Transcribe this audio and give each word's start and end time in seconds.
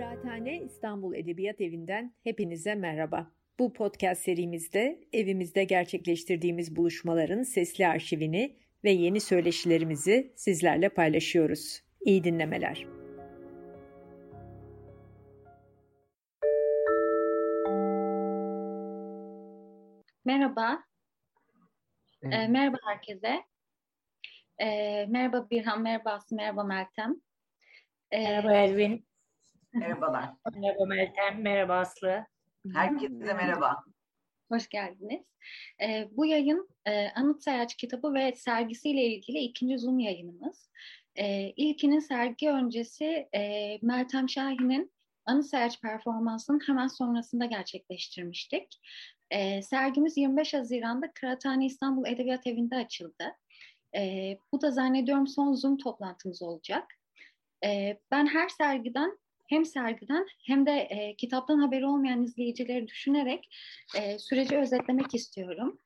Kıraathane 0.00 0.60
İstanbul 0.62 1.14
Edebiyat 1.14 1.60
Evi'nden 1.60 2.14
hepinize 2.24 2.74
merhaba. 2.74 3.30
Bu 3.58 3.72
podcast 3.72 4.22
serimizde 4.22 5.00
evimizde 5.12 5.64
gerçekleştirdiğimiz 5.64 6.76
buluşmaların 6.76 7.42
sesli 7.42 7.86
arşivini 7.86 8.56
ve 8.84 8.90
yeni 8.90 9.20
söyleşilerimizi 9.20 10.32
sizlerle 10.36 10.88
paylaşıyoruz. 10.88 11.82
İyi 12.00 12.24
dinlemeler. 12.24 12.86
Merhaba. 20.24 20.84
Evet. 22.22 22.34
E, 22.34 22.48
merhaba 22.48 22.76
herkese. 22.84 23.44
E, 24.58 24.66
merhaba 25.06 25.50
Birhan, 25.50 25.82
merhaba 25.82 26.10
Aslı, 26.10 26.36
merhaba 26.36 26.64
Meltem. 26.64 27.16
E, 28.10 28.22
merhaba 28.22 28.54
Elvin. 28.54 29.09
Merhabalar. 29.72 30.30
Merhaba 30.56 30.84
Meltem, 30.84 31.42
merhaba 31.42 31.78
Aslı. 31.78 32.26
Herkese 32.72 33.34
merhaba. 33.34 33.84
Hoş 34.52 34.68
geldiniz. 34.68 35.26
E, 35.82 36.08
bu 36.10 36.26
yayın 36.26 36.68
e, 36.86 37.08
Anıt 37.10 37.42
Sayaç 37.42 37.76
kitabı 37.76 38.14
ve 38.14 38.32
sergisiyle 38.32 39.04
ilgili 39.04 39.38
ikinci 39.38 39.78
Zoom 39.78 39.98
yayınımız. 39.98 40.70
E, 41.16 41.50
ilkinin 41.56 41.98
sergi 41.98 42.50
öncesi 42.50 43.28
e, 43.34 43.78
Meltem 43.82 44.28
Şahin'in 44.28 44.92
Anıt 45.26 45.46
Sayaç 45.46 45.80
performansının 45.80 46.60
hemen 46.66 46.88
sonrasında 46.88 47.44
gerçekleştirmiştik. 47.44 48.80
E, 49.30 49.62
sergimiz 49.62 50.16
25 50.16 50.54
Haziran'da 50.54 51.12
Kıraathane 51.12 51.66
İstanbul 51.66 52.06
Edebiyat 52.06 52.46
Evi'nde 52.46 52.76
açıldı. 52.76 53.36
E, 53.96 54.34
bu 54.52 54.60
da 54.60 54.70
zannediyorum 54.70 55.26
son 55.26 55.54
Zoom 55.54 55.76
toplantımız 55.76 56.42
olacak. 56.42 56.84
E, 57.64 58.00
ben 58.10 58.26
her 58.26 58.48
sergiden 58.48 59.19
hem 59.50 59.64
sergiden 59.64 60.26
hem 60.46 60.66
de 60.66 60.72
e, 60.72 61.16
kitaptan 61.16 61.58
haberi 61.58 61.86
olmayan 61.86 62.22
izleyicileri 62.22 62.88
düşünerek 62.88 63.48
e, 63.98 64.18
süreci 64.18 64.56
özetlemek 64.56 65.14
istiyorum. 65.14 65.78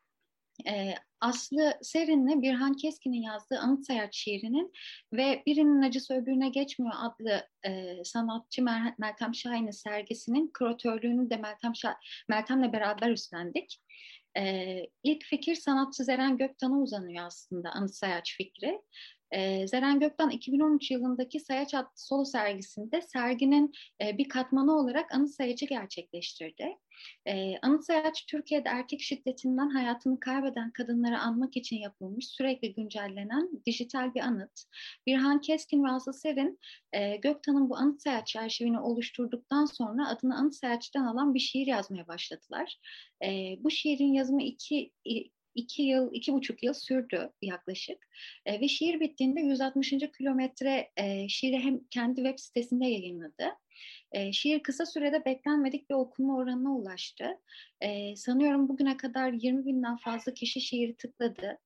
E, 0.69 0.95
Aslı 1.21 1.75
Serin'le 1.83 2.43
Birhan 2.43 2.75
Keskin'in 2.75 3.23
yazdığı 3.23 3.59
Anıt 3.59 3.87
Seyahat 3.87 4.15
şiirinin 4.15 4.73
ve 5.13 5.43
Birinin 5.47 5.83
Acısı 5.83 6.15
Öbürüne 6.15 6.49
Geçmiyor 6.49 6.95
adlı 6.97 7.49
e, 7.67 8.05
sanatçı 8.05 8.63
Mer 8.63 8.95
Meltem 8.99 9.35
Şahin'in 9.35 9.71
sergisinin 9.71 10.51
küratörlüğünü 10.55 11.31
de 11.31 11.37
Meltem 11.37 11.75
Şah 11.77 11.95
Meltem'le 12.29 12.73
beraber 12.73 13.11
üstlendik. 13.11 13.81
E, 14.39 14.87
ilk 15.03 15.25
fikir 15.25 15.55
sanatçı 15.55 16.05
Zeren 16.05 16.39
Göktan'a 16.39 16.79
uzanıyor 16.79 17.27
aslında 17.27 17.71
Anıt 17.71 17.95
Sayaç 17.95 18.37
fikri. 18.37 18.81
E, 19.35 19.67
Zeren 19.67 20.01
Gökten 20.01 20.31
2013 20.31 20.91
yılındaki 20.91 21.41
Sayaç 21.41 21.75
adlı 21.75 21.91
solo 21.95 22.25
sergisinde 22.25 23.03
serginin 23.03 23.73
e, 24.03 24.19
bir 24.19 24.29
katmanı 24.29 24.77
olarak 24.77 25.15
anıt 25.15 25.31
sayacı 25.31 25.67
gerçekleştirdi. 25.67 26.77
E, 27.27 27.59
anıt 27.63 27.85
sayaç 27.85 28.27
Türkiye'de 28.27 28.69
erkek 28.69 29.01
şiddetinden 29.01 29.69
hayatını 29.69 30.21
kaybeden 30.21 30.71
kadınları 30.71 31.19
anmak 31.19 31.57
için 31.57 31.77
yapılmış 31.77 32.29
sürekli 32.29 32.75
güncellenen 32.75 33.51
dijital 33.67 34.15
bir 34.15 34.21
anıt. 34.21 34.63
Birhan 35.07 35.41
Keskin 35.41 35.85
ve 35.85 35.89
Aslı 35.89 36.15
Serin 36.15 36.59
e, 36.93 37.17
Göktan'ın 37.17 37.71
bu 37.71 37.77
anıt 37.77 38.03
sayaç 38.03 38.37
arşivini 38.37 38.81
oluşturduktan 38.81 39.65
sonra 39.65 40.09
adını 40.09 40.37
anıt 40.37 40.55
sayaçtan 40.55 41.05
alan 41.05 41.35
bir 41.35 41.41
şiir 41.41 41.67
yazmaya 41.67 42.09
başladılar. 42.09 42.79
E, 43.25 43.57
bu 43.61 43.71
şiirin 43.71 44.13
yazımı 44.13 44.43
iki 44.43 44.93
iki 45.55 45.83
yıl, 45.83 46.11
iki 46.13 46.33
buçuk 46.33 46.63
yıl 46.63 46.75
sürdü 46.75 47.31
yaklaşık. 47.43 48.09
E, 48.47 48.61
ve 48.61 48.69
şiir 48.69 49.01
bittiğinde 49.01 49.41
160. 49.41 49.91
kilometre 50.19 50.91
e, 50.97 51.29
şiiri 51.29 51.59
hem 51.59 51.81
kendi 51.91 52.17
web 52.17 52.39
sitesinde 52.39 52.87
yayınladı. 52.87 53.45
E, 54.13 54.33
şiir 54.33 54.63
kısa 54.63 54.87
sürede 54.87 55.25
beklenmedik 55.25 55.91
bir 55.91 55.95
okuma 55.95 56.37
oranına 56.37 56.77
ulaştı. 56.77 57.25
E, 57.81 58.17
sanıyorum 58.17 58.69
bugüne 58.69 58.97
kadar 58.97 59.33
20 59.33 59.67
binden 59.67 59.97
fazla 59.97 60.35
kişi 60.35 60.61
şiiri 60.61 60.97
tıkladı. 60.97 61.59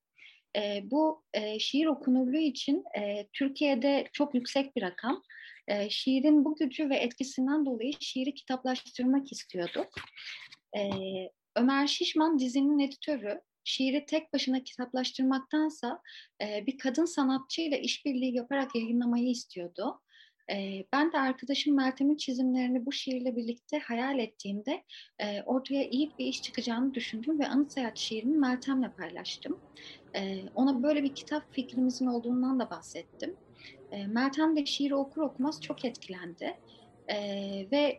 E, 0.56 0.82
bu 0.90 1.24
e, 1.34 1.58
şiir 1.58 1.86
okunurluğu 1.86 2.38
için 2.38 2.84
e, 2.98 3.26
Türkiye'de 3.32 4.04
çok 4.12 4.34
yüksek 4.34 4.76
bir 4.76 4.82
rakam. 4.82 5.22
E, 5.68 5.90
şiirin 5.90 6.44
bu 6.44 6.56
gücü 6.56 6.90
ve 6.90 6.96
etkisinden 6.96 7.66
dolayı 7.66 7.92
şiiri 8.00 8.34
kitaplaştırmak 8.34 9.32
istiyorduk. 9.32 9.88
E, 10.76 10.90
Ömer 11.56 11.86
Şişman 11.86 12.38
dizinin 12.38 12.78
editörü 12.78 13.40
şiiri 13.68 14.06
tek 14.06 14.32
başına 14.32 14.64
kitaplaştırmaktansa 14.64 16.02
e, 16.42 16.66
bir 16.66 16.78
kadın 16.78 17.04
sanatçıyla 17.04 17.76
işbirliği 17.76 18.34
yaparak 18.34 18.74
yayınlamayı 18.74 19.30
istiyordu. 19.30 20.00
E, 20.50 20.84
ben 20.92 21.12
de 21.12 21.18
arkadaşım 21.18 21.76
Meltem'in 21.76 22.16
çizimlerini 22.16 22.86
bu 22.86 22.92
şiirle 22.92 23.36
birlikte 23.36 23.78
hayal 23.78 24.18
ettiğimde 24.18 24.84
e, 25.18 25.42
ortaya 25.42 25.88
iyi 25.88 26.12
bir 26.18 26.26
iş 26.26 26.42
çıkacağını 26.42 26.94
düşündüm 26.94 27.40
ve 27.40 27.48
Anıt 27.48 27.72
Seyahat 27.72 27.98
şiirini 27.98 28.36
Meltem'le 28.36 28.90
paylaştım. 28.96 29.60
E, 30.14 30.48
ona 30.54 30.82
böyle 30.82 31.02
bir 31.02 31.14
kitap 31.14 31.54
fikrimizin 31.54 32.06
olduğundan 32.06 32.60
da 32.60 32.70
bahsettim. 32.70 33.36
E, 33.92 34.06
Meltem 34.06 34.56
de 34.56 34.66
şiiri 34.66 34.94
okur 34.94 35.22
okumaz 35.22 35.62
çok 35.62 35.84
etkilendi 35.84 36.56
e, 37.08 37.16
ve 37.72 37.98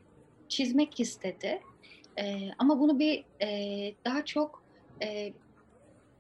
çizmek 0.50 1.00
istedi. 1.00 1.62
E, 2.20 2.50
ama 2.58 2.80
bunu 2.80 3.00
bir 3.00 3.24
e, 3.42 3.50
daha 4.06 4.26
çok 4.26 4.64
e, 5.04 5.34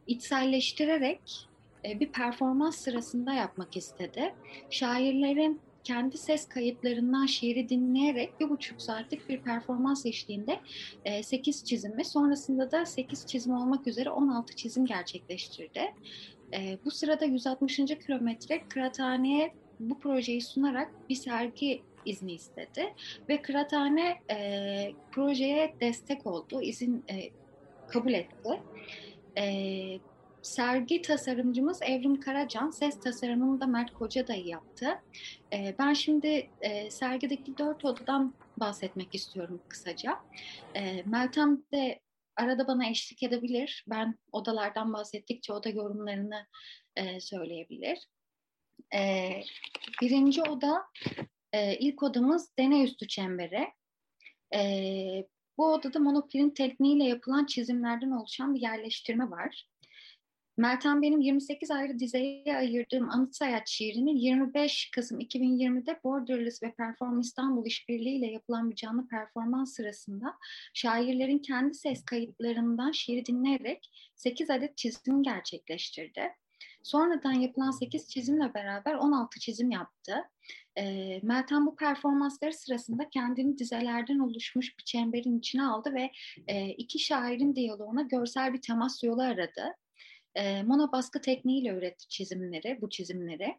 içselleştirerek 0.09 1.47
e, 1.85 1.99
bir 1.99 2.11
performans 2.11 2.75
sırasında 2.75 3.33
yapmak 3.33 3.77
istedi. 3.77 4.33
Şairlerin 4.69 5.61
kendi 5.83 6.17
ses 6.17 6.49
kayıtlarından 6.49 7.25
şiiri 7.25 7.69
dinleyerek 7.69 8.39
bir 8.39 8.49
buçuk 8.49 8.81
saatlik 8.81 9.29
bir 9.29 9.41
performans 9.41 10.05
eşliğinde 10.05 10.59
e, 11.05 11.23
8 11.23 11.65
çizim 11.65 11.97
ve 11.97 12.03
sonrasında 12.03 12.71
da 12.71 12.85
8 12.85 13.25
çizim 13.25 13.53
olmak 13.53 13.87
üzere 13.87 14.09
16 14.09 14.55
çizim 14.55 14.85
gerçekleştirdi. 14.85 15.93
E, 16.53 16.77
bu 16.85 16.91
sırada 16.91 17.25
160. 17.25 17.75
kilometre 17.77 18.67
kıraathaneye 18.69 19.53
bu 19.79 19.99
projeyi 19.99 20.41
sunarak 20.41 21.09
bir 21.09 21.15
sergi 21.15 21.81
izni 22.05 22.33
istedi 22.33 22.93
ve 23.29 23.41
kıraathane 23.41 24.15
e, 24.31 24.91
projeye 25.11 25.75
destek 25.81 26.27
oldu, 26.27 26.61
izin 26.61 27.03
e, 27.09 27.29
kabul 27.87 28.13
etti. 28.13 28.59
E, 29.37 29.99
sergi 30.41 31.01
tasarımcımız 31.01 31.81
Evrim 31.81 32.19
Karacan, 32.19 32.69
ses 32.69 32.99
tasarımını 32.99 33.61
da 33.61 33.67
Mert 33.67 33.93
Kocadayı 33.93 34.45
yaptı. 34.45 35.01
E, 35.53 35.75
ben 35.79 35.93
şimdi 35.93 36.49
e, 36.61 36.91
sergideki 36.91 37.57
dört 37.57 37.85
odadan 37.85 38.33
bahsetmek 38.57 39.15
istiyorum 39.15 39.61
kısaca. 39.69 40.19
E, 40.75 41.03
Meltem 41.03 41.63
de 41.73 41.99
arada 42.35 42.67
bana 42.67 42.89
eşlik 42.89 43.23
edebilir. 43.23 43.85
Ben 43.87 44.15
odalardan 44.31 44.93
bahsettikçe 44.93 45.53
o 45.53 45.63
da 45.63 45.69
yorumlarını 45.69 46.45
e, 46.95 47.19
söyleyebilir. 47.19 48.07
E, 48.95 49.29
birinci 50.01 50.43
oda, 50.43 50.83
e, 51.53 51.77
ilk 51.77 52.03
odamız 52.03 52.57
deney 52.59 52.83
üstü 52.83 53.07
çemberi. 53.07 53.67
E, 54.55 55.27
bu 55.59 55.73
odada 55.73 55.99
monoprint 55.99 56.55
tekniğiyle 56.55 57.03
yapılan 57.03 57.45
çizimlerden 57.45 58.11
oluşan 58.11 58.55
bir 58.55 58.61
yerleştirme 58.61 59.29
var. 59.29 59.67
Meltem 60.57 61.01
benim 61.01 61.21
28 61.21 61.71
ayrı 61.71 61.99
dizeye 61.99 62.57
ayırdığım 62.57 63.09
Anıt 63.09 63.35
Sayat 63.35 63.67
şiirini 63.67 64.19
25 64.19 64.91
Kasım 64.91 65.19
2020'de 65.19 65.99
Borderless 66.03 66.63
ve 66.63 66.73
Perform 66.73 67.19
İstanbul 67.19 67.65
işbirliğiyle 67.65 68.27
yapılan 68.27 68.71
bir 68.71 68.75
canlı 68.75 69.07
performans 69.07 69.75
sırasında 69.75 70.35
şairlerin 70.73 71.39
kendi 71.39 71.73
ses 71.73 72.05
kayıtlarından 72.05 72.91
şiiri 72.91 73.25
dinleyerek 73.25 73.91
8 74.15 74.49
adet 74.49 74.77
çizim 74.77 75.23
gerçekleştirdi. 75.23 76.31
Sonradan 76.83 77.33
yapılan 77.33 77.71
8 77.71 78.09
çizimle 78.09 78.53
beraber 78.53 78.95
16 78.95 79.39
çizim 79.39 79.71
yaptı. 79.71 80.13
E, 80.79 81.19
Meltem 81.23 81.65
bu 81.65 81.75
performansları 81.75 82.53
sırasında 82.53 83.09
kendini 83.09 83.57
dizelerden 83.57 84.19
oluşmuş 84.19 84.77
bir 84.79 84.83
çemberin 84.83 85.39
içine 85.39 85.63
aldı 85.63 85.93
ve 85.93 86.11
e, 86.47 86.69
iki 86.69 86.99
şairin 86.99 87.55
diyaloğuna 87.55 88.01
görsel 88.01 88.53
bir 88.53 88.61
temas 88.61 89.03
yolu 89.03 89.21
aradı. 89.21 89.75
E, 90.35 90.63
mono 90.63 90.91
baskı 90.91 91.21
tekniğiyle 91.21 91.69
üretti 91.69 92.07
çizimleri, 92.07 92.77
bu 92.81 92.89
çizimleri. 92.89 93.57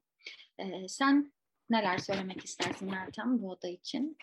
E, 0.58 0.88
sen 0.88 1.32
neler 1.70 1.98
söylemek 1.98 2.44
istersin 2.44 2.90
Meltem 2.90 3.42
bu 3.42 3.50
oda 3.50 3.68
için? 3.68 4.16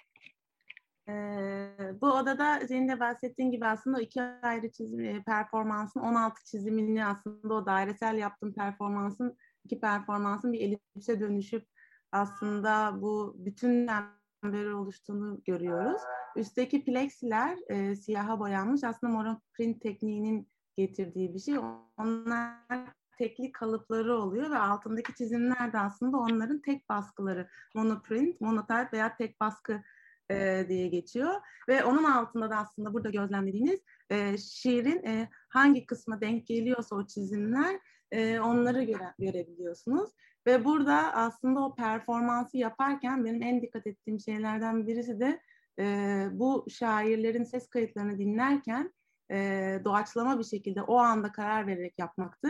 Ee, 1.10 1.70
bu 2.02 2.08
odada 2.08 2.68
senin 2.68 2.88
de 2.90 3.00
bahsettiğin 3.00 3.52
gibi 3.52 3.66
aslında 3.66 4.02
iki 4.02 4.22
ayrı 4.22 4.72
çizim 4.72 5.24
performansın 5.24 6.00
16 6.00 6.46
çizimini 6.46 7.06
aslında 7.06 7.54
o 7.54 7.66
dairesel 7.66 8.18
yaptığım 8.18 8.54
performansın 8.54 9.38
iki 9.66 9.80
performansın 9.80 10.54
bir 10.54 10.60
elipse 10.60 11.20
dönüşüp 11.20 11.68
aslında 12.18 13.02
bu 13.02 13.36
bütün 13.38 13.88
çemberi 14.44 14.74
oluştuğunu 14.74 15.42
görüyoruz. 15.46 16.02
Üstteki 16.36 16.86
plexiler 16.86 17.58
e, 17.70 17.96
siyaha 17.96 18.40
boyanmış. 18.40 18.84
Aslında 18.84 19.14
monoprint 19.14 19.82
tekniğinin 19.82 20.48
getirdiği 20.78 21.34
bir 21.34 21.40
şey. 21.40 21.58
Onlar 21.98 22.54
tekli 23.18 23.52
kalıpları 23.52 24.18
oluyor 24.18 24.52
ve 24.52 24.58
altındaki 24.58 25.16
çizimler 25.16 25.74
de 25.74 25.80
aslında 25.80 26.18
onların 26.18 26.62
tek 26.62 26.90
baskıları. 26.90 27.50
Monoprint, 27.76 28.42
monotype 28.42 28.90
veya 28.94 29.16
tek 29.16 29.42
baskı 29.42 29.84
e, 30.32 30.66
diye 30.70 30.88
geçiyor. 30.88 31.34
Ve 31.68 31.84
onun 31.84 32.04
altında 32.04 32.50
da 32.50 32.58
aslında 32.58 32.94
burada 32.94 33.10
gözlemlediğiniz 33.10 33.80
e, 34.10 34.38
şiirin 34.38 35.04
e, 35.06 35.30
hangi 35.50 35.86
kısma 35.86 36.22
denk 36.22 36.48
geliyorsa 36.48 36.96
o 36.96 37.08
çizimler 37.08 37.80
e, 38.12 38.40
onları 38.40 38.84
göre, 38.84 39.14
görebiliyorsunuz. 39.20 40.12
Ve 40.48 40.66
burada 40.66 41.14
aslında 41.14 41.60
o 41.66 41.76
performansı 41.76 42.58
yaparken 42.58 43.26
benim 43.26 43.42
en 43.42 43.62
dikkat 43.62 43.88
ettiğim 43.88 44.20
şeylerden 44.20 44.88
birisi 44.88 45.20
de 45.20 45.42
e, 45.80 46.28
bu 46.32 46.66
şairlerin 46.70 47.44
ses 47.44 47.70
kayıtlarını 47.70 48.18
dinlerken 48.20 48.94
e, 49.32 49.38
doğaçlama 49.86 50.40
bir 50.40 50.44
şekilde 50.44 50.82
o 50.82 50.98
anda 50.98 51.32
karar 51.32 51.68
vererek 51.68 52.00
yapmaktı. 52.00 52.50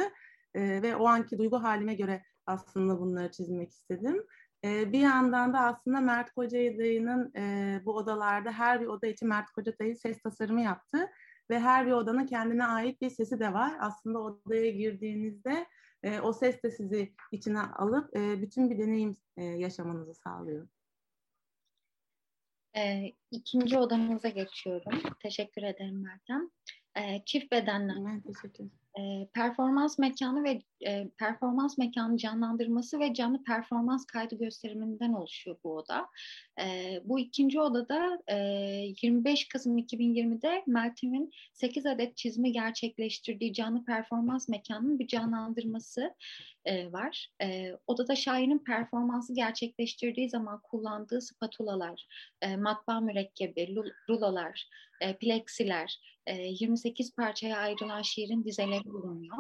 E, 0.56 0.82
ve 0.82 0.96
o 0.96 1.08
anki 1.08 1.38
duygu 1.38 1.64
halime 1.64 1.94
göre 1.94 2.24
aslında 2.46 3.00
bunları 3.00 3.32
çizmek 3.32 3.72
istedim. 3.72 4.24
E, 4.64 4.92
bir 4.92 5.00
yandan 5.00 5.54
da 5.54 5.60
aslında 5.60 6.02
Mert 6.02 6.32
Kocadayı'nın 6.32 7.34
e, 7.36 7.82
bu 7.86 7.96
odalarda 7.96 8.52
her 8.52 8.82
bir 8.82 8.88
oda 8.88 9.08
için 9.08 9.30
Mert 9.30 9.52
Kocadayı 9.52 9.96
ses 9.96 10.22
tasarımı 10.22 10.62
yaptı. 10.62 11.10
Ve 11.50 11.60
her 11.60 11.86
bir 11.86 11.92
odanın 11.92 12.26
kendine 12.26 12.66
ait 12.66 13.02
bir 13.02 13.10
sesi 13.10 13.40
de 13.40 13.54
var. 13.54 13.74
Aslında 13.80 14.20
odaya 14.20 14.72
girdiğinizde 14.72 15.68
e, 16.04 16.20
o 16.20 16.34
ses 16.34 16.64
de 16.64 16.72
sizi 16.72 17.14
içine 17.32 17.60
alıp 17.62 18.18
e, 18.18 18.42
bütün 18.42 18.70
bir 18.70 18.78
deneyim 18.78 19.18
e, 19.38 19.44
yaşamanızı 19.44 20.14
sağlıyor. 20.14 20.68
E, 22.78 23.14
ikinci 23.32 23.78
odamıza 23.78 24.30
geçiyorum. 24.30 25.02
Teşekkür 25.20 25.64
ederim 25.64 26.04
Meltem. 26.04 26.50
E, 26.96 27.26
çift 27.26 27.52
bedenler. 27.52 28.06
Ben 28.06 28.22
teşekkür 28.22 28.50
ederim 28.50 28.72
e, 29.00 29.28
performans 29.34 30.00
mekanı 30.00 30.44
ve 30.44 30.62
e, 30.86 31.08
performans 31.18 31.78
mekanı 31.78 32.18
canlandırması 32.18 33.00
ve 33.00 33.14
canlı 33.14 33.44
performans 33.44 34.06
kaydı 34.06 34.38
gösteriminden 34.38 35.14
oluşuyor 35.14 35.58
bu 35.64 35.76
oda. 35.76 36.08
E, 36.62 37.00
bu 37.04 37.20
ikinci 37.20 37.60
odada 37.60 38.20
e, 38.28 38.36
25 39.02 39.48
Kasım 39.48 39.78
2020'de 39.78 40.64
Meltem'in 40.68 41.32
8 41.54 41.86
adet 41.86 42.18
çizimi 42.18 42.52
gerçekleştirdiği 42.52 43.54
canlı 43.54 43.86
performans 43.86 44.50
mekanının 44.50 45.00
bir 45.00 45.08
canlandırması 45.08 46.16
e, 46.66 46.92
var. 46.92 47.30
E, 47.42 47.72
odada 47.88 48.16
şairin 48.16 48.60
performansı 48.60 49.34
gerçekleştirdiği 49.34 50.30
zaman 50.30 50.60
kullandığı 50.62 51.22
spatulalar, 51.22 52.08
e, 52.42 52.56
matbaa 52.56 53.00
mürekkebi, 53.00 53.76
rulolar, 54.10 54.70
e, 55.02 55.18
pleksiler, 55.18 56.00
e, 56.28 56.36
28 56.36 57.16
parçaya 57.16 57.58
ayrılan 57.58 58.02
şiirin 58.02 58.44
dizeleri 58.44 58.87
bulunuyor. 58.90 59.38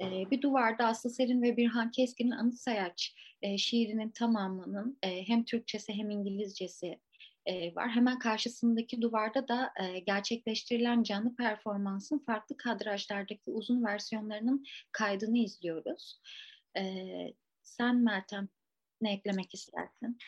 E, 0.00 0.30
bir 0.30 0.42
duvarda 0.42 0.86
Aslı 0.86 1.10
Serin 1.10 1.42
ve 1.42 1.56
Birhan 1.56 1.90
Keskin'in 1.90 2.30
Anıt 2.30 2.54
Sayaç 2.54 3.14
e, 3.42 3.58
şiirinin 3.58 4.10
tamamının 4.10 4.98
e, 5.02 5.28
hem 5.28 5.44
Türkçesi 5.44 5.92
hem 5.92 6.10
İngilizcesi 6.10 6.98
e, 7.46 7.74
var. 7.74 7.90
Hemen 7.90 8.18
karşısındaki 8.18 9.02
duvarda 9.02 9.48
da 9.48 9.72
e, 9.80 9.98
gerçekleştirilen 9.98 11.02
canlı 11.02 11.36
performansın 11.36 12.18
farklı 12.18 12.56
kadrajlardaki 12.56 13.50
uzun 13.50 13.84
versiyonlarının 13.84 14.64
kaydını 14.92 15.38
izliyoruz. 15.38 16.20
E, 16.76 16.84
sen 17.62 17.96
Meltem 17.96 18.48
ne 19.00 19.12
eklemek 19.12 19.54
istersin? 19.54 20.18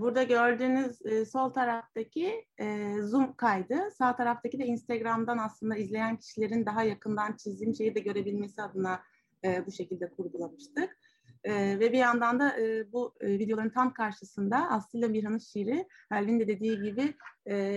Burada 0.00 0.22
gördüğünüz 0.22 1.06
e, 1.06 1.24
sol 1.24 1.50
taraftaki 1.50 2.44
e, 2.58 2.96
zoom 3.02 3.36
kaydı, 3.36 3.90
sağ 3.98 4.16
taraftaki 4.16 4.58
de 4.58 4.66
Instagram'dan 4.66 5.38
aslında 5.38 5.76
izleyen 5.76 6.16
kişilerin 6.16 6.66
daha 6.66 6.82
yakından 6.82 7.36
çizdiğim 7.36 7.74
şeyi 7.74 7.94
de 7.94 8.00
görebilmesi 8.00 8.62
adına 8.62 9.00
e, 9.44 9.66
bu 9.66 9.72
şekilde 9.72 10.10
kurgulamıştık. 10.10 10.98
Ve 11.46 11.92
bir 11.92 11.98
yandan 11.98 12.40
da 12.40 12.56
bu 12.92 13.14
videoların 13.22 13.70
tam 13.70 13.92
karşısında 13.92 14.70
Aslı 14.70 14.98
ile 14.98 15.08
Mirhan'ın 15.08 15.38
şiiri, 15.38 15.88
Elvin 16.12 16.40
de 16.40 16.48
dediği 16.48 16.82
gibi 16.82 17.14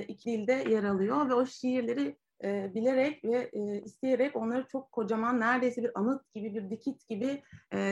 iki 0.08 0.32
dilde 0.32 0.54
yer 0.54 0.84
alıyor 0.84 1.30
ve 1.30 1.34
o 1.34 1.46
şiirleri 1.46 2.18
bilerek 2.44 3.26
ve 3.26 3.52
isteyerek 3.86 4.36
onları 4.36 4.68
çok 4.68 4.92
kocaman 4.92 5.40
neredeyse 5.40 5.84
bir 5.84 6.00
anıt 6.00 6.34
gibi 6.34 6.54
bir 6.54 6.70
dikit 6.70 7.08
gibi 7.08 7.44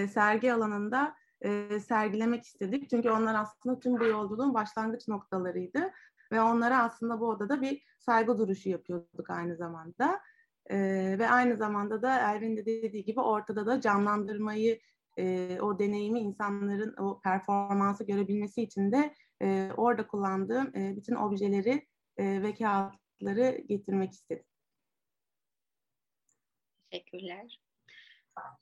sergi 0.07 0.54
alanında 0.54 1.16
e, 1.44 1.80
sergilemek 1.80 2.44
istedik. 2.44 2.90
Çünkü 2.90 3.10
onlar 3.10 3.36
aslında 3.36 3.80
tüm 3.80 4.00
bu 4.00 4.06
yolculuğun 4.06 4.54
başlangıç 4.54 5.07
noktalarıydı. 5.07 5.92
Ve 6.31 6.42
onlara 6.42 6.84
aslında 6.84 7.19
bu 7.19 7.30
odada 7.30 7.62
bir 7.62 7.84
saygı 8.00 8.38
duruşu 8.38 8.69
yapıyorduk 8.69 9.30
aynı 9.30 9.56
zamanda. 9.56 10.22
E, 10.69 10.78
ve 11.19 11.30
aynı 11.30 11.57
zamanda 11.57 12.01
da 12.01 12.34
Elvin 12.34 12.57
de 12.57 12.66
dediği 12.66 13.06
gibi 13.06 13.22
ortada 13.22 13.66
da 13.66 13.81
canlandırmayı, 13.81 14.80
e, 15.18 15.57
o 15.62 15.80
deneyimi 15.80 16.19
insanların 16.19 16.95
o 16.98 17.22
performansı 17.22 18.04
görebilmesi 18.04 18.62
için 18.62 18.92
de 18.92 19.13
e, 19.42 19.69
orada 19.78 20.07
kullandığım 20.07 20.75
e, 20.75 20.96
bütün 20.96 21.16
objeleri 21.16 21.88
e, 22.18 22.42
ve 22.42 22.54
kağıtları 22.54 23.62
getirmek 23.68 24.12
istedim. 24.12 24.46
Teşekkürler. 26.92 27.62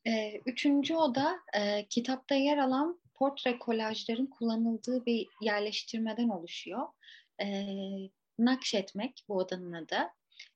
E, 0.08 0.42
üçüncü 0.46 0.96
oda 0.96 1.40
e, 1.54 1.86
kitapta 1.90 2.36
yer 2.36 2.58
alan 2.58 3.02
portre 3.14 3.60
kolajların 3.60 4.26
kullanıldığı 4.26 5.06
bir 5.06 5.28
yerleştirmeden 5.42 6.30
oluşuyor. 6.30 6.88
E, 7.42 7.66
nakşetmek 8.40 9.24
bu 9.28 9.38
odanın 9.38 9.74
adı. 9.74 9.98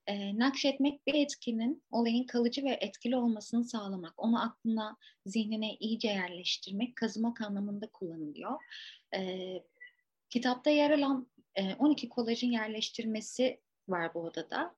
E, 0.07 0.39
nakşetmek 0.39 1.07
bir 1.07 1.13
etkinin 1.13 1.83
olayın 1.91 2.23
kalıcı 2.23 2.63
ve 2.63 2.77
etkili 2.81 3.17
olmasını 3.17 3.63
sağlamak, 3.63 4.13
onu 4.17 4.41
aklına, 4.41 4.97
zihnine 5.25 5.75
iyice 5.75 6.07
yerleştirmek, 6.07 6.95
kazımak 6.95 7.41
anlamında 7.41 7.87
kullanılıyor. 7.87 8.59
E, 9.15 9.53
kitapta 10.29 10.69
yer 10.69 10.91
alan 10.91 11.27
e, 11.55 11.75
12 11.75 12.09
kolajın 12.09 12.51
yerleştirmesi 12.51 13.59
var 13.87 14.13
bu 14.13 14.19
odada 14.19 14.75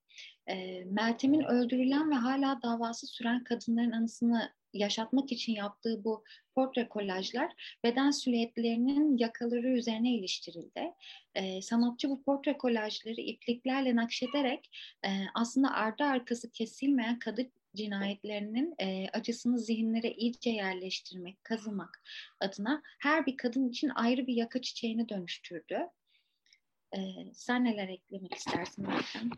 e, 0.49 0.83
Meltem'in 0.83 1.44
öldürülen 1.44 2.11
ve 2.11 2.15
hala 2.15 2.61
davası 2.61 3.07
süren 3.07 3.44
kadınların 3.44 3.91
anısını 3.91 4.51
yaşatmak 4.73 5.31
için 5.31 5.53
yaptığı 5.53 6.03
bu 6.03 6.23
portre 6.55 6.89
kolajlar 6.89 7.77
beden 7.83 8.11
silüetlerinin 8.11 9.17
yakaları 9.17 9.67
üzerine 9.67 10.11
iliştirildi. 10.11 10.94
E, 11.35 11.61
sanatçı 11.61 12.09
bu 12.09 12.23
portre 12.23 12.57
kolajları 12.57 13.21
ipliklerle 13.21 13.95
nakşederek 13.95 14.69
e, 15.05 15.09
aslında 15.35 15.71
ardı 15.71 16.03
arkası 16.03 16.51
kesilmeyen 16.51 17.19
kadın 17.19 17.51
cinayetlerinin 17.75 18.75
e, 18.79 19.09
acısını 19.13 19.59
zihinlere 19.59 20.11
iyice 20.11 20.50
yerleştirmek, 20.50 21.43
kazımak 21.43 22.03
adına 22.39 22.81
her 23.00 23.25
bir 23.25 23.38
kadın 23.38 23.69
için 23.69 23.89
ayrı 23.95 24.27
bir 24.27 24.33
yaka 24.33 24.62
çiçeğini 24.62 25.10
dönüştürdü. 25.10 25.79
E, 26.95 27.00
sen 27.33 27.63
neler 27.63 27.88
eklemek 27.88 28.33
istersin 28.33 28.88
Meltem? 28.88 29.29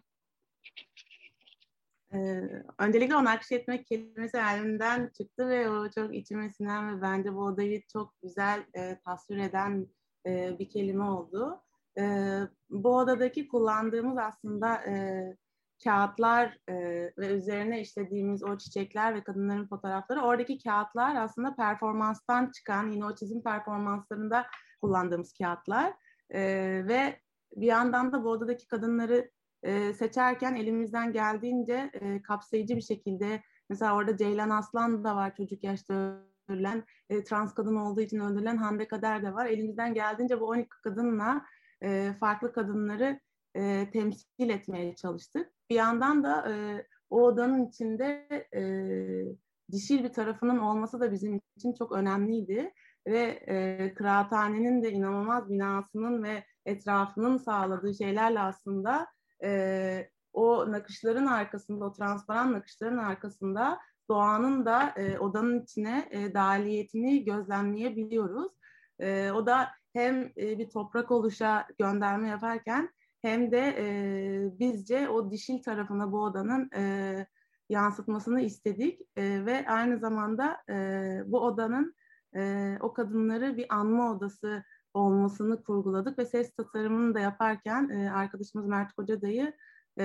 Ee, 2.14 2.42
öncelikle 2.80 3.16
onu 3.16 3.30
etmek 3.52 3.88
kelimesi 3.88 4.38
elimden 4.38 5.12
çıktı 5.18 5.50
ve 5.50 5.70
o 5.70 5.90
çok 5.92 6.16
içime 6.16 6.50
sinen 6.50 6.98
ve 6.98 7.02
bence 7.02 7.34
bu 7.34 7.44
odayı 7.44 7.82
çok 7.94 8.22
güzel 8.22 8.64
e, 8.74 9.00
tasvir 9.06 9.38
eden 9.38 9.88
e, 10.26 10.60
bir 10.60 10.70
kelime 10.70 11.04
oldu. 11.04 11.62
E, 12.00 12.04
bu 12.70 12.98
odadaki 12.98 13.48
kullandığımız 13.48 14.18
aslında 14.18 14.76
e, 14.76 15.24
kağıtlar 15.84 16.58
e, 16.70 16.76
ve 17.18 17.28
üzerine 17.28 17.82
işlediğimiz 17.82 18.44
o 18.44 18.58
çiçekler 18.58 19.16
ve 19.16 19.24
kadınların 19.24 19.68
fotoğrafları 19.68 20.22
oradaki 20.22 20.64
kağıtlar 20.64 21.16
aslında 21.16 21.56
performanstan 21.56 22.52
çıkan 22.52 22.92
yine 22.92 23.06
o 23.06 23.16
çizim 23.16 23.44
performanslarında 23.44 24.46
kullandığımız 24.82 25.34
kağıtlar 25.34 25.94
e, 26.30 26.42
ve 26.88 27.20
bir 27.56 27.68
yandan 27.68 28.12
da 28.12 28.24
bu 28.24 28.30
odadaki 28.30 28.68
kadınları 28.68 29.32
e, 29.64 29.94
seçerken 29.94 30.56
elimizden 30.56 31.14
geldiğince 31.14 31.92
e, 31.94 32.22
kapsayıcı 32.22 32.76
bir 32.76 32.82
şekilde 32.82 33.42
mesela 33.70 33.96
orada 33.96 34.18
Ceylan 34.18 34.50
Aslan 34.50 35.04
da 35.04 35.16
var 35.16 35.36
çocuk 35.36 35.64
yaşta 35.64 35.94
öldürülen 36.50 36.84
e, 37.10 37.24
trans 37.24 37.54
kadın 37.54 37.76
olduğu 37.76 38.02
için 38.02 38.20
öldürülen 38.20 38.58
Hande 38.58 38.88
Kader 38.88 39.24
de 39.24 39.34
var. 39.34 39.46
Elimizden 39.46 39.94
geldiğince 39.94 40.40
bu 40.40 40.46
12 40.46 40.70
kadınla 40.84 41.46
e, 41.82 42.14
farklı 42.20 42.54
kadınları 42.54 43.20
e, 43.56 43.90
temsil 43.94 44.50
etmeye 44.50 44.96
çalıştık. 44.96 45.52
Bir 45.70 45.76
yandan 45.76 46.24
da 46.24 46.54
e, 46.54 46.86
o 47.10 47.22
odanın 47.22 47.68
içinde 47.68 48.28
e, 48.56 48.62
dişil 49.72 50.04
bir 50.04 50.14
tarafının 50.14 50.58
olması 50.58 51.00
da 51.00 51.12
bizim 51.12 51.42
için 51.56 51.74
çok 51.74 51.92
önemliydi. 51.92 52.74
Ve 53.08 53.22
e, 53.48 53.94
kıraathanenin 53.94 54.84
de 54.84 54.92
inanılmaz 54.92 55.50
binasının 55.50 56.24
ve 56.24 56.44
etrafının 56.66 57.38
sağladığı 57.38 57.94
şeylerle 57.94 58.40
aslında 58.40 59.08
e, 59.44 60.10
o 60.34 60.72
nakışların 60.72 61.26
arkasında, 61.26 61.86
o 61.86 61.92
transparan 61.92 62.54
nakışların 62.54 62.98
arkasında 62.98 63.80
doğanın 64.10 64.66
da 64.66 64.94
e, 64.98 65.20
odanın 65.20 65.64
içine 65.64 66.08
e, 66.12 66.34
dahiliyetini 66.34 67.24
gözlemleyebiliyoruz. 67.24 68.52
E, 69.00 69.32
o 69.32 69.46
da 69.46 69.70
hem 69.94 70.32
e, 70.38 70.60
bir 70.60 70.70
toprak 70.70 71.12
oluşa 71.12 71.68
gönderme 71.80 72.28
yaparken 72.28 72.90
hem 73.22 73.52
de 73.52 73.76
e, 73.78 74.60
bizce 74.60 75.10
o 75.10 75.32
dişil 75.32 75.64
tarafına 75.64 76.12
bu 76.12 76.24
odanın 76.24 76.70
e, 76.76 77.26
yansıtmasını 77.70 78.42
istedik 78.42 79.02
e, 79.16 79.46
ve 79.46 79.66
aynı 79.68 80.00
zamanda 80.00 80.58
e, 80.70 80.74
bu 81.26 81.40
odanın 81.40 81.96
e, 82.36 82.78
o 82.82 82.94
kadınları 82.94 83.58
bir 83.58 83.66
anma 83.70 84.12
odası 84.12 84.64
olmasını 84.94 85.64
kurguladık 85.64 86.20
ve 86.20 86.26
ses 86.26 86.52
tasarımını 86.56 87.16
da 87.16 87.20
yaparken 87.20 87.90
e, 87.90 88.12
arkadaşımız 88.12 88.68
Mert 88.68 88.94
Kocadayı 88.94 89.54
e, 90.00 90.04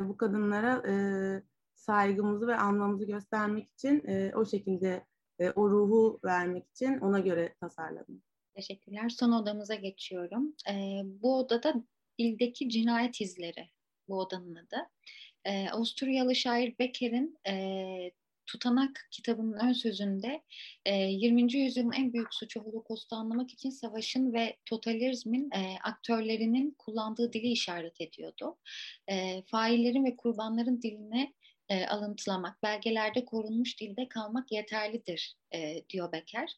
bu 0.00 0.16
kadınlara 0.16 0.82
e, 0.88 0.94
saygımızı 1.74 2.46
ve 2.46 2.56
anlamımızı 2.56 3.06
göstermek 3.06 3.68
için 3.68 4.02
e, 4.06 4.32
o 4.34 4.46
şekilde 4.46 5.04
e, 5.38 5.50
o 5.50 5.70
ruhu 5.70 6.20
vermek 6.24 6.68
için 6.68 6.98
ona 6.98 7.18
göre 7.18 7.54
tasarladım. 7.60 8.22
Teşekkürler. 8.54 9.08
Son 9.08 9.32
odamıza 9.32 9.74
geçiyorum. 9.74 10.54
E, 10.70 11.02
bu 11.04 11.38
odada 11.38 11.74
dildeki 12.18 12.68
cinayet 12.68 13.20
izleri 13.20 13.70
bu 14.08 14.18
odanın 14.18 14.54
adı. 14.54 14.76
E, 15.44 15.70
Avusturyalı 15.70 16.34
şair 16.34 16.78
Becker'in 16.78 17.38
e, 17.48 17.54
Tutanak 18.52 19.08
kitabının 19.10 19.68
ön 19.68 19.72
sözünde 19.72 20.42
e, 20.84 20.94
20. 20.94 21.56
yüzyılın 21.56 21.92
en 21.92 22.12
büyük 22.12 22.34
suçu 22.34 22.60
Holocaust'u 22.60 23.16
anlamak 23.16 23.50
için 23.50 23.70
savaşın 23.70 24.32
ve 24.32 24.56
totalitarizmin 24.66 25.50
e, 25.50 25.76
aktörlerinin 25.84 26.74
kullandığı 26.78 27.32
dili 27.32 27.46
işaret 27.46 28.00
ediyordu. 28.00 28.56
E, 29.10 29.42
faillerin 29.46 30.04
ve 30.04 30.16
kurbanların 30.16 30.82
diline 30.82 31.32
e, 31.70 31.86
alıntılamak, 31.86 32.62
belgelerde 32.62 33.24
korunmuş 33.24 33.80
dilde 33.80 34.08
kalmak 34.08 34.52
yeterlidir 34.52 35.36
e, 35.54 35.84
diyor 35.90 36.12
Becker. 36.12 36.56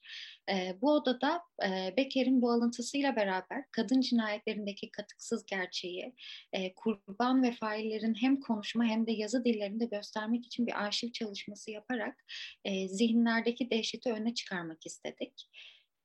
E, 0.51 0.77
bu 0.83 0.93
odada 0.93 1.43
e, 1.65 1.95
Becker'in 1.97 2.43
bu 2.43 2.51
alıntısıyla 2.51 3.17
beraber 3.17 3.65
kadın 3.73 4.01
cinayetlerindeki 4.01 4.91
katıksız 4.91 5.47
gerçeği, 5.47 6.15
e, 6.53 6.75
kurban 6.75 7.43
ve 7.43 7.53
faillerin 7.53 8.15
hem 8.15 8.41
konuşma 8.41 8.85
hem 8.85 9.07
de 9.07 9.13
yazı 9.13 9.45
dillerinde 9.45 9.85
göstermek 9.85 10.47
için 10.47 10.67
bir 10.67 10.85
arşiv 10.85 11.13
çalışması 11.13 11.71
yaparak 11.71 12.25
e, 12.65 12.89
zihinlerdeki 12.89 13.71
dehşeti 13.71 14.13
öne 14.13 14.35
çıkarmak 14.35 14.87
istedik. 14.87 15.51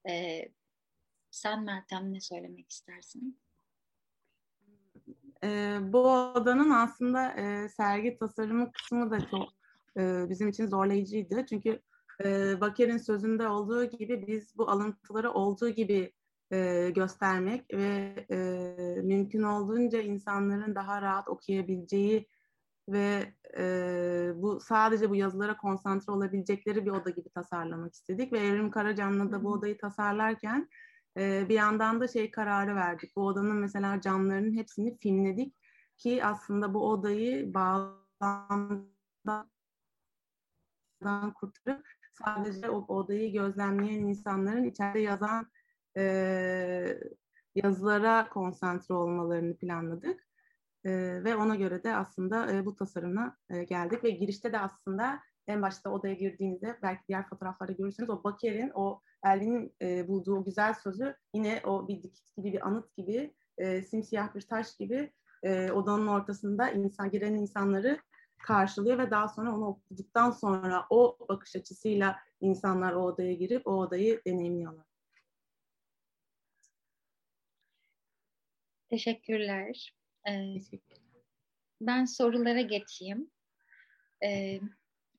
E, 0.10 0.44
sen 1.32 1.64
Meltem 1.64 2.14
ne 2.14 2.22
söylemek 2.22 2.72
istersin? 2.72 3.40
E, 5.44 5.78
bu 5.82 6.12
odanın 6.12 6.70
aslında 6.70 7.32
e, 7.32 7.70
sergi 7.70 8.18
tasarımı 8.18 8.72
kısmı 8.72 9.12
da 9.12 9.20
çok 9.20 9.50
e, 9.98 10.30
bizim 10.30 10.48
için 10.50 10.68
zorlayıcıydı. 10.68 11.46
Çünkü 11.46 11.80
e, 12.24 12.62
Baker'in 12.62 12.98
sözünde 12.98 13.48
olduğu 13.48 13.86
gibi 13.86 14.28
biz 14.28 14.58
bu 14.58 14.70
alıntıları 14.70 15.32
olduğu 15.32 15.70
gibi 15.70 16.14
e, 16.52 16.90
göstermek 16.90 17.74
ve 17.74 18.26
e, 18.32 18.38
mümkün 19.02 19.44
olduğunca 19.44 20.02
insanların 20.02 20.76
daha 20.76 21.02
rahat 21.02 21.30
okuyabileceği 21.30 22.28
ve 22.90 23.34
e, 23.58 23.64
bu 24.36 24.60
sadece 24.60 25.10
bu 25.10 25.16
yazılara 25.16 25.58
konsantre 25.58 26.14
olabilecekleri 26.14 26.86
bir 26.86 26.92
oda 26.92 27.10
gibi 27.10 27.30
tasarlamak 27.30 27.94
istedik 27.94 28.34
ve 28.34 28.40
Evrim 28.40 28.72
Karacan'la 28.72 29.32
da 29.32 29.44
bu 29.44 29.52
odayı 29.52 29.78
tasarlarken 29.78 30.70
bir 31.18 31.56
yandan 31.56 32.02
da 32.02 32.08
şey 32.08 32.32
kararı 32.32 32.76
verdik. 32.76 33.16
Bu 33.16 33.26
odanın 33.26 33.56
mesela 33.56 34.02
camlarının 34.02 34.54
hepsini 34.54 34.98
filmledik 34.98 35.56
ki 35.98 36.26
aslında 36.26 36.74
bu 36.74 36.90
odayı 36.90 37.54
bağlamdan 37.54 38.14
kurtarıp 41.36 41.88
sadece 42.14 42.70
o 42.70 42.96
odayı 42.96 43.34
gözlemleyen 43.34 44.02
insanların 44.02 44.64
içeride 44.64 45.00
yazan 45.00 45.52
e, 45.98 47.00
yazılara 47.56 48.30
konsantre 48.30 48.96
olmalarını 48.96 49.58
planladık. 49.58 50.28
E, 50.86 51.24
ve 51.24 51.36
ona 51.36 51.56
göre 51.56 51.84
de 51.84 51.96
aslında 51.96 52.52
e, 52.52 52.66
bu 52.66 52.76
tasarımla 52.76 53.38
e, 53.50 53.64
geldik 53.64 54.04
ve 54.04 54.10
girişte 54.10 54.54
de 54.54 54.60
aslında 54.60 55.20
en 55.48 55.62
başta 55.62 55.90
odaya 55.90 56.14
girdiğinizde 56.14 56.80
belki 56.82 57.02
diğer 57.08 57.30
fotoğraflarda 57.30 57.72
görürsünüz 57.72 58.10
o 58.10 58.24
Baker'in 58.24 58.72
o 58.74 59.02
Elvin'in 59.24 59.76
e, 59.82 60.08
bulduğu 60.08 60.36
o 60.36 60.44
güzel 60.44 60.74
sözü 60.74 61.16
yine 61.34 61.62
o 61.66 61.88
bir 61.88 62.04
dikit 62.04 62.36
gibi 62.36 62.54
bir 62.54 62.68
anıt 62.68 62.96
gibi 62.98 63.34
e, 63.58 63.82
simsiyah 63.82 64.36
bir 64.36 64.42
taş 64.42 64.76
gibi 64.78 65.12
e, 65.44 65.72
odanın 65.72 66.08
ortasında 66.08 66.72
insan 66.72 67.12
giren 67.12 67.34
insanları 67.34 68.00
karşılıyor 68.38 68.98
ve 68.98 69.12
daha 69.12 69.28
sonra 69.28 69.56
onu 69.56 69.68
okuduktan 69.68 70.32
sonra 70.32 70.86
o 70.90 71.18
bakış 71.30 71.56
açısıyla 71.56 72.20
insanlar 72.42 72.94
o 72.94 73.02
odaya 73.02 73.34
girip 73.34 73.68
o 73.68 73.72
odayı 73.72 74.22
deneyimliyorlar. 74.28 74.86
Teşekkürler. 78.90 79.96
Ee, 80.26 80.54
Teşekkürler. 80.54 81.02
Ben 81.82 82.06
sorulara 82.06 82.62
geçeyim. 82.62 83.32
Ee, 84.24 84.60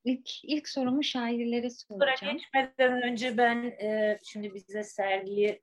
İlk, 0.05 0.45
ilk 0.45 0.69
sorumu 0.69 1.02
şairlere 1.02 1.71
soracağım. 1.71 2.17
Sonra 2.21 2.33
geçmeden 2.33 3.02
önce 3.02 3.37
ben 3.37 3.64
e, 3.64 4.19
şimdi 4.25 4.55
bize 4.55 4.85
sergiyi 4.85 5.62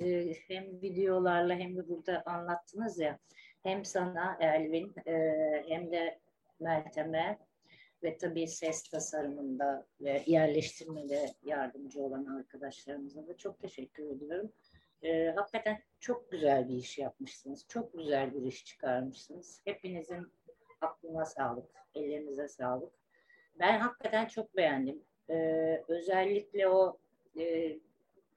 e, 0.00 0.32
hem 0.48 0.82
videolarla 0.82 1.54
hem 1.54 1.76
de 1.76 1.88
burada 1.88 2.22
anlattınız 2.26 2.98
ya 2.98 3.18
hem 3.62 3.84
sana 3.84 4.36
Elvin 4.40 4.94
e, 5.06 5.12
hem 5.68 5.92
de 5.92 6.18
Meltem'e 6.60 7.38
ve 8.02 8.16
tabii 8.16 8.48
ses 8.48 8.82
tasarımında 8.82 9.86
ve 10.00 10.22
yerleştirmede 10.26 11.34
yardımcı 11.42 12.02
olan 12.02 12.24
arkadaşlarımıza 12.24 13.26
da 13.26 13.36
çok 13.36 13.60
teşekkür 13.60 14.16
ediyorum. 14.16 14.52
E, 15.02 15.30
hakikaten 15.36 15.82
çok 16.00 16.30
güzel 16.30 16.68
bir 16.68 16.74
iş 16.74 16.98
yapmışsınız. 16.98 17.66
Çok 17.68 17.92
güzel 17.92 18.34
bir 18.34 18.42
iş 18.42 18.64
çıkarmışsınız. 18.64 19.60
Hepinizin 19.64 20.32
aklına 20.80 21.24
sağlık, 21.24 21.70
ellerinize 21.94 22.48
sağlık. 22.48 22.92
Ben 23.58 23.78
hakikaten 23.78 24.26
çok 24.26 24.56
beğendim. 24.56 25.02
Ee, 25.30 25.82
özellikle 25.88 26.68
o 26.68 26.98
e, 27.38 27.76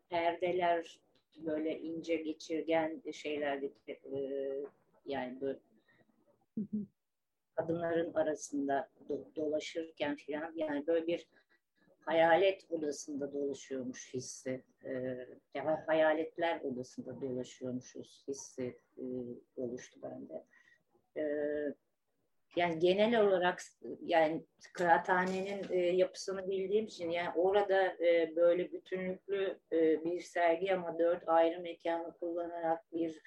perdeler 0.10 1.00
böyle 1.38 1.80
ince 1.80 2.16
geçirgen 2.16 3.02
şeylerdeki 3.12 3.92
e, 3.92 4.20
yani 5.06 5.42
böyle 5.42 5.60
kadınların 7.56 8.14
arasında 8.14 8.90
do, 9.10 9.26
dolaşırken 9.36 10.18
falan 10.28 10.54
yani 10.56 10.88
böyle 10.88 11.08
bir 11.08 11.28
hayalet 12.00 12.72
odasında 12.72 13.34
dolaşıyormuş 13.34 14.14
hissi. 14.14 14.64
E, 14.86 15.18
hayaletler 15.88 16.62
odasında 16.62 17.22
dolaşıyormuşuz 17.22 18.24
hissi 18.28 18.78
e, 18.98 19.04
oluştu 19.58 20.00
bende. 20.04 20.44
E, 21.18 21.24
yani 22.58 22.80
genel 22.80 23.22
olarak 23.22 23.62
yani 24.02 24.46
kıraathanenin 24.74 25.66
e, 25.70 25.78
yapısını 25.78 26.50
bildiğim 26.50 26.86
için 26.86 27.10
yani 27.10 27.30
orada 27.36 27.84
e, 27.84 28.36
böyle 28.36 28.72
bütünlüklü 28.72 29.60
e, 29.72 30.04
bir 30.04 30.22
sergi 30.22 30.74
ama 30.74 31.00
dört 31.00 31.30
ayrı 31.30 31.62
mekanı 31.62 32.18
kullanarak 32.20 32.94
bir 32.94 33.22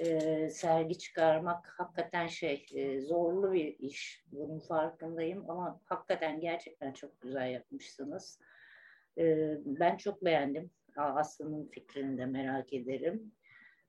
e, 0.00 0.48
sergi 0.50 0.98
çıkarmak 0.98 1.74
hakikaten 1.78 2.26
şey 2.26 2.66
e, 2.74 3.00
zorlu 3.00 3.52
bir 3.52 3.78
iş. 3.78 4.24
Bunun 4.32 4.60
farkındayım 4.60 5.50
ama 5.50 5.80
hakikaten 5.84 6.40
gerçekten 6.40 6.92
çok 6.92 7.20
güzel 7.20 7.50
yapmışsınız. 7.50 8.40
E, 9.18 9.56
ben 9.64 9.96
çok 9.96 10.24
beğendim. 10.24 10.70
Aslı'nın 10.96 11.68
fikrini 11.68 12.18
de 12.18 12.26
merak 12.26 12.72
ederim. 12.72 13.32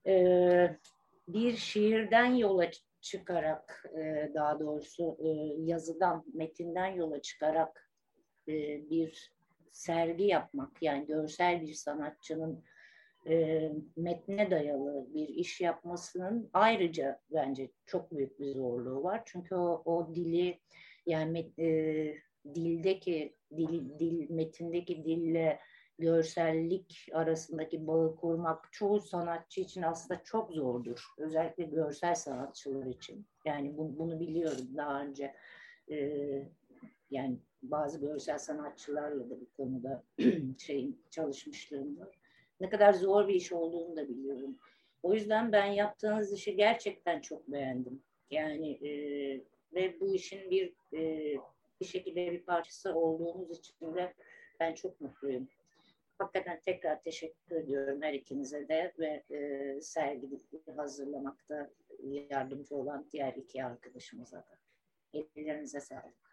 E, 0.07 0.77
bir 1.27 1.55
şiirden 1.55 2.33
yola 2.33 2.71
çıkarak 3.05 3.85
e, 3.97 4.31
daha 4.33 4.59
doğrusu 4.59 5.17
e, 5.19 5.27
yazıdan, 5.63 6.25
metinden 6.33 6.87
yola 6.87 7.21
çıkarak 7.21 7.91
e, 8.47 8.53
bir 8.89 9.33
sergi 9.71 10.23
yapmak 10.23 10.81
yani 10.81 11.05
görsel 11.05 11.61
bir 11.61 11.73
sanatçının 11.73 12.63
e, 13.29 13.69
metne 13.95 14.51
dayalı 14.51 15.07
bir 15.13 15.27
iş 15.27 15.61
yapmasının 15.61 16.49
ayrıca 16.53 17.19
bence 17.31 17.71
çok 17.85 18.11
büyük 18.11 18.39
bir 18.39 18.53
zorluğu 18.53 19.03
var. 19.03 19.21
Çünkü 19.25 19.55
o, 19.55 19.81
o 19.85 20.15
dili 20.15 20.59
yani 21.05 21.51
dildeki 22.55 23.35
dil, 23.57 23.99
dil 23.99 24.29
metindeki 24.29 25.05
dille 25.05 25.59
görsellik 25.99 27.07
arasındaki 27.13 27.87
bağı 27.87 28.15
kurmak 28.15 28.69
çoğu 28.71 28.99
sanatçı 28.99 29.61
için 29.61 29.81
aslında 29.81 30.23
çok 30.23 30.51
zordur. 30.51 31.05
Özellikle 31.17 31.63
görsel 31.63 32.15
sanatçılar 32.15 32.85
için. 32.85 33.25
Yani 33.45 33.77
bu, 33.77 33.99
bunu 33.99 34.19
biliyorum 34.19 34.67
daha 34.77 35.01
önce. 35.01 35.35
E, 35.91 35.97
yani 37.11 37.37
bazı 37.63 37.99
görsel 37.99 38.37
sanatçılarla 38.37 39.29
da 39.29 39.41
bu 39.41 39.47
konuda 39.57 40.03
şey 40.57 40.91
çalışmışlığım 41.11 41.99
var. 41.99 42.19
Ne 42.59 42.69
kadar 42.69 42.93
zor 42.93 43.27
bir 43.27 43.33
iş 43.33 43.51
olduğunu 43.51 43.95
da 43.95 44.09
biliyorum. 44.09 44.57
O 45.03 45.13
yüzden 45.13 45.51
ben 45.51 45.65
yaptığınız 45.65 46.33
işi 46.33 46.55
gerçekten 46.55 47.21
çok 47.21 47.47
beğendim. 47.47 48.01
Yani 48.31 48.71
e, 48.71 48.91
ve 49.73 49.99
bu 49.99 50.15
işin 50.15 50.51
bir 50.51 50.73
e, 50.93 51.33
bir 51.81 51.85
şekilde 51.85 52.31
bir 52.31 52.43
parçası 52.43 52.93
olduğunuz 52.93 53.59
için 53.59 53.95
de 53.95 54.13
ben 54.59 54.73
çok 54.73 55.01
mutluyum. 55.01 55.47
Hakikaten 56.17 56.59
tekrar 56.65 57.01
teşekkür 57.01 57.55
ediyorum 57.55 58.01
her 58.01 58.13
ikinize 58.13 58.67
de 58.67 58.93
ve 58.99 59.23
e, 59.35 59.81
sergi 59.81 60.27
hazırlamakta 60.75 61.69
yardımcı 62.29 62.75
olan 62.75 63.07
diğer 63.11 63.33
iki 63.33 63.65
arkadaşımıza 63.65 64.37
da. 64.37 64.57
Ellerinize 65.13 65.79
sağlık. 65.79 66.25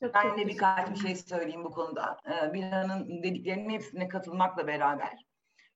Çok, 0.00 0.14
ben 0.14 0.38
de 0.38 0.46
birkaç 0.46 0.90
bir 0.90 0.96
şey 0.96 1.16
söyleyeyim 1.16 1.64
bu 1.64 1.70
konuda. 1.70 2.16
Ee, 2.26 2.52
Bilhan'ın 2.52 3.22
dediklerinin 3.22 3.70
hepsine 3.70 4.08
katılmakla 4.08 4.66
beraber. 4.66 5.26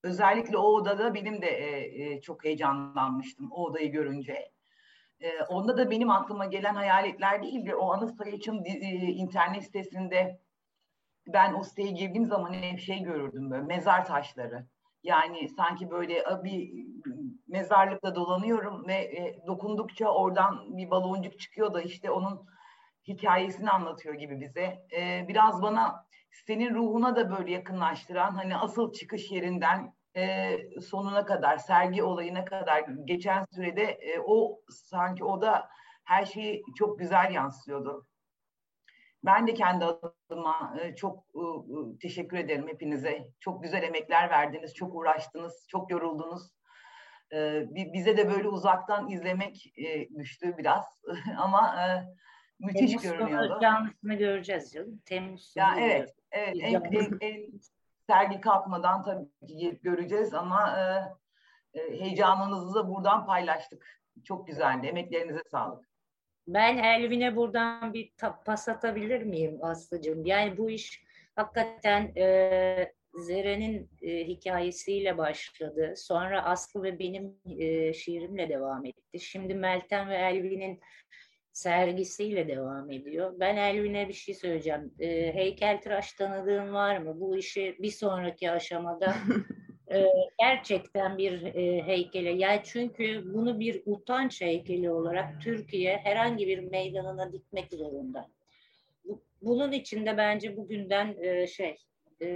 Özellikle 0.02 0.56
o 0.56 0.62
odada 0.62 1.14
benim 1.14 1.42
de 1.42 1.46
e, 1.46 2.02
e, 2.02 2.20
çok 2.20 2.44
heyecanlanmıştım 2.44 3.52
o 3.52 3.64
odayı 3.64 3.92
görünce. 3.92 4.50
E, 5.20 5.42
onda 5.42 5.76
da 5.76 5.90
benim 5.90 6.10
aklıma 6.10 6.46
gelen 6.46 6.74
hayaletler 6.74 7.42
değildi. 7.42 7.74
O 7.74 7.92
Anı 7.92 8.08
Sayıç'ın 8.08 8.64
e, 8.64 8.72
internet 8.98 9.64
sitesinde 9.64 10.40
ben 11.26 11.54
o 11.54 11.62
siteye 11.62 11.90
girdiğim 11.90 12.26
zaman 12.26 12.52
hep 12.52 12.80
şey 12.80 13.02
görürdüm 13.02 13.50
böyle 13.50 13.62
mezar 13.62 14.04
taşları. 14.04 14.66
Yani 15.02 15.48
sanki 15.48 15.90
böyle 15.90 16.24
bir 16.44 16.86
mezarlıkta 17.48 18.14
dolanıyorum 18.14 18.88
ve 18.88 18.94
e, 18.94 19.46
dokundukça 19.46 20.08
oradan 20.08 20.76
bir 20.76 20.90
baloncuk 20.90 21.40
çıkıyor 21.40 21.74
da 21.74 21.82
işte 21.82 22.10
onun 22.10 22.46
hikayesini 23.08 23.70
anlatıyor 23.70 24.14
gibi 24.14 24.40
bize. 24.40 24.86
E, 24.96 25.28
biraz 25.28 25.62
bana 25.62 26.06
senin 26.46 26.74
ruhuna 26.74 27.16
da 27.16 27.38
böyle 27.38 27.52
yakınlaştıran 27.52 28.30
hani 28.30 28.56
asıl 28.56 28.92
çıkış 28.92 29.30
yerinden 29.30 29.94
e, 30.16 30.56
sonuna 30.80 31.24
kadar 31.24 31.56
sergi 31.56 32.02
olayına 32.02 32.44
kadar 32.44 32.84
geçen 33.04 33.44
sürede 33.54 34.00
o 34.24 34.60
sanki 34.68 35.24
o 35.24 35.40
da 35.40 35.68
her 36.04 36.24
şeyi 36.24 36.62
çok 36.78 36.98
güzel 36.98 37.34
yansıtıyordu. 37.34 38.06
Ben 39.24 39.46
de 39.46 39.54
kendi 39.54 39.84
adıma 39.84 40.76
e, 40.82 40.94
çok 40.94 41.24
e, 41.34 41.40
e, 41.40 41.98
teşekkür 41.98 42.36
ederim 42.36 42.68
hepinize. 42.68 43.28
Çok 43.40 43.62
güzel 43.62 43.82
emekler 43.82 44.30
verdiniz, 44.30 44.74
çok 44.74 44.94
uğraştınız, 44.94 45.66
çok 45.68 45.90
yoruldunuz. 45.90 46.60
Bize 47.70 48.16
de 48.16 48.30
böyle 48.30 48.48
uzaktan 48.48 49.10
izlemek 49.10 49.74
düştü 50.18 50.54
biraz 50.58 50.84
ama 51.38 51.76
müthiş 52.58 52.90
Temmuz 52.90 53.02
görünüyordu. 53.02 53.58
Canlısını 53.62 54.14
göreceğiz 54.14 54.72
canım. 54.72 55.02
Temmuz 55.04 55.54
Ya 55.56 55.74
evet, 55.78 56.14
evet. 56.32 56.56
En, 56.60 56.74
en, 56.74 57.18
en, 57.20 57.60
sergi 58.06 58.40
kalkmadan 58.40 59.04
tabii 59.04 59.46
ki 59.46 59.80
göreceğiz 59.82 60.34
ama 60.34 60.76
heyecanınızı 61.74 62.74
da 62.74 62.88
buradan 62.88 63.26
paylaştık. 63.26 64.00
Çok 64.24 64.46
güzeldi. 64.46 64.86
Emeklerinize 64.86 65.42
sağlık. 65.50 65.89
Ben 66.54 66.76
Elvin'e 66.76 67.36
buradan 67.36 67.94
bir 67.94 68.12
pas 68.44 68.68
atabilir 68.68 69.22
miyim 69.22 69.58
Aslı'cığım? 69.62 70.26
Yani 70.26 70.56
bu 70.56 70.70
iş 70.70 71.04
hakikaten 71.36 72.12
e, 72.16 72.92
Zeren'in 73.14 73.90
e, 74.02 74.26
hikayesiyle 74.26 75.18
başladı. 75.18 75.94
Sonra 75.96 76.44
Aslı 76.44 76.82
ve 76.82 76.98
benim 76.98 77.36
e, 77.58 77.92
şiirimle 77.92 78.48
devam 78.48 78.84
etti. 78.84 79.20
Şimdi 79.20 79.54
Meltem 79.54 80.08
ve 80.08 80.16
Elvin'in 80.16 80.80
sergisiyle 81.52 82.48
devam 82.48 82.90
ediyor. 82.90 83.34
Ben 83.40 83.56
Elvin'e 83.56 84.08
bir 84.08 84.12
şey 84.12 84.34
söyleyeceğim. 84.34 84.94
E, 84.98 85.34
heykeltıraş 85.34 86.12
tanıdığın 86.12 86.72
var 86.72 86.98
mı? 86.98 87.20
Bu 87.20 87.36
işi 87.36 87.76
bir 87.78 87.90
sonraki 87.90 88.50
aşamada 88.50 89.14
e, 89.92 90.06
gerçekten 90.38 91.18
bir 91.18 91.42
e, 91.42 91.82
heykele. 91.86 92.30
Yani 92.30 92.60
çünkü 92.64 93.34
bunu 93.34 93.60
bir 93.60 93.82
utanç 93.86 94.40
heykeli 94.40 94.90
olarak 94.90 95.40
Türkiye 95.42 95.96
herhangi 95.96 96.46
bir 96.46 96.58
meydanına 96.58 97.32
dikmek 97.32 97.72
zorunda. 97.72 98.30
Bu, 99.04 99.22
bunun 99.42 99.72
içinde 99.72 100.16
bence 100.16 100.56
bugünden 100.56 101.16
e, 101.20 101.46
şey 101.46 101.76
e, 102.22 102.26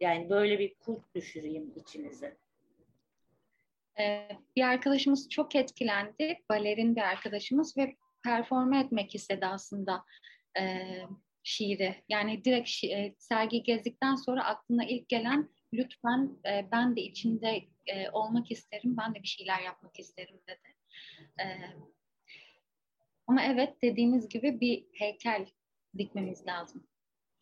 yani 0.00 0.30
böyle 0.30 0.58
bir 0.58 0.74
kurt 0.74 1.14
düşüreyim 1.14 1.72
içinize. 1.76 2.36
Ee, 4.00 4.28
bir 4.56 4.62
arkadaşımız 4.62 5.28
çok 5.28 5.56
etkilendi. 5.56 6.38
Balerin 6.50 6.96
bir 6.96 7.00
arkadaşımız 7.00 7.76
ve 7.76 7.96
performe 8.24 8.80
etmek 8.80 9.14
istedi 9.14 9.46
aslında 9.46 10.04
e, 10.58 10.82
şiiri. 11.42 11.94
Yani 12.08 12.44
direkt 12.44 12.68
şi- 12.68 12.94
e, 12.94 13.14
sergi 13.18 13.62
gezdikten 13.62 14.14
sonra 14.14 14.44
aklına 14.44 14.84
ilk 14.84 15.08
gelen 15.08 15.48
lütfen 15.72 16.38
e, 16.46 16.68
ben 16.72 16.96
de 16.96 17.00
içinde 17.00 17.64
e, 17.86 18.10
olmak 18.10 18.50
isterim, 18.50 18.96
ben 18.96 19.14
de 19.14 19.22
bir 19.22 19.28
şeyler 19.28 19.60
yapmak 19.60 19.98
isterim 19.98 20.40
dedi. 20.48 20.74
E, 21.40 21.44
ama 23.26 23.42
evet 23.42 23.82
dediğiniz 23.82 24.28
gibi 24.28 24.60
bir 24.60 24.86
heykel 24.92 25.46
dikmemiz 25.98 26.46
lazım. 26.46 26.86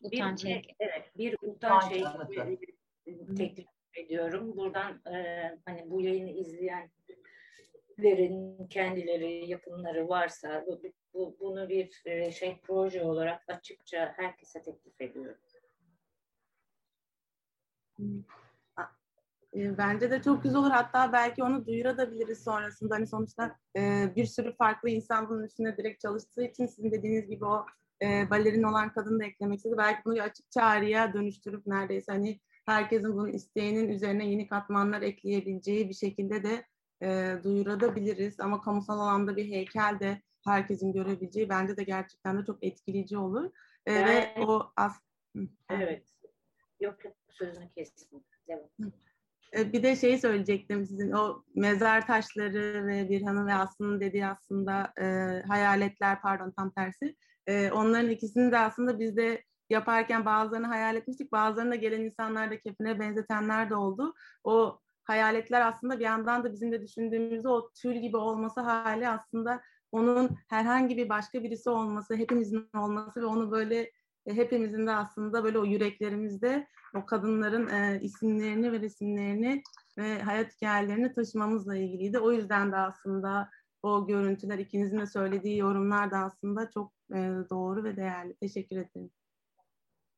Utanç 0.01 0.45
bir, 0.45 0.49
heykeli. 0.49 0.75
Evet, 0.79 1.11
bir 1.17 1.37
utanç 1.41 1.83
heykeli 1.83 2.59
teklif 3.37 3.67
ediyorum. 3.95 4.57
Buradan 4.57 5.01
e, 5.13 5.51
hani 5.65 5.91
bu 5.91 6.01
yayını 6.01 6.31
izleyenlerin 6.31 8.67
kendileri, 8.67 9.49
yakınları 9.49 10.09
varsa 10.09 10.65
bu, 10.67 10.81
bu, 11.13 11.37
bunu 11.39 11.69
bir 11.69 12.01
e, 12.05 12.31
şey 12.31 12.57
proje 12.63 13.03
olarak 13.03 13.49
açıkça 13.49 14.13
herkese 14.17 14.61
teklif 14.61 15.01
ediyorum. 15.01 15.41
E, 19.55 19.77
bence 19.77 20.11
de 20.11 20.21
çok 20.21 20.43
güzel 20.43 20.57
olur. 20.57 20.71
Hatta 20.71 21.13
belki 21.13 21.43
onu 21.43 21.65
duyurabiliriz 21.65 22.43
sonrasında. 22.43 22.95
Hani 22.95 23.07
sonuçta 23.07 23.55
e, 23.77 24.11
bir 24.15 24.25
sürü 24.25 24.55
farklı 24.55 24.89
insan 24.89 25.29
bunun 25.29 25.43
üstüne 25.43 25.77
direkt 25.77 26.01
çalıştığı 26.01 26.43
için 26.43 26.65
sizin 26.65 26.91
dediğiniz 26.91 27.29
gibi 27.29 27.45
o 27.45 27.65
e, 28.01 28.29
balerin 28.29 28.63
olan 28.63 28.93
kadını 28.93 29.19
da 29.19 29.25
eklemek 29.25 29.57
istedi. 29.57 29.75
Belki 29.77 30.01
bunu 30.05 30.21
açık 30.21 30.51
çağrıya 30.51 31.13
dönüştürüp 31.13 31.67
neredeyse 31.67 32.11
hani 32.11 32.39
herkesin 32.65 33.13
bunun 33.13 33.31
isteğinin 33.31 33.89
üzerine 33.89 34.29
yeni 34.29 34.47
katmanlar 34.47 35.01
ekleyebileceği 35.01 35.89
bir 35.89 35.93
şekilde 35.93 36.43
de 36.43 36.65
e, 37.01 37.39
duyurabiliriz. 37.43 38.39
Ama 38.39 38.61
kamusal 38.61 38.99
alanda 38.99 39.35
bir 39.35 39.45
heykel 39.45 39.97
de 39.99 40.21
herkesin 40.45 40.93
görebileceği 40.93 41.49
bence 41.49 41.77
de 41.77 41.83
gerçekten 41.83 42.37
de 42.37 42.45
çok 42.45 42.63
etkileyici 42.63 43.17
olur. 43.17 43.51
E, 43.85 43.93
evet. 43.93 44.37
Ve 44.37 44.45
o 44.45 44.71
as 44.75 44.93
Evet. 45.69 46.14
Yok 46.79 47.05
yok 47.05 47.13
sözünü 47.29 47.69
kestim. 47.69 48.23
Devam. 48.47 48.91
E, 49.57 49.73
bir 49.73 49.83
de 49.83 49.95
şey 49.95 50.17
söyleyecektim 50.17 50.85
sizin 50.85 51.11
o 51.11 51.43
mezar 51.55 52.07
taşları 52.07 52.87
ve 52.87 53.09
Birhan'ın 53.09 53.47
ve 53.47 53.53
Aslı'nın 53.53 53.99
dediği 53.99 54.25
aslında 54.25 54.93
e, 55.01 55.03
hayaletler 55.47 56.21
pardon 56.21 56.51
tam 56.51 56.71
tersi. 56.71 57.15
E, 57.47 57.71
onların 57.71 58.09
ikisini 58.09 58.51
de 58.51 58.57
aslında 58.57 58.99
biz 58.99 59.17
de 59.17 59.43
yaparken 59.69 60.25
bazılarını 60.25 60.67
hayal 60.67 60.95
etmiştik. 60.95 61.31
Bazılarına 61.31 61.75
gelen 61.75 62.01
insanlar 62.01 62.51
da 62.51 62.59
kefine 62.59 62.99
benzetenler 62.99 63.69
de 63.69 63.75
oldu. 63.75 64.13
O 64.43 64.79
hayaletler 65.03 65.67
aslında 65.67 65.99
bir 65.99 66.05
yandan 66.05 66.43
da 66.43 66.53
bizim 66.53 66.71
de 66.71 66.81
düşündüğümüzde 66.81 67.49
o 67.49 67.71
tül 67.81 67.95
gibi 67.95 68.17
olması 68.17 68.61
hali 68.61 69.09
aslında 69.09 69.61
onun 69.91 70.37
herhangi 70.49 70.97
bir 70.97 71.09
başka 71.09 71.43
birisi 71.43 71.69
olması, 71.69 72.15
hepimizin 72.15 72.69
olması 72.77 73.21
ve 73.21 73.25
onu 73.25 73.51
böyle 73.51 73.91
hepimizin 74.27 74.87
de 74.87 74.91
aslında 74.91 75.43
böyle 75.43 75.59
o 75.59 75.65
yüreklerimizde 75.65 76.67
o 76.95 77.05
kadınların 77.05 77.67
e, 77.67 77.99
isimlerini 78.01 78.71
ve 78.71 78.79
resimlerini 78.79 79.63
ve 79.97 80.21
hayat 80.21 80.55
hikayelerini 80.55 81.13
taşımamızla 81.13 81.75
ilgiliydi. 81.75 82.19
O 82.19 82.31
yüzden 82.31 82.71
de 82.71 82.75
aslında 82.75 83.49
o 83.83 84.07
görüntüler 84.07 84.59
ikinizin 84.59 84.99
de 84.99 85.05
söylediği 85.05 85.57
yorumlar 85.57 86.11
da 86.11 86.17
aslında 86.17 86.69
çok 86.69 86.93
e, 87.11 87.17
doğru 87.49 87.83
ve 87.83 87.97
değerli. 87.97 88.35
Teşekkür 88.35 88.77
ederim. 88.77 89.11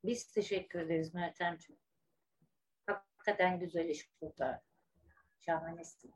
Biz 0.03 0.31
teşekkür 0.31 0.79
ederiz 0.79 1.13
Meltemciğim. 1.13 1.79
Hakikaten 2.85 3.59
güzel 3.59 3.89
iş 3.89 4.09
burada. 4.21 4.61
Şahanesin. 5.39 6.13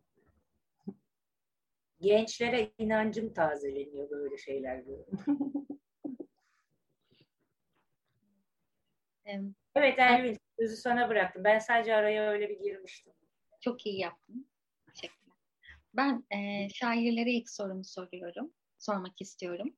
Gençlere 2.00 2.72
inancım 2.78 3.34
tazeleniyor 3.34 4.10
böyle 4.10 4.38
şeyler 4.38 4.78
görüyorum. 4.80 5.20
evet 9.76 10.00
Elvin 10.00 10.38
sözü 10.60 10.76
sana 10.76 11.10
bıraktım. 11.10 11.44
Ben 11.44 11.60
sadece 11.60 11.96
araya 11.96 12.32
öyle 12.32 12.50
bir 12.50 12.60
girmiştim. 12.60 13.14
Çok 13.62 13.86
iyi 13.86 14.00
yaptın. 14.00 14.48
Teşekkürler. 14.94 15.36
Ben 15.94 16.24
e, 16.32 16.70
şairlere 16.70 17.32
ilk 17.32 17.50
sorumu 17.50 17.84
soruyorum. 17.84 18.54
Sormak 18.78 19.22
istiyorum. 19.22 19.76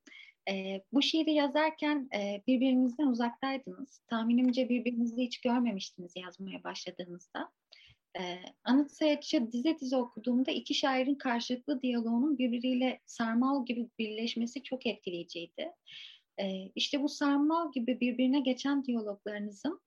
E, 0.50 0.82
bu 0.94 1.02
şiiri 1.02 1.34
yazarken 1.34 2.10
e, 2.16 2.42
birbirinizden 2.48 3.08
uzaktaydınız. 3.08 4.02
Tahminimce 4.08 4.70
birbirinizi 4.70 5.22
hiç 5.22 5.42
görmemiştiniz 5.42 6.14
yazmaya 6.16 6.64
başladığınızda. 6.64 7.52
E, 8.20 8.40
Anıt 8.64 8.92
Sayacı 8.92 9.52
dize 9.52 9.80
dize 9.80 9.98
okuduğumda 9.98 10.52
iki 10.52 10.74
şairin 10.74 11.16
karşılıklı 11.16 11.82
diyaloğunun 11.82 12.38
birbiriyle 12.38 13.00
sarmal 13.06 13.66
gibi 13.66 13.90
birleşmesi 14.00 14.64
çok 14.64 14.86
etkileyiciydi. 14.86 15.72
E, 16.38 16.72
işte 16.76 17.04
bu 17.04 17.10
sarmal 17.10 17.72
gibi 17.72 18.00
birbirine 18.00 18.40
geçen 18.40 18.86
diyaloglarınızın 18.86 19.82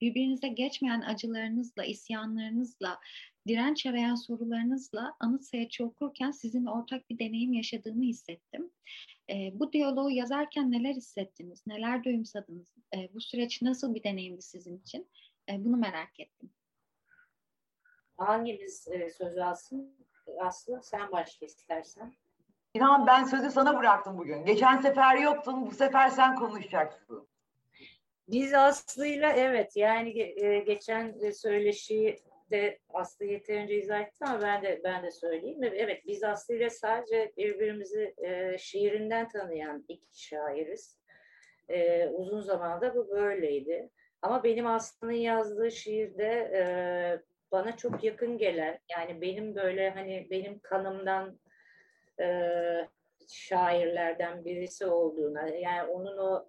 birbirinize 0.00 0.48
geçmeyen 0.48 1.00
acılarınızla, 1.00 1.84
isyanlarınızla, 1.84 3.00
direnç 3.48 3.86
arayan 3.86 4.14
sorularınızla 4.14 5.16
Anıt 5.20 5.44
Sayacı 5.44 5.84
okurken 5.84 6.30
sizin 6.30 6.66
ortak 6.66 7.10
bir 7.10 7.18
deneyim 7.18 7.52
yaşadığımı 7.52 8.02
hissettim. 8.02 8.70
Bu 9.52 9.72
diyaloğu 9.72 10.10
yazarken 10.10 10.72
neler 10.72 10.94
hissettiniz, 10.94 11.66
neler 11.66 12.04
duyumsadınız? 12.04 12.74
Bu 13.14 13.20
süreç 13.20 13.62
nasıl 13.62 13.94
bir 13.94 14.02
deneyimdi 14.04 14.42
sizin 14.42 14.78
için? 14.78 15.08
Bunu 15.50 15.76
merak 15.76 16.20
ettim. 16.20 16.50
Hangimiz 18.16 18.88
sözü 19.18 19.40
alsın? 19.40 19.96
Aslı 20.40 20.80
sen 20.82 21.12
başla 21.12 21.46
istersen. 21.46 22.14
İlhan 22.76 23.06
ben 23.06 23.24
sözü 23.24 23.50
sana 23.50 23.78
bıraktım 23.78 24.18
bugün. 24.18 24.44
Geçen 24.44 24.76
sefer 24.76 25.16
yoktun, 25.16 25.66
bu 25.66 25.70
sefer 25.70 26.08
sen 26.08 26.36
konuşacaksın. 26.36 27.28
Biz 28.28 28.54
Aslı'yla 28.54 29.32
evet 29.32 29.76
yani 29.76 30.20
e, 30.20 30.58
geçen 30.58 31.30
söyleşiyi 31.30 32.16
de 32.50 32.78
Aslı 32.94 33.24
yeterince 33.24 33.74
izah 33.74 34.00
etti 34.00 34.24
ama 34.24 34.42
ben 34.42 34.62
de 34.62 34.80
ben 34.84 35.02
de 35.02 35.10
söyleyeyim. 35.10 35.62
Evet 35.62 36.02
biz 36.06 36.24
Aslı 36.24 36.54
ile 36.54 36.70
sadece 36.70 37.32
birbirimizi 37.36 38.14
e, 38.18 38.58
şiirinden 38.58 39.28
tanıyan 39.28 39.84
iki 39.88 40.26
şairiz. 40.26 40.98
E, 41.68 42.06
uzun 42.06 42.40
zamanda 42.40 42.94
bu 42.94 43.10
böyleydi. 43.10 43.90
Ama 44.22 44.44
benim 44.44 44.66
Aslı'nın 44.66 45.12
yazdığı 45.12 45.70
şiirde 45.70 46.50
e, 46.54 46.62
bana 47.52 47.76
çok 47.76 48.04
yakın 48.04 48.38
gelen 48.38 48.78
yani 48.90 49.20
benim 49.20 49.54
böyle 49.54 49.90
hani 49.90 50.26
benim 50.30 50.58
kanımdan 50.58 51.38
e, 52.20 52.28
şairlerden 53.28 54.44
birisi 54.44 54.86
olduğuna 54.86 55.48
yani 55.48 55.88
onun 55.88 56.18
o 56.18 56.48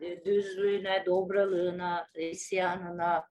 e, 0.00 0.24
düzlüğüne, 0.24 1.06
dobralığına, 1.06 2.08
isyanına, 2.14 3.28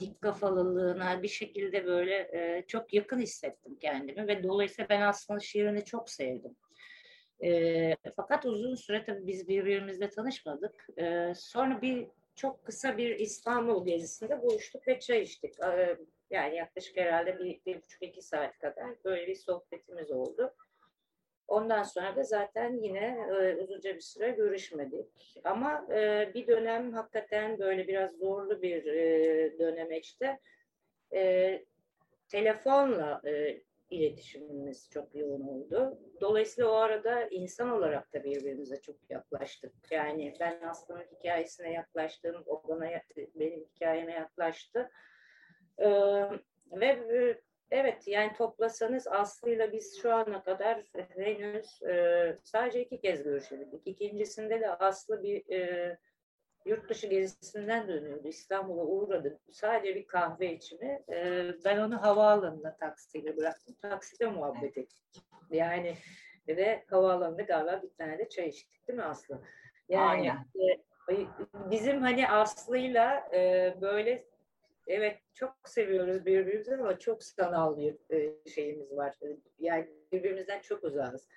dik 0.00 0.20
kafalılığına 0.20 1.22
bir 1.22 1.28
şekilde 1.28 1.86
böyle 1.86 2.14
e, 2.14 2.64
çok 2.66 2.94
yakın 2.94 3.20
hissettim 3.20 3.76
kendimi 3.80 4.28
ve 4.28 4.42
dolayısıyla 4.42 4.88
ben 4.88 5.00
aslında 5.00 5.40
şiirini 5.40 5.84
çok 5.84 6.10
sevdim. 6.10 6.56
E, 7.44 7.96
fakat 8.16 8.46
uzun 8.46 8.74
süre 8.74 9.04
tabii 9.04 9.26
biz 9.26 9.48
birbirimizle 9.48 10.10
tanışmadık. 10.10 10.86
E, 10.98 11.32
sonra 11.36 11.82
bir 11.82 12.06
çok 12.36 12.64
kısa 12.64 12.96
bir 12.96 13.18
İstanbul 13.18 13.86
gezisinde 13.86 14.42
buluştuk 14.42 14.88
ve 14.88 15.00
çay 15.00 15.22
içtik. 15.22 15.54
E, 15.64 15.96
yani 16.30 16.56
yaklaşık 16.56 16.96
herhalde 16.96 17.38
bir, 17.38 17.60
bir 17.66 17.82
buçuk 17.82 18.02
iki 18.02 18.22
saat 18.22 18.58
kadar 18.58 19.04
böyle 19.04 19.26
bir 19.26 19.34
sohbetimiz 19.34 20.10
oldu. 20.10 20.54
Ondan 21.48 21.82
sonra 21.82 22.16
da 22.16 22.22
zaten 22.22 22.76
yine 22.82 23.28
e, 23.30 23.56
uzunca 23.56 23.94
bir 23.94 24.00
süre 24.00 24.30
görüşmedik. 24.30 25.40
Ama 25.44 25.86
e, 25.90 26.30
bir 26.34 26.46
dönem 26.46 26.92
hakikaten 26.92 27.58
böyle 27.58 27.88
biraz 27.88 28.16
zorlu 28.16 28.62
bir 28.62 28.86
e, 28.86 29.58
dönemeçte 29.58 30.40
e, 31.14 31.64
telefonla 32.28 33.20
e, 33.26 33.62
iletişimimiz 33.90 34.90
çok 34.90 35.14
yoğun 35.14 35.40
oldu. 35.40 35.98
Dolayısıyla 36.20 36.70
o 36.70 36.74
arada 36.74 37.28
insan 37.28 37.70
olarak 37.70 38.14
da 38.14 38.24
birbirimize 38.24 38.80
çok 38.80 38.96
yaklaştık. 39.10 39.72
Yani 39.90 40.34
ben 40.40 40.60
aslında 40.62 41.00
hikayesine 41.00 41.72
yaklaştım, 41.72 42.42
o 42.46 42.62
bana 42.68 42.90
benim 43.34 43.64
hikayeme 43.74 44.12
yaklaştı. 44.12 44.90
Ee, 45.78 45.88
ve 46.72 46.86
e, 46.86 47.40
Evet 47.70 48.08
yani 48.08 48.32
toplasanız 48.32 49.06
Aslı'yla 49.08 49.72
biz 49.72 50.02
şu 50.02 50.14
ana 50.14 50.42
kadar 50.42 50.82
henüz 51.16 51.82
e, 51.82 52.36
sadece 52.44 52.82
iki 52.82 53.00
kez 53.00 53.22
görüşebildik. 53.22 53.82
İkincisinde 53.86 54.60
de 54.60 54.70
Aslı 54.70 55.22
bir 55.22 55.52
e, 55.52 55.98
yurt 56.64 56.88
dışı 56.88 57.06
gezisinden 57.06 57.88
dönüyordu. 57.88 58.28
İstanbul'a 58.28 58.82
uğradı. 58.84 59.40
Sadece 59.50 59.94
bir 59.94 60.06
kahve 60.06 60.52
içimi. 60.52 61.02
E, 61.12 61.50
ben 61.64 61.78
onu 61.78 62.02
havaalanında 62.02 62.76
taksiyle 62.76 63.36
bıraktım. 63.36 63.74
Takside 63.82 64.26
muhabbet 64.26 64.78
ettik. 64.78 65.22
Yani 65.50 65.96
ve 66.48 66.84
havaalanında 66.90 67.42
galiba 67.42 67.82
bir 67.82 67.94
tane 67.94 68.18
de 68.18 68.28
çay 68.28 68.48
içtik 68.48 68.88
değil 68.88 68.98
mi 68.98 69.04
Aslı? 69.04 69.42
Yani 69.88 70.26
e, 70.28 71.16
bizim 71.70 72.00
hani 72.00 72.28
Aslı'yla 72.28 73.28
e, 73.34 73.74
böyle 73.80 74.24
Evet 74.86 75.18
çok 75.34 75.54
seviyoruz 75.64 76.26
birbirimizi 76.26 76.74
ama 76.74 76.98
çok 76.98 77.22
sanal 77.22 77.76
bir 77.76 77.96
e, 78.10 78.48
şeyimiz 78.50 78.96
var. 78.96 79.14
Yani 79.58 79.86
birbirimizden 80.12 80.60
çok 80.60 80.84
uzağız. 80.84 81.28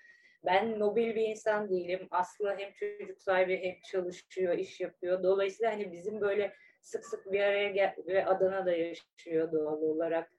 Ben 0.46 0.78
mobil 0.78 1.16
bir 1.16 1.28
insan 1.28 1.70
değilim. 1.70 2.08
Aslı 2.12 2.56
hem 2.58 2.74
çocuk 2.74 3.22
sahibi 3.22 3.58
hem 3.64 3.76
çalışıyor, 3.92 4.58
iş 4.58 4.82
yapıyor. 4.82 5.24
Dolayısıyla 5.24 5.72
hani 5.72 5.92
bizim 5.92 6.22
böyle 6.22 6.54
sık 6.82 7.06
sık 7.06 7.32
bir 7.32 7.40
araya 7.40 7.70
gel 7.70 7.96
ve 8.08 8.26
Adana'da 8.26 8.72
yaşıyor 8.72 9.52
doğal 9.52 9.82
olarak. 9.82 10.32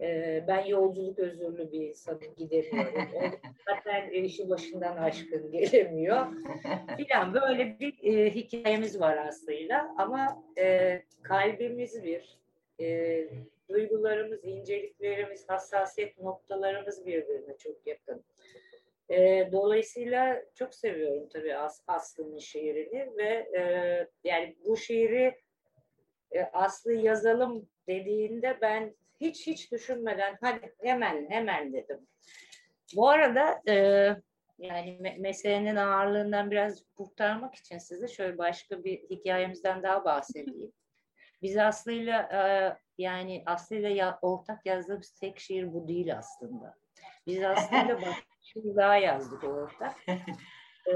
Ee, 0.00 0.44
ben 0.48 0.64
yolculuk 0.64 1.18
özürlü 1.18 1.72
bir 1.72 1.88
insanım, 1.88 2.34
gidemiyorum. 2.36 3.08
Zaten 3.68 4.10
işi 4.10 4.48
başından 4.48 4.96
aşkın 4.96 5.50
gelemiyor. 5.50 6.26
Filan 6.96 7.34
böyle 7.34 7.78
bir 7.80 7.94
e, 8.02 8.34
hikayemiz 8.34 9.00
var 9.00 9.16
Aslı'yla. 9.16 9.94
Ama 9.98 10.44
e, 10.58 11.02
kalbimiz 11.22 12.04
bir, 12.04 12.41
e, 12.80 13.28
duygularımız, 13.68 14.44
inceliklerimiz, 14.44 15.48
hassasiyet 15.48 16.18
noktalarımız 16.18 17.06
birbirine 17.06 17.56
çok 17.58 17.86
yakın. 17.86 18.24
E, 19.10 19.48
dolayısıyla 19.52 20.42
çok 20.54 20.74
seviyorum 20.74 21.28
tabii 21.32 21.56
As 21.56 21.82
Aslı'nın 21.86 22.38
şiirini 22.38 23.16
ve 23.16 23.48
e, 23.58 23.62
yani 24.24 24.56
bu 24.64 24.76
şiiri 24.76 25.34
e, 26.30 26.42
Aslı 26.42 26.92
yazalım 26.92 27.68
dediğinde 27.88 28.58
ben 28.60 28.94
hiç 29.20 29.46
hiç 29.46 29.72
düşünmeden 29.72 30.38
hadi 30.40 30.74
hemen 30.82 31.30
hemen 31.30 31.72
dedim. 31.72 32.06
Bu 32.96 33.08
arada 33.08 33.62
e, 33.68 33.74
yani 34.58 34.96
me 35.00 35.16
meselenin 35.18 35.76
ağırlığından 35.76 36.50
biraz 36.50 36.84
kurtarmak 36.96 37.54
için 37.54 37.78
size 37.78 38.08
şöyle 38.08 38.38
başka 38.38 38.84
bir 38.84 38.98
hikayemizden 39.10 39.82
daha 39.82 40.04
bahsedeyim. 40.04 40.72
Biz 41.42 41.56
Aslı'yla 41.56 42.22
e, 42.22 42.42
yani 42.98 43.42
Aslı'yla 43.46 43.88
ya, 43.88 44.18
ortak 44.22 44.66
yazdığımız 44.66 45.10
tek 45.10 45.38
şiir 45.40 45.72
bu 45.72 45.88
değil 45.88 46.16
aslında. 46.18 46.74
Biz 47.26 47.42
Aslı'yla 47.42 47.96
başka 48.06 48.36
şiir 48.40 48.76
daha 48.76 48.96
yazdık 48.96 49.44
ortak. 49.44 49.96
E, 50.86 50.94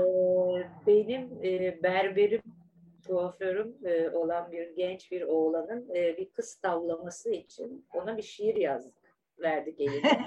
benim 0.86 1.44
e, 1.44 1.82
berberim, 1.82 2.42
kuaförüm 3.06 3.76
e, 3.84 4.10
olan 4.10 4.52
bir 4.52 4.76
genç 4.76 5.12
bir 5.12 5.22
oğlanın 5.22 5.94
e, 5.94 6.16
bir 6.16 6.30
kız 6.30 6.54
tavlaması 6.54 7.30
için 7.30 7.88
ona 7.94 8.16
bir 8.16 8.22
şiir 8.22 8.56
yazdık. 8.56 8.94
Verdik 9.38 9.80
eline. 9.80 10.26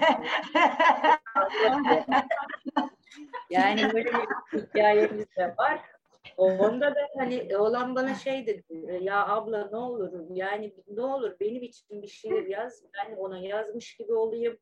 yani 3.50 3.82
böyle 3.92 4.12
bir 4.12 4.60
hikayemiz 4.60 5.36
de 5.36 5.54
var. 5.58 5.80
Onda 6.40 6.94
da 6.94 7.08
hani 7.18 7.56
olan 7.56 7.94
bana 7.94 8.14
şey 8.14 8.46
dedi 8.46 8.64
ya 9.00 9.26
abla 9.26 9.68
ne 9.72 9.76
olur 9.76 10.12
yani 10.30 10.74
ne 10.88 11.02
olur 11.02 11.36
benim 11.40 11.62
için 11.62 12.02
bir 12.02 12.06
şiir 12.06 12.46
yaz 12.46 12.84
ben 12.94 13.16
ona 13.16 13.38
yazmış 13.38 13.96
gibi 13.96 14.14
olayım 14.14 14.58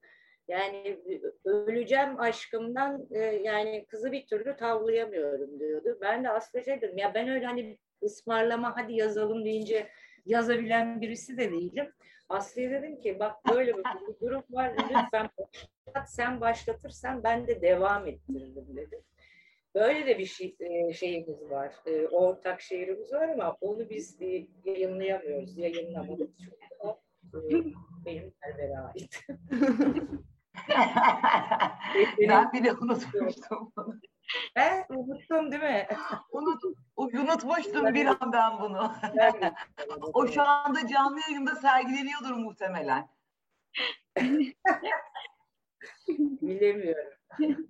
yani 0.48 0.98
öleceğim 1.44 2.20
aşkımdan 2.20 3.06
e, 3.10 3.18
yani 3.18 3.86
kızı 3.88 4.12
bir 4.12 4.26
türlü 4.26 4.56
tavlayamıyorum 4.56 5.60
diyordu. 5.60 5.98
Ben 6.00 6.24
de 6.24 6.30
aslında 6.30 6.64
şey 6.64 6.80
dedim 6.80 6.98
ya 6.98 7.14
ben 7.14 7.28
öyle 7.28 7.46
hani 7.46 7.78
ısmarlama 8.02 8.76
hadi 8.76 8.92
yazalım 8.92 9.44
deyince 9.44 9.88
yazabilen 10.26 11.00
birisi 11.00 11.38
de 11.38 11.50
değilim. 11.52 11.92
Aslı'ya 12.28 12.70
dedim 12.70 13.00
ki 13.00 13.18
bak 13.18 13.36
böyle 13.54 13.76
bir 13.76 13.84
durum 14.20 14.42
var 14.50 14.72
lütfen 14.78 15.28
başlat, 15.38 16.10
sen 16.10 16.40
başlatırsan 16.40 17.22
ben 17.24 17.46
de 17.46 17.62
devam 17.62 18.06
ettiririm 18.06 18.76
dedim. 18.76 19.00
Böyle 19.78 20.06
de 20.06 20.18
bir 20.18 20.26
şey, 20.26 20.56
e, 20.60 20.92
şeyimiz 20.92 21.50
var, 21.50 21.72
e, 21.86 22.08
ortak 22.08 22.60
şiirimiz 22.60 23.12
var 23.12 23.28
ama 23.28 23.56
onu 23.60 23.90
biz 23.90 24.22
e, 24.22 24.46
yayınlayamıyoruz, 24.64 25.58
yayınlamadık. 25.58 26.30
Çünkü 26.38 26.56
o 26.80 27.00
benim 28.06 28.34
berbere 28.42 28.78
ait. 28.78 29.26
ben 32.28 32.52
bile 32.52 32.72
unutmuştum. 32.72 33.72
He, 34.54 34.86
unuttum 34.88 35.52
değil 35.52 35.62
mi? 35.62 35.86
Unut, 36.32 36.62
unutmuştum 36.96 37.94
bir 37.94 38.06
an 38.06 38.32
ben 38.32 38.60
bunu. 38.60 38.92
o 40.14 40.26
şu 40.26 40.42
anda 40.42 40.86
canlı 40.86 41.20
yayında 41.28 41.54
sergileniyordur 41.54 42.34
muhtemelen. 42.34 43.08
Bilemiyorum. 46.42 47.12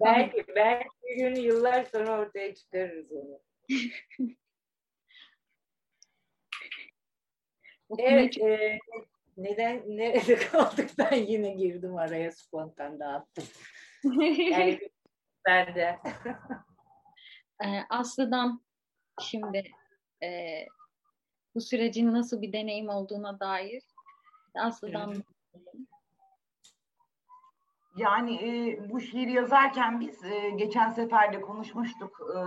belki, 0.00 0.44
belki 0.56 0.88
bir 1.02 1.16
gün 1.16 1.34
yıllar 1.34 1.84
sonra 1.84 2.20
ortaya 2.20 2.54
çıkarırız 2.54 3.12
onu. 3.12 3.40
evet, 7.98 8.38
e, 8.38 8.78
neden 9.36 9.82
nerede 9.86 10.36
kaldık 10.52 10.90
ben 10.98 11.16
yine 11.16 11.54
girdim 11.54 11.96
araya 11.96 12.32
spontan 12.32 13.00
dağıttım. 13.00 13.44
Yani 14.50 14.80
ben 15.46 15.74
de. 15.74 15.98
Aslı'dan 17.90 18.62
şimdi 19.22 19.64
e, 20.22 20.58
bu 21.54 21.60
sürecin 21.60 22.12
nasıl 22.12 22.42
bir 22.42 22.52
deneyim 22.52 22.88
olduğuna 22.88 23.40
dair 23.40 23.82
Aslı'dan 24.54 25.24
yani 27.96 28.34
e, 28.34 28.90
bu 28.90 29.00
şiiri 29.00 29.32
yazarken 29.32 30.00
biz 30.00 30.24
e, 30.24 30.50
geçen 30.50 30.90
sefer 30.90 31.32
de 31.32 31.40
konuşmuştuk. 31.40 32.20
E, 32.20 32.38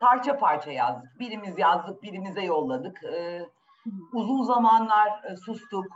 parça 0.00 0.38
parça 0.38 0.72
yazdık. 0.72 1.18
Birimiz 1.18 1.58
yazdık, 1.58 2.02
birimize 2.02 2.42
yolladık. 2.42 3.04
E, 3.04 3.46
uzun 4.12 4.42
zamanlar 4.42 5.24
e, 5.24 5.36
sustuk. 5.36 5.86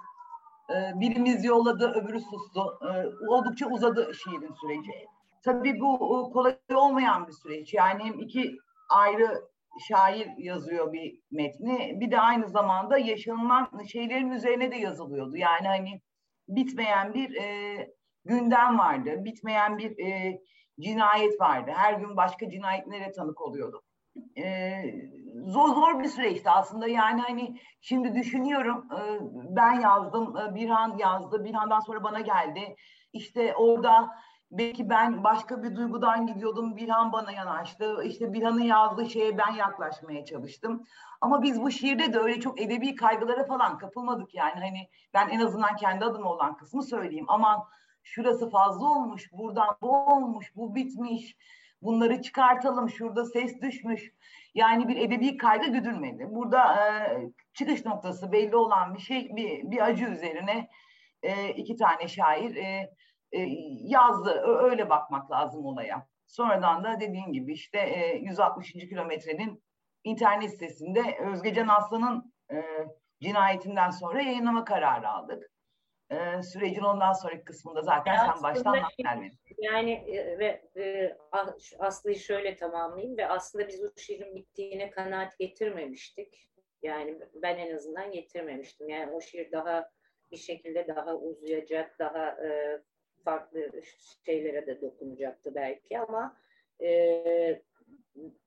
E, 0.71 1.01
birimiz 1.01 1.45
yolladı, 1.45 1.93
öbürü 1.93 2.21
sustu. 2.21 2.79
E, 2.83 2.91
oldukça 3.29 3.67
uzadı 3.67 4.13
şiirin 4.15 4.55
süreci. 4.61 5.07
tabii 5.45 5.81
bu 5.81 6.31
kolay 6.33 6.59
olmayan 6.75 7.27
bir 7.27 7.33
süreç. 7.33 7.75
Yani 7.75 8.05
hem 8.05 8.21
iki 8.21 8.57
ayrı 8.91 9.43
şair 9.89 10.29
yazıyor 10.39 10.93
bir 10.93 11.19
metni. 11.31 11.97
Bir 12.01 12.11
de 12.11 12.21
aynı 12.21 12.49
zamanda 12.49 12.99
yaşanılan 12.99 13.69
şeylerin 13.93 14.31
üzerine 14.31 14.71
de 14.71 14.77
yazılıyordu. 14.77 15.37
Yani 15.37 15.69
hani 15.69 16.01
bitmeyen 16.49 17.15
bir 17.15 17.37
e, 17.37 17.77
gündem 18.25 18.79
vardı. 18.79 19.25
Bitmeyen 19.25 19.79
bir 19.79 19.99
e, 19.99 20.41
cinayet 20.81 21.41
vardı. 21.41 21.71
Her 21.75 21.95
gün 21.95 22.17
başka 22.17 22.51
cinayetlere 22.51 23.13
tanık 23.13 23.41
oluyorduk. 23.41 23.85
E, 24.39 24.73
zor 25.47 25.69
zor 25.69 26.01
bir 26.01 26.09
süreçti 26.09 26.51
aslında. 26.51 26.89
Yani 26.89 27.21
hani 27.21 27.61
şimdi 27.81 28.15
düşünüyorum 28.15 28.87
e, 28.93 29.01
ben 29.57 29.81
yazdım, 29.81 30.37
e, 30.37 30.55
Birhan 30.55 30.99
yazdı. 30.99 31.45
Birhan'dan 31.45 31.81
sonra 31.81 32.05
bana 32.05 32.21
geldi. 32.21 32.77
İşte 33.13 33.55
orada 33.55 34.11
belki 34.51 34.91
ben 34.91 35.25
başka 35.25 35.63
bir 35.63 35.77
duygudan 35.77 36.27
gidiyordum. 36.27 36.77
Birhan 36.77 37.13
bana 37.13 37.33
yanaştı. 37.33 38.05
İşte 38.05 38.33
Birhan'ın 38.33 38.63
yazdığı 38.63 39.11
şeye 39.11 39.39
ben 39.39 39.55
yaklaşmaya 39.55 40.25
çalıştım. 40.25 40.85
Ama 41.21 41.43
biz 41.43 41.63
bu 41.63 41.71
şiirde 41.71 42.13
de 42.13 42.19
öyle 42.19 42.41
çok 42.41 42.61
edebi 42.61 42.95
kaygılara 42.95 43.45
falan 43.45 43.79
kapılmadık 43.79 44.35
yani. 44.35 44.61
Hani 44.61 44.89
ben 45.15 45.29
en 45.29 45.41
azından 45.41 45.77
kendi 45.77 46.05
adıma 46.05 46.31
olan 46.31 46.57
kısmı 46.57 46.83
söyleyeyim. 46.83 47.27
Aman 47.29 47.65
şurası 48.03 48.51
fazla 48.51 48.87
olmuş, 48.87 49.33
buradan 49.33 49.77
bu 49.83 50.07
olmuş, 50.07 50.57
bu 50.57 50.75
bitmiş. 50.75 51.37
Bunları 51.83 52.23
çıkartalım, 52.23 52.91
şurada 52.91 53.25
ses 53.25 53.61
düşmüş. 53.61 54.13
Yani 54.55 54.89
bir 54.89 54.97
edebi 54.97 55.37
kaygı 55.37 55.67
güdülmedi. 55.67 56.27
Burada 56.31 56.89
e, 56.89 57.21
çıkış 57.55 57.85
noktası 57.85 58.33
belli 58.33 58.57
olan 58.57 58.95
bir 58.95 59.01
şey, 59.01 59.37
bir, 59.37 59.71
bir 59.71 59.85
acı 59.85 60.05
üzerine 60.05 60.69
e, 61.23 61.49
iki 61.49 61.77
tane 61.77 62.09
şair 62.09 62.57
e, 62.57 62.91
e, 63.33 63.41
yazdı. 63.81 64.43
Öyle 64.63 64.91
bakmak 64.91 65.31
lazım 65.31 65.65
olaya. 65.65 66.07
Sonradan 66.27 66.85
da 66.85 67.01
dediğim 67.01 67.33
gibi 67.33 67.53
işte 67.53 67.79
e, 67.79 68.17
160. 68.17 68.73
kilometrenin 68.73 69.63
internet 70.05 70.51
sitesinde 70.51 71.19
Özgecan 71.33 71.69
Aslan'ın 71.69 72.35
e, 72.53 72.65
cinayetinden 73.21 73.91
sonra 73.91 74.23
yayınlama 74.23 74.65
kararı 74.65 75.09
aldık. 75.09 75.52
E, 76.13 76.43
sürecin 76.43 76.83
ondan 76.83 77.13
sonraki 77.13 77.45
kısmında 77.45 77.83
zaten 77.83 78.15
ya 78.15 78.33
sen 78.35 78.43
baştan 78.43 78.73
anlat 78.73 78.93
Yani 79.59 79.93
e, 79.93 80.39
ve 80.39 80.63
e, 80.77 81.17
Aslı'yı 81.79 82.17
şöyle 82.17 82.57
tamamlayayım 82.57 83.17
ve 83.17 83.29
aslında 83.29 83.69
biz 83.69 83.83
bu 83.83 84.01
şiirin 84.01 84.35
bittiğine 84.35 84.91
kanaat 84.91 85.39
getirmemiştik. 85.39 86.49
Yani 86.83 87.19
ben 87.35 87.59
en 87.59 87.77
azından 87.77 88.13
getirmemiştim. 88.13 88.89
Yani 88.89 89.13
o 89.13 89.21
şiir 89.21 89.53
daha 89.53 89.91
bir 90.33 90.37
şekilde 90.37 90.89
daha 90.89 91.17
uzayacak, 91.17 91.99
daha 91.99 92.29
e, 92.29 92.81
farklı 93.25 93.71
şeylere 94.27 94.67
de 94.67 94.81
dokunacaktı 94.81 95.55
belki 95.55 95.99
ama 95.99 96.37
e, 96.83 97.63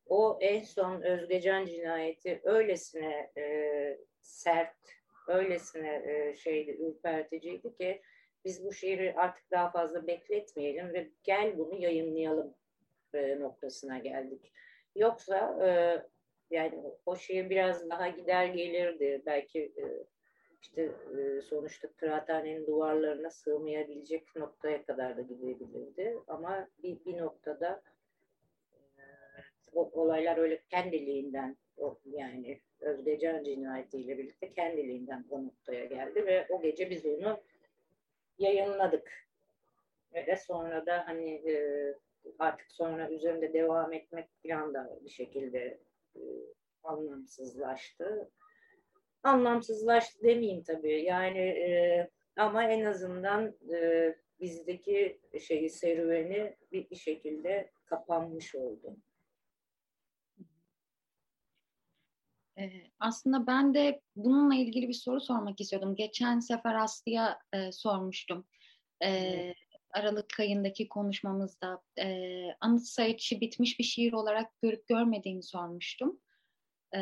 o 0.05 0.37
en 0.41 0.63
son 0.63 1.01
Özgecan 1.01 1.65
cinayeti 1.65 2.41
öylesine 2.43 3.31
e, 3.37 3.97
sert, 4.21 4.77
öylesine 5.27 6.03
e, 6.05 6.35
şeydi, 6.35 6.71
ürperticiydi 6.71 7.73
ki 7.73 8.01
biz 8.45 8.65
bu 8.65 8.73
şiiri 8.73 9.13
artık 9.17 9.51
daha 9.51 9.69
fazla 9.69 10.07
bekletmeyelim 10.07 10.93
ve 10.93 11.09
gel 11.23 11.57
bunu 11.57 11.81
yayınlayalım 11.81 12.53
e, 13.13 13.39
noktasına 13.39 13.97
geldik. 13.97 14.53
Yoksa 14.95 15.57
e, 15.65 15.69
yani 16.55 16.83
o 17.05 17.15
şiir 17.15 17.49
biraz 17.49 17.89
daha 17.89 18.07
gider 18.07 18.45
gelirdi. 18.45 19.21
Belki 19.25 19.59
e, 19.77 19.85
işte 20.61 20.91
e, 21.17 21.41
sonuçta 21.41 21.87
kıraathanenin 21.93 22.67
duvarlarına 22.67 23.29
sığmayabilecek 23.29 24.35
noktaya 24.35 24.85
kadar 24.85 25.17
da 25.17 25.21
gidebilirdi. 25.21 26.17
Ama 26.27 26.67
bir, 26.83 27.05
bir 27.05 27.17
noktada 27.17 27.81
e, 28.97 29.03
olaylar 29.73 30.37
öyle 30.37 30.61
kendiliğinden 30.69 31.57
o, 31.77 31.99
yani 32.05 32.61
Özgecan 32.79 33.43
cinayetiyle 33.43 34.17
birlikte 34.17 34.53
kendiliğinden 34.53 35.25
o 35.29 35.45
noktaya 35.45 35.85
geldi 35.85 36.25
ve 36.25 36.47
o 36.49 36.61
gece 36.61 36.89
biz 36.89 37.05
onu 37.05 37.39
yayınladık. 38.39 39.11
Ve 40.13 40.35
sonra 40.35 40.85
da 40.85 41.07
hani 41.07 41.29
e, 41.29 41.53
artık 42.39 42.71
sonra 42.71 43.09
üzerinde 43.09 43.53
devam 43.53 43.93
etmek 43.93 44.29
falan 44.43 44.73
da 44.73 44.99
bir 45.03 45.09
şekilde 45.09 45.79
e, 46.15 46.21
anlamsızlaştı 46.83 48.31
anlamsızlaştı 49.25 50.23
demeyeyim 50.23 50.63
tabii. 50.63 51.01
Yani 51.03 51.39
e, 51.39 52.09
ama 52.35 52.63
en 52.63 52.85
azından 52.85 53.55
bizdeki 54.39 55.19
şeyi 55.39 55.69
serüveni 55.69 56.55
bir, 56.71 56.89
bir 56.89 56.95
şekilde 56.95 57.71
kapanmış 57.85 58.55
oldu. 58.55 58.97
Aslında 62.99 63.47
ben 63.47 63.73
de 63.73 64.01
bununla 64.15 64.55
ilgili 64.55 64.87
bir 64.87 64.93
soru 64.93 65.21
sormak 65.21 65.61
istiyordum. 65.61 65.95
Geçen 65.95 66.39
sefer 66.39 66.75
Aslı'ya 66.75 67.39
e, 67.53 67.71
sormuştum. 67.71 68.47
E, 69.03 69.53
Aralık 69.93 70.39
ayındaki 70.39 70.89
konuşmamızda 70.89 71.81
e, 71.99 72.29
anıt 72.59 72.83
sayıcı 72.83 73.41
bitmiş 73.41 73.79
bir 73.79 73.83
şiir 73.83 74.13
olarak 74.13 74.61
görüp 74.61 74.87
görmediğini 74.87 75.43
sormuştum. 75.43 76.19
E, 76.95 76.99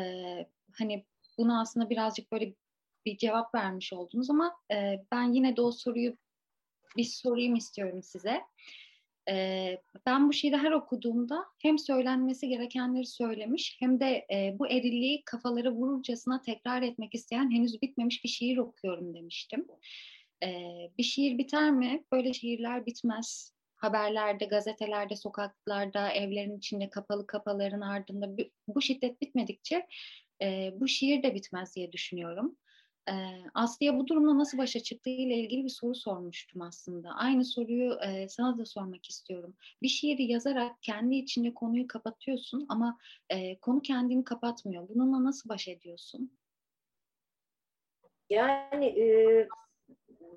hani 0.78 1.04
Buna 1.38 1.60
aslında 1.60 1.90
birazcık 1.90 2.32
böyle 2.32 2.54
bir 3.06 3.16
cevap 3.16 3.54
vermiş 3.54 3.92
oldunuz 3.92 4.30
ama 4.30 4.56
e, 4.72 5.04
ben 5.12 5.32
yine 5.32 5.56
de 5.56 5.60
o 5.60 5.72
soruyu 5.72 6.16
bir 6.96 7.04
sorayım 7.04 7.54
istiyorum 7.54 8.02
size. 8.02 8.42
E, 9.30 9.78
ben 10.06 10.28
bu 10.28 10.32
şiiri 10.32 10.56
her 10.56 10.72
okuduğumda 10.72 11.44
hem 11.62 11.78
söylenmesi 11.78 12.48
gerekenleri 12.48 13.06
söylemiş 13.06 13.76
hem 13.80 14.00
de 14.00 14.26
e, 14.32 14.56
bu 14.58 14.68
erilliği 14.68 15.22
kafaları 15.24 15.72
vururcasına 15.72 16.42
tekrar 16.42 16.82
etmek 16.82 17.14
isteyen 17.14 17.50
henüz 17.50 17.82
bitmemiş 17.82 18.24
bir 18.24 18.28
şiir 18.28 18.56
okuyorum 18.56 19.14
demiştim. 19.14 19.66
E, 20.44 20.48
bir 20.98 21.02
şiir 21.02 21.38
biter 21.38 21.70
mi? 21.70 22.04
Böyle 22.12 22.32
şiirler 22.32 22.86
bitmez 22.86 23.54
haberlerde, 23.76 24.44
gazetelerde, 24.44 25.16
sokaklarda, 25.16 26.10
evlerin 26.10 26.58
içinde 26.58 26.90
kapalı 26.90 27.26
kapaların 27.26 27.80
ardında 27.80 28.36
bu 28.68 28.82
şiddet 28.82 29.20
bitmedikçe 29.20 29.86
e, 30.42 30.70
bu 30.74 30.88
şiir 30.88 31.22
de 31.22 31.34
bitmez 31.34 31.76
diye 31.76 31.92
düşünüyorum. 31.92 32.56
Aslı'ya 33.54 33.98
bu 33.98 34.06
durumla 34.06 34.38
nasıl 34.38 34.58
başa 34.58 34.80
çıktığı 34.80 35.10
ile 35.10 35.34
ilgili 35.34 35.64
bir 35.64 35.68
soru 35.68 35.94
sormuştum 35.94 36.62
aslında. 36.62 37.10
Aynı 37.10 37.44
soruyu 37.44 37.98
sana 38.28 38.58
da 38.58 38.64
sormak 38.64 39.10
istiyorum. 39.10 39.54
Bir 39.82 39.88
şiiri 39.88 40.22
yazarak 40.22 40.82
kendi 40.82 41.14
içinde 41.14 41.54
konuyu 41.54 41.86
kapatıyorsun 41.86 42.66
ama 42.68 42.98
konu 43.60 43.82
kendini 43.82 44.24
kapatmıyor. 44.24 44.88
Bununla 44.88 45.24
nasıl 45.24 45.48
baş 45.48 45.68
ediyorsun? 45.68 46.30
Yani 48.30 48.86
e, 48.86 49.48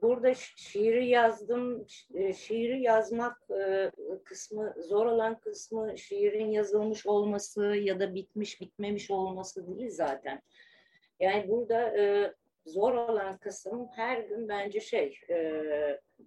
burada 0.02 0.34
şiiri 0.34 1.08
yazdım. 1.08 1.88
Şiiri 2.38 2.82
yazmak 2.82 3.50
kısmı 4.24 4.76
zor 4.78 5.06
olan 5.06 5.40
kısmı 5.40 5.98
şiirin 5.98 6.52
yazılmış 6.52 7.06
olması 7.06 7.64
ya 7.64 8.00
da 8.00 8.16
bitmiş 8.16 8.62
bitmemiş 8.62 9.12
olması 9.12 9.68
değil 9.68 9.90
zaten. 9.90 10.42
Yani 11.20 11.50
burada 11.50 11.94
zor 12.68 12.94
olan 12.94 13.38
kısım 13.38 13.88
her 13.96 14.18
gün 14.18 14.50
bence 14.50 14.80
şey 14.80 15.20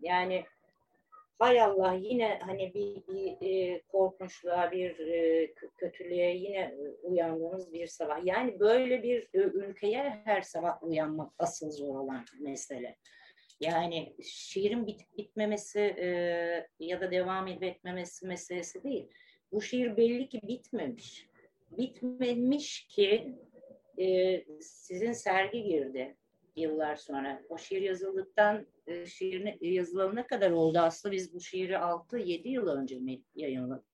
yani 0.00 0.44
hay 1.40 1.60
Allah 1.60 1.94
yine 1.94 2.38
hani 2.42 2.74
bir, 2.74 3.02
bir 3.08 3.48
e, 3.48 3.82
korkunçluğa, 3.82 4.72
bir 4.72 4.98
e, 4.98 5.52
kötülüğe 5.76 6.36
yine 6.36 6.74
uyandığımız 7.02 7.72
bir 7.72 7.86
sabah. 7.86 8.26
Yani 8.26 8.60
böyle 8.60 9.02
bir 9.02 9.22
e, 9.22 9.38
ülkeye 9.38 10.22
her 10.24 10.42
sabah 10.42 10.82
uyanmak 10.82 11.32
asıl 11.38 11.70
zor 11.70 11.98
olan 11.98 12.24
mesele. 12.40 12.96
Yani 13.60 14.14
şiirin 14.22 14.86
bitip 14.86 15.18
bitmemesi 15.18 15.80
e, 15.80 16.06
ya 16.80 17.00
da 17.00 17.10
devam 17.10 17.48
edip 17.48 17.62
etmemesi 17.62 18.26
meselesi 18.26 18.82
değil. 18.82 19.08
Bu 19.52 19.62
şiir 19.62 19.96
belli 19.96 20.28
ki 20.28 20.40
bitmemiş. 20.42 21.26
Bitmemiş 21.70 22.86
ki 22.86 23.34
e, 23.98 24.38
sizin 24.60 25.12
sergi 25.12 25.62
girdi 25.62 26.16
yıllar 26.56 26.96
sonra. 26.96 27.42
O 27.48 27.58
şiir 27.58 27.82
yazıldıktan 27.82 28.66
e, 28.86 29.06
şiirin 29.06 29.58
yazılana 29.60 30.26
kadar 30.26 30.50
oldu. 30.50 30.78
Aslında 30.78 31.14
biz 31.14 31.34
bu 31.34 31.40
şiiri 31.40 31.72
6-7 31.72 32.48
yıl 32.48 32.66
önce 32.66 32.98
mi 32.98 33.22
yayınladık? 33.34 33.90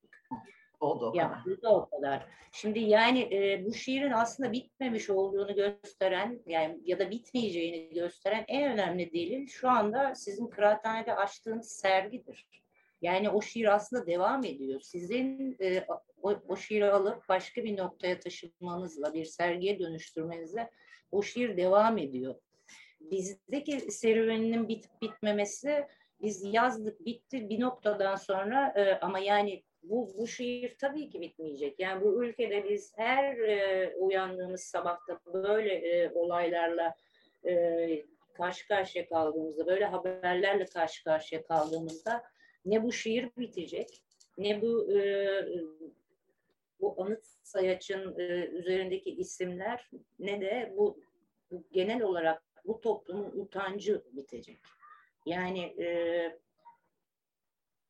Oldu 0.81 1.07
o 1.07 1.13
kadar. 1.13 1.23
Yapıldı 1.23 1.69
o 1.69 1.89
kadar. 1.89 2.27
Şimdi 2.53 2.79
yani 2.79 3.21
e, 3.21 3.65
bu 3.67 3.75
şiirin 3.75 4.11
aslında 4.11 4.53
bitmemiş 4.53 5.11
olduğunu 5.11 5.55
gösteren 5.55 6.43
yani 6.47 6.81
ya 6.85 6.99
da 6.99 7.11
bitmeyeceğini 7.11 7.95
gösteren 7.95 8.45
en 8.49 8.73
önemli 8.73 9.13
delil 9.13 9.47
şu 9.47 9.71
anda 9.71 10.15
sizin 10.15 10.47
kıraathanede 10.47 11.15
açtığınız 11.15 11.69
sergidir. 11.69 12.47
Yani 13.03 13.31
o 13.31 13.43
şiir 13.43 13.75
aslında 13.75 14.07
devam 14.07 14.45
ediyor. 14.45 14.81
Sizin 14.81 15.57
e, 15.61 15.87
o, 16.23 16.43
o 16.49 16.57
şiiri 16.57 16.91
alıp 16.93 17.29
başka 17.29 17.65
bir 17.65 17.77
noktaya 17.77 18.21
taşımanızla, 18.21 19.15
bir 19.15 19.25
sergiye 19.25 19.79
dönüştürmenizle 19.79 20.71
o 21.13 21.23
şiir 21.23 21.57
devam 21.57 21.99
ediyor. 21.99 22.35
Bizdeki 23.11 23.81
serüveninin 23.81 24.69
bitip 24.69 25.03
bitmemesi 25.03 25.87
biz 26.23 26.55
yazdık 26.55 27.07
bitti 27.07 27.49
bir 27.49 27.61
noktadan 27.61 28.17
sonra 28.17 28.73
e, 28.77 28.99
ama 29.01 29.19
yani 29.19 29.63
bu, 29.83 30.15
bu 30.19 30.27
şiir 30.27 30.77
tabii 30.79 31.11
ki 31.11 31.21
bitmeyecek. 31.21 31.81
Yani 31.81 32.05
bu 32.05 32.25
ülkede 32.25 32.69
biz 32.69 32.93
her 32.97 33.39
e, 33.39 33.95
uyandığımız 33.97 34.61
sabahta 34.61 35.21
böyle 35.35 35.75
e, 35.75 36.11
olaylarla 36.15 36.95
e, 37.47 38.05
karşı 38.35 38.69
karşıya 38.69 39.09
kaldığımızda, 39.09 39.67
böyle 39.67 39.85
haberlerle 39.85 40.65
karşı 40.65 41.05
karşıya 41.05 41.45
kaldığımızda 41.45 42.23
ne 42.65 42.83
bu 42.83 42.93
şiir 42.93 43.31
bitecek, 43.39 44.03
ne 44.39 44.63
bu 44.63 44.93
e, 44.99 45.29
bu 46.81 47.03
anıt 47.03 47.25
sayaçın 47.43 48.19
e, 48.19 48.47
üzerindeki 48.47 49.11
isimler 49.11 49.91
ne 50.19 50.41
de 50.41 50.73
bu, 50.77 51.01
bu 51.51 51.65
genel 51.73 52.03
olarak 52.03 52.46
bu 52.67 52.81
toplumun 52.81 53.31
utancı 53.41 54.03
bitecek. 54.13 54.59
Yani 55.27 55.61
e, 55.63 56.39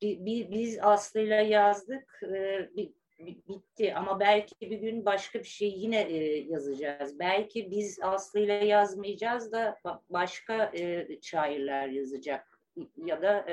biz 0.02 0.78
Aslı'yla 0.82 1.40
yazdık, 1.40 2.22
e, 2.22 2.70
bitti 3.18 3.94
ama 3.94 4.20
belki 4.20 4.70
bir 4.70 4.78
gün 4.78 5.04
başka 5.04 5.38
bir 5.38 5.44
şey 5.44 5.68
yine 5.68 6.00
e, 6.00 6.36
yazacağız. 6.36 7.18
Belki 7.18 7.70
biz 7.70 7.98
Aslı'yla 8.02 8.54
yazmayacağız 8.54 9.52
da 9.52 9.80
başka 10.10 10.72
e, 10.74 11.08
şairler 11.22 11.88
yazacak 11.88 12.58
ya 12.96 13.22
da 13.22 13.46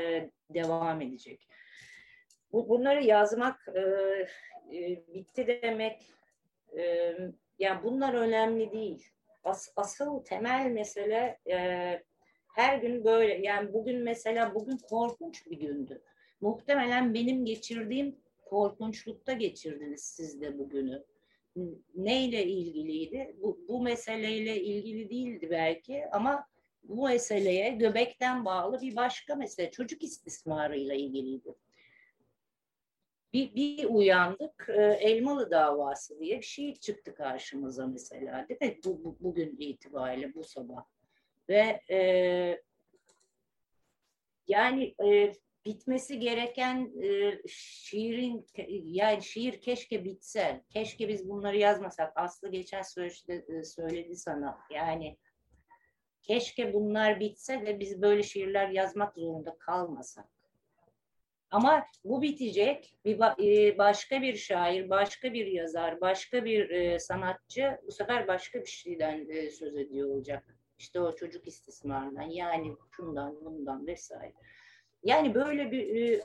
devam 0.49 1.01
edecek. 1.01 1.47
bunları 2.51 3.03
yazmak 3.03 3.67
bitti 5.07 5.47
demek, 5.47 6.01
yani 7.59 7.83
bunlar 7.83 8.13
önemli 8.13 8.71
değil. 8.71 9.07
Asıl 9.75 10.23
temel 10.23 10.71
mesele 10.71 11.39
her 12.55 12.77
gün 12.77 13.05
böyle, 13.05 13.33
yani 13.33 13.73
bugün 13.73 14.03
mesela 14.03 14.55
bugün 14.55 14.77
korkunç 14.77 15.45
bir 15.45 15.59
gündü 15.59 16.01
Muhtemelen 16.43 17.13
benim 17.13 17.45
geçirdiğim 17.45 18.15
korkunçlukta 18.45 19.33
geçirdiniz 19.33 20.01
siz 20.01 20.41
de 20.41 20.57
bugünü. 20.59 21.03
Neyle 21.95 22.45
ilgiliydi? 22.45 23.35
Bu, 23.41 23.59
bu 23.67 23.81
meseleyle 23.81 24.61
ilgili 24.61 25.09
değildi 25.09 25.47
belki 25.51 26.03
ama 26.11 26.47
bu 26.83 27.07
meseleye 27.07 27.69
göbekten 27.69 28.45
bağlı 28.45 28.81
bir 28.81 28.95
başka 28.95 29.35
mesele 29.35 29.71
çocuk 29.71 30.03
istismarıyla 30.03 30.95
ilgiliydi. 30.95 31.55
Bir, 33.33 33.55
bir 33.55 33.85
uyandık 33.85 34.69
e, 34.69 34.81
Elmalı 34.81 35.51
davası 35.51 36.19
diye 36.19 36.37
bir 36.37 36.45
şey 36.45 36.75
çıktı 36.75 37.15
karşımıza 37.15 37.87
mesela 37.87 38.45
değil 38.49 38.71
mi? 38.71 38.79
Bu, 38.85 39.03
bu, 39.03 39.17
bugün 39.19 39.55
itibariyle 39.59 40.33
bu 40.33 40.43
sabah. 40.43 40.83
Ve 41.49 41.81
e, 41.89 41.97
yani 44.47 44.95
e, 45.05 45.33
bitmesi 45.65 46.19
gereken 46.19 46.91
e, 47.03 47.41
şiirin 47.47 48.45
yani 48.83 49.23
şiir 49.23 49.61
keşke 49.61 50.05
bitse. 50.05 50.63
Keşke 50.69 51.07
biz 51.07 51.29
bunları 51.29 51.57
yazmasak. 51.57 52.13
Aslı 52.15 52.51
geçen 52.51 52.81
söyleşide 52.81 53.45
e, 53.47 53.63
söyledi 53.63 54.15
sana. 54.15 54.59
Yani 54.71 55.17
keşke 56.21 56.73
bunlar 56.73 57.19
bitse 57.19 57.65
de 57.65 57.79
biz 57.79 58.01
böyle 58.01 58.23
şiirler 58.23 58.69
yazmak 58.69 59.15
zorunda 59.15 59.57
kalmasak. 59.59 60.32
Ama 61.53 61.85
bu 62.05 62.21
bitecek. 62.21 62.95
Bir 63.05 63.19
e, 63.19 63.77
başka 63.77 64.21
bir 64.21 64.35
şair, 64.35 64.89
başka 64.89 65.33
bir 65.33 65.45
yazar, 65.45 66.01
başka 66.01 66.45
bir 66.45 66.69
e, 66.69 66.99
sanatçı 66.99 67.79
bu 67.87 67.91
sefer 67.91 68.27
başka 68.27 68.61
bir 68.61 68.69
şeyden 68.69 69.29
e, 69.29 69.49
söz 69.49 69.77
ediyor 69.77 70.09
olacak. 70.09 70.57
İşte 70.79 70.99
o 70.99 71.15
çocuk 71.15 71.47
istismarından 71.47 72.21
yani 72.21 72.75
şundan 72.91 73.45
bundan 73.45 73.87
vesaire. 73.87 74.33
Yani 75.03 75.35
böyle 75.35 75.71
bir 75.71 76.21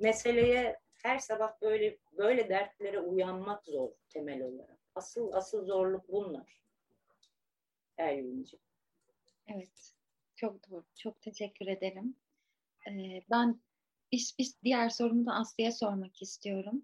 meseleye 0.00 0.80
her 1.02 1.18
sabah 1.18 1.60
böyle 1.62 1.96
böyle 2.18 2.48
dertlere 2.48 3.00
uyanmak 3.00 3.66
zor 3.66 3.90
temel 4.08 4.42
olarak. 4.42 4.78
Asıl 4.94 5.32
asıl 5.32 5.64
zorluk 5.64 6.08
bunlar. 6.08 6.60
Ervinci. 7.98 8.58
Evet. 9.46 9.94
Çok 10.36 10.70
doğru. 10.70 10.84
Çok 10.96 11.22
teşekkür 11.22 11.66
ederim. 11.66 12.16
Ee, 12.88 13.22
ben 13.30 13.60
bir, 14.12 14.34
bir 14.38 14.52
diğer 14.64 14.88
sorumu 14.88 15.26
da 15.26 15.32
Aslı'ya 15.32 15.72
sormak 15.72 16.22
istiyorum. 16.22 16.82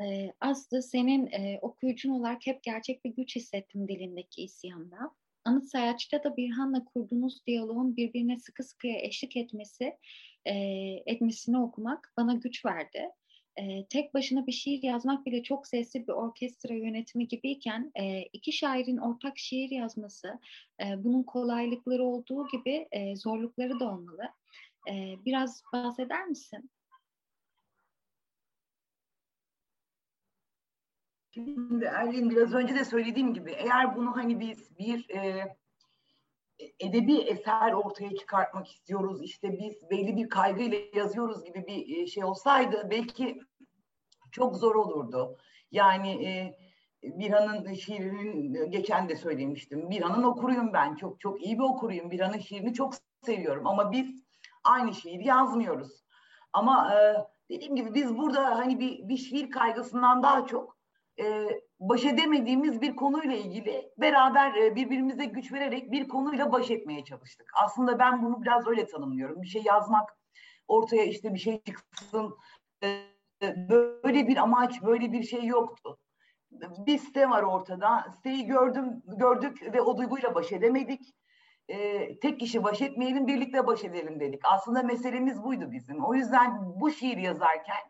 Ee, 0.00 0.32
Aslı 0.40 0.82
senin 0.82 1.26
e, 1.26 1.58
okuyucun 1.62 2.10
olarak 2.10 2.46
hep 2.46 2.62
gerçek 2.62 3.04
bir 3.04 3.10
güç 3.10 3.36
hissettim 3.36 3.88
dilindeki 3.88 4.42
isyanda. 4.42 4.96
Anıt 5.44 5.64
Sayaç'ta 5.64 6.24
da 6.24 6.36
Birhan'la 6.36 6.84
kurduğunuz 6.84 7.46
diyaloğun 7.46 7.96
birbirine 7.96 8.38
sıkı 8.38 8.62
sıkıya 8.62 8.98
eşlik 8.98 9.36
etmesi, 9.36 9.96
e, 10.44 10.54
etmesini 11.06 11.58
okumak 11.58 12.12
bana 12.16 12.34
güç 12.34 12.64
verdi. 12.64 13.10
E, 13.56 13.86
tek 13.86 14.14
başına 14.14 14.46
bir 14.46 14.52
şiir 14.52 14.82
yazmak 14.82 15.26
bile 15.26 15.42
çok 15.42 15.66
sesli 15.66 16.08
bir 16.08 16.12
orkestra 16.12 16.74
yönetimi 16.74 17.28
gibiyken 17.28 17.92
e, 17.94 18.22
iki 18.22 18.52
şairin 18.52 18.96
ortak 18.96 19.38
şiir 19.38 19.70
yazması 19.70 20.38
e, 20.80 21.04
bunun 21.04 21.22
kolaylıkları 21.22 22.04
olduğu 22.04 22.48
gibi 22.48 22.88
e, 22.92 23.16
zorlukları 23.16 23.80
da 23.80 23.84
olmalı. 23.84 24.22
E, 24.88 25.24
biraz 25.24 25.62
bahseder 25.72 26.26
misin? 26.26 26.70
Şimdi 31.30 31.84
Erlin 31.84 32.30
biraz 32.30 32.54
önce 32.54 32.74
de 32.74 32.84
söylediğim 32.84 33.34
gibi 33.34 33.52
eğer 33.52 33.96
bunu 33.96 34.16
hani 34.16 34.40
biz 34.40 34.78
bir 34.78 35.10
e, 35.10 35.56
edebi 36.80 37.16
eser 37.16 37.72
ortaya 37.72 38.16
çıkartmak 38.16 38.68
istiyoruz 38.68 39.22
işte 39.22 39.58
biz 39.58 39.90
belli 39.90 40.16
bir 40.16 40.28
kaygıyla 40.28 40.78
yazıyoruz 40.94 41.44
gibi 41.44 41.66
bir 41.66 42.02
e, 42.02 42.06
şey 42.06 42.24
olsaydı 42.24 42.88
belki 42.90 43.40
çok 44.32 44.56
zor 44.56 44.74
olurdu. 44.74 45.38
Yani 45.70 46.26
e, 46.26 46.58
Birhan'ın 47.02 47.74
şiirinin 47.74 48.70
geçen 48.70 49.08
de 49.08 49.16
söylemiştim. 49.16 49.90
Birhan'ın 49.90 50.22
okuruyum 50.22 50.72
ben. 50.72 50.94
Çok 50.94 51.20
çok 51.20 51.42
iyi 51.44 51.58
bir 51.58 51.64
okuruyum. 51.64 52.10
Birhan'ın 52.10 52.38
şiirini 52.38 52.74
çok 52.74 52.94
seviyorum 53.22 53.66
ama 53.66 53.92
biz 53.92 54.23
aynı 54.64 54.94
şiiri 54.94 55.26
yazmıyoruz. 55.26 56.04
Ama 56.52 56.94
e, 56.94 57.16
dediğim 57.50 57.76
gibi 57.76 57.94
biz 57.94 58.16
burada 58.16 58.58
hani 58.58 58.80
bir, 58.80 59.08
bir 59.08 59.16
şiir 59.16 59.50
kaygısından 59.50 60.22
daha 60.22 60.46
çok 60.46 60.76
e, 61.20 61.48
baş 61.80 62.04
edemediğimiz 62.04 62.80
bir 62.80 62.96
konuyla 62.96 63.36
ilgili 63.36 63.92
beraber 63.98 64.54
e, 64.54 64.76
birbirimize 64.76 65.24
güç 65.24 65.52
vererek 65.52 65.92
bir 65.92 66.08
konuyla 66.08 66.52
baş 66.52 66.70
etmeye 66.70 67.04
çalıştık. 67.04 67.50
Aslında 67.64 67.98
ben 67.98 68.22
bunu 68.22 68.42
biraz 68.42 68.66
öyle 68.66 68.86
tanımlıyorum. 68.86 69.42
Bir 69.42 69.46
şey 69.46 69.62
yazmak, 69.62 70.18
ortaya 70.68 71.04
işte 71.04 71.34
bir 71.34 71.38
şey 71.38 71.62
çıksın, 71.62 72.36
e, 72.82 73.04
böyle 74.04 74.28
bir 74.28 74.36
amaç, 74.36 74.82
böyle 74.82 75.12
bir 75.12 75.22
şey 75.22 75.44
yoktu. 75.44 75.98
Bir 76.86 76.98
site 76.98 77.30
var 77.30 77.42
ortada. 77.42 78.06
Siteyi 78.16 78.46
gördüm, 78.46 79.02
gördük 79.06 79.74
ve 79.74 79.80
o 79.80 79.96
duyguyla 79.96 80.34
baş 80.34 80.52
edemedik. 80.52 81.14
E, 81.68 82.18
tek 82.20 82.40
kişi 82.40 82.64
baş 82.64 82.82
etmeyelim, 82.82 83.26
birlikte 83.26 83.66
baş 83.66 83.84
edelim 83.84 84.20
dedik. 84.20 84.40
Aslında 84.44 84.82
meselemiz 84.82 85.42
buydu 85.42 85.72
bizim. 85.72 86.04
O 86.04 86.14
yüzden 86.14 86.80
bu 86.80 86.90
şiir 86.90 87.16
yazarken 87.16 87.80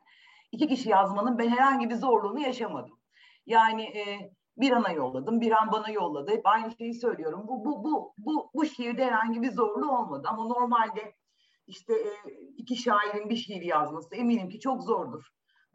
iki 0.52 0.68
kişi 0.68 0.88
yazmanın 0.88 1.38
ben 1.38 1.48
herhangi 1.48 1.90
bir 1.90 1.94
zorluğunu 1.94 2.40
yaşamadım. 2.40 2.98
Yani 3.46 3.82
e, 3.82 4.30
bir 4.56 4.72
ana 4.72 4.90
yolladım, 4.90 5.40
bir 5.40 5.52
an 5.52 5.72
bana 5.72 5.90
yolladı. 5.90 6.30
Hep 6.30 6.46
aynı 6.46 6.76
şeyi 6.76 6.94
söylüyorum. 6.94 7.44
Bu 7.48 7.64
bu 7.64 7.84
bu 7.84 8.14
bu 8.18 8.50
bu 8.54 8.64
şiirde 8.66 9.04
herhangi 9.04 9.42
bir 9.42 9.50
zorluğu 9.50 9.98
olmadı 9.98 10.28
ama 10.30 10.44
normalde 10.44 11.14
işte 11.66 11.94
e, 11.94 12.10
iki 12.56 12.76
şairin 12.76 13.28
bir 13.28 13.36
şiir 13.36 13.62
yazması 13.62 14.14
eminim 14.14 14.48
ki 14.48 14.60
çok 14.60 14.82
zordur. 14.82 15.24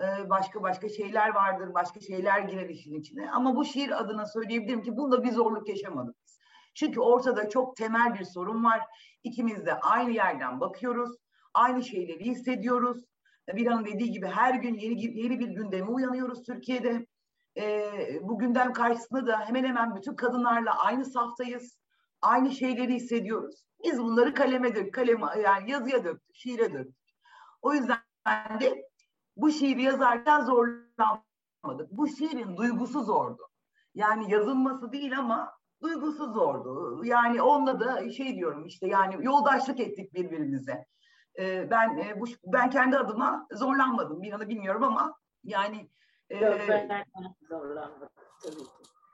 E, 0.01 0.29
başka 0.29 0.63
başka 0.63 0.89
şeyler 0.89 1.35
vardır, 1.35 1.73
başka 1.73 1.99
şeyler 1.99 2.39
girer 2.39 2.69
işin 2.69 2.99
içine. 2.99 3.31
Ama 3.31 3.55
bu 3.55 3.65
şiir 3.65 4.01
adına 4.01 4.25
söyleyebilirim 4.25 4.81
ki 4.81 4.97
bunda 4.97 5.23
bir 5.23 5.31
zorluk 5.31 5.69
yaşamadık. 5.69 6.15
Çünkü 6.73 6.99
ortada 6.99 7.49
çok 7.49 7.75
temel 7.75 8.13
bir 8.13 8.23
sorun 8.23 8.63
var. 8.63 8.81
İkimiz 9.23 9.65
de 9.65 9.73
aynı 9.73 10.11
yerden 10.11 10.59
bakıyoruz, 10.59 11.17
aynı 11.53 11.83
şeyleri 11.83 12.25
hissediyoruz. 12.25 13.05
Bir 13.47 13.67
an 13.67 13.85
dediği 13.85 14.11
gibi 14.11 14.27
her 14.27 14.53
gün 14.53 14.75
yeni 14.75 15.19
yeni 15.19 15.39
bir 15.39 15.47
gündeme 15.47 15.87
uyanıyoruz 15.87 16.43
Türkiye'de 16.43 17.05
e, 17.57 17.91
bu 18.21 18.39
gündem 18.39 18.73
karşısında 18.73 19.27
da 19.27 19.39
hemen 19.39 19.63
hemen 19.63 19.95
bütün 19.95 20.15
kadınlarla 20.15 20.83
aynı 20.83 21.05
saftayız. 21.05 21.79
Aynı 22.21 22.51
şeyleri 22.51 22.93
hissediyoruz. 22.93 23.65
Biz 23.83 23.99
bunları 23.99 24.33
kaleme 24.33 24.75
dök, 24.75 24.93
kaleme 24.93 25.27
yani 25.43 25.71
yazıya 25.71 26.03
döktük, 26.03 26.35
şiire 26.35 26.73
döktük. 26.73 26.95
O 27.61 27.73
yüzden 27.73 27.99
de 28.59 28.89
bu 29.35 29.51
şiiri 29.51 29.83
yazarken 29.83 30.41
zorlanmadık. 30.41 31.91
Bu 31.91 32.07
şiirin 32.07 32.57
duygusu 32.57 33.03
zordu. 33.03 33.49
Yani 33.95 34.31
yazılması 34.31 34.91
değil 34.91 35.19
ama 35.19 35.58
duygusu 35.81 36.33
zordu. 36.33 37.05
Yani 37.05 37.41
onunla 37.41 37.79
da 37.79 38.09
şey 38.09 38.35
diyorum 38.35 38.65
işte 38.65 38.87
yani 38.87 39.25
yoldaşlık 39.25 39.79
ettik 39.79 40.13
birbirimize. 40.13 40.85
Ee, 41.39 41.69
ben 41.69 41.97
e, 41.97 42.19
bu 42.19 42.25
ben 42.45 42.69
kendi 42.69 42.97
adıma 42.97 43.47
zorlanmadım. 43.51 44.21
Bir 44.21 44.27
yanı 44.27 44.49
bilmiyorum 44.49 44.83
ama 44.83 45.13
yani 45.43 45.89
ee, 46.29 46.95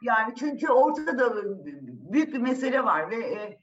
yani 0.01 0.35
çünkü 0.35 0.69
ortada 0.69 1.35
büyük 2.11 2.33
bir 2.33 2.39
mesele 2.39 2.83
var 2.83 3.09
ve 3.09 3.15
e, 3.15 3.59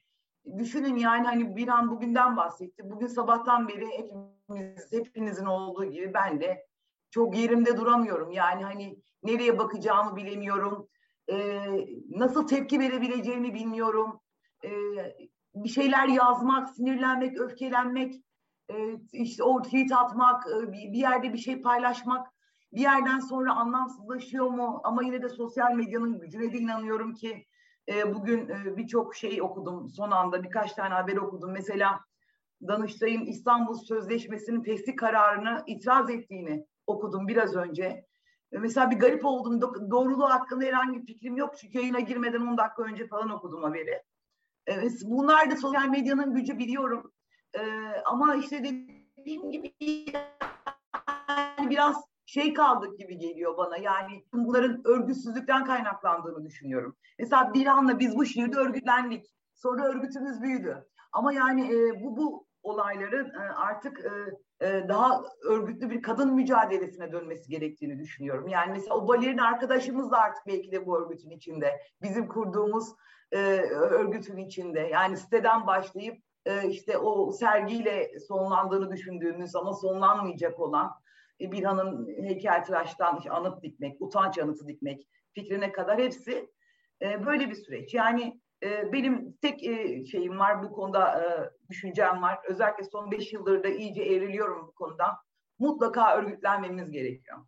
düşünün 0.59 0.96
yani 0.96 1.26
hani 1.26 1.57
bir 1.57 1.68
an 1.68 1.90
bugünden 1.90 2.36
bahsetti. 2.36 2.90
Bugün 2.90 3.07
sabahtan 3.07 3.68
beri 3.68 3.86
hepimiz, 3.86 4.92
hepinizin 4.92 5.46
olduğu 5.46 5.84
gibi 5.84 6.14
ben 6.14 6.40
de 6.40 6.66
çok 7.11 7.36
yerimde 7.36 7.76
duramıyorum. 7.76 8.30
Yani 8.30 8.64
hani 8.64 8.98
nereye 9.22 9.59
bakacağımı 9.59 10.16
bilemiyorum. 10.16 10.88
Ee, 11.31 11.87
nasıl 12.11 12.47
tepki 12.47 12.81
verebileceğimi 12.81 13.55
bilmiyorum. 13.55 14.20
Ee, 14.64 14.70
bir 15.55 15.68
şeyler 15.68 16.09
yazmak, 16.09 16.70
sinirlenmek, 16.70 17.41
öfkelenmek, 17.41 18.14
e, 18.70 18.75
işte 19.12 19.43
o 19.43 19.62
tweet 19.62 19.93
atmak, 19.93 20.47
e, 20.47 20.73
bir 20.73 20.99
yerde 20.99 21.33
bir 21.33 21.39
şey 21.39 21.62
paylaşmak 21.62 22.33
bir 22.73 22.81
yerden 22.81 23.18
sonra 23.18 23.57
anlamsızlaşıyor 23.57 24.47
mu? 24.47 24.81
Ama 24.85 25.03
yine 25.03 25.23
de 25.23 25.29
sosyal 25.29 25.75
medyanın 25.75 26.20
gücüne 26.20 26.53
de 26.53 26.59
inanıyorum 26.59 27.14
ki 27.14 27.47
e, 27.89 28.14
bugün 28.14 28.49
e, 28.49 28.77
birçok 28.77 29.14
şey 29.14 29.43
okudum 29.43 29.89
son 29.89 30.11
anda 30.11 30.43
birkaç 30.43 30.73
tane 30.73 30.95
haber 30.95 31.16
okudum. 31.16 31.53
Mesela 31.53 32.01
Danıştay'ın 32.68 33.27
İstanbul 33.27 33.75
Sözleşmesi'nin 33.75 34.62
fesih 34.62 34.97
kararını 34.97 35.62
itiraz 35.66 36.11
ettiğini 36.11 36.66
okudum 36.87 37.29
biraz 37.29 37.57
önce. 37.57 38.07
E, 38.53 38.59
mesela 38.59 38.90
bir 38.90 38.98
garip 38.98 39.24
oldum. 39.24 39.61
Doğruluğu 39.90 40.30
hakkında 40.30 40.64
herhangi 40.64 41.00
bir 41.00 41.07
fikrim 41.07 41.36
yok. 41.36 41.55
Çünkü 41.59 41.78
yayına 41.78 42.00
girmeden 42.00 42.40
10 42.40 42.59
dakika 42.59 42.82
önce 42.82 43.07
falan 43.07 43.30
okudum 43.30 43.62
haberi. 43.62 44.03
E, 44.68 44.88
bunlar 45.05 45.50
da 45.50 45.57
sosyal 45.57 45.88
medyanın 45.88 46.34
gücü 46.34 46.59
biliyorum. 46.59 47.12
E, 47.55 47.61
ama 48.05 48.34
işte 48.34 48.64
dediğim 49.16 49.50
gibi 49.50 49.74
yani 51.28 51.70
biraz 51.70 51.96
şey 52.26 52.55
kaldık 52.55 52.98
gibi 52.98 53.18
geliyor 53.18 53.57
bana. 53.57 53.76
Yani 53.76 54.24
bunların 54.32 54.80
örgütsüzlükten 54.84 55.64
kaynaklandığını 55.64 56.44
düşünüyorum. 56.44 56.96
Mesela 57.18 57.55
Dilan'la 57.55 57.98
biz 57.98 58.16
bu 58.16 58.26
şiirde 58.26 58.57
örgütlendik. 58.57 59.26
Sonra 59.55 59.84
örgütümüz 59.84 60.42
büyüdü. 60.42 60.88
Ama 61.12 61.32
yani 61.32 61.74
e, 61.74 62.03
bu 62.03 62.16
bu 62.16 62.46
olayların 62.62 63.34
e, 63.34 63.38
artık 63.38 64.00
e, 64.00 64.11
daha 64.88 65.22
örgütlü 65.44 65.90
bir 65.90 66.02
kadın 66.02 66.34
mücadelesine 66.34 67.12
dönmesi 67.12 67.50
gerektiğini 67.50 67.98
düşünüyorum. 67.98 68.48
Yani 68.48 68.72
mesela 68.72 68.96
o 68.96 69.08
balerin 69.08 69.38
arkadaşımız 69.38 70.10
da 70.10 70.18
artık 70.18 70.46
belki 70.46 70.72
de 70.72 70.86
bu 70.86 70.98
örgütün 70.98 71.30
içinde. 71.30 71.80
Bizim 72.02 72.28
kurduğumuz 72.28 72.88
e, 73.32 73.38
örgütün 73.70 74.36
içinde. 74.36 74.80
Yani 74.80 75.16
siteden 75.16 75.66
başlayıp 75.66 76.22
e, 76.46 76.68
işte 76.68 76.98
o 76.98 77.32
sergiyle 77.32 78.18
sonlandığını 78.18 78.90
düşündüğümüz 78.90 79.56
ama 79.56 79.72
sonlanmayacak 79.72 80.60
olan 80.60 80.90
e, 81.40 81.52
bir 81.52 81.64
hanın 81.64 82.08
heykeltıraştan 82.22 83.16
işte 83.16 83.30
anıt 83.30 83.62
dikmek, 83.62 84.02
utanç 84.02 84.38
anıtı 84.38 84.68
dikmek 84.68 85.08
fikrine 85.34 85.72
kadar 85.72 85.98
hepsi 85.98 86.50
e, 87.02 87.26
böyle 87.26 87.50
bir 87.50 87.54
süreç. 87.54 87.94
Yani 87.94 88.40
e, 88.62 88.92
benim 88.92 89.32
tek 89.32 89.64
e, 89.64 90.04
şeyim 90.04 90.38
var 90.38 90.62
bu 90.62 90.72
konuda 90.72 91.22
e, 91.22 91.50
düşüncem 91.70 92.22
var. 92.22 92.38
Özellikle 92.48 92.84
son 92.84 93.10
beş 93.10 93.32
yıldır 93.32 93.64
da 93.64 93.68
iyice 93.68 94.02
eğriliyorum 94.02 94.66
bu 94.66 94.72
konuda. 94.72 95.18
Mutlaka 95.58 96.16
örgütlenmemiz 96.16 96.90
gerekiyor. 96.90 97.38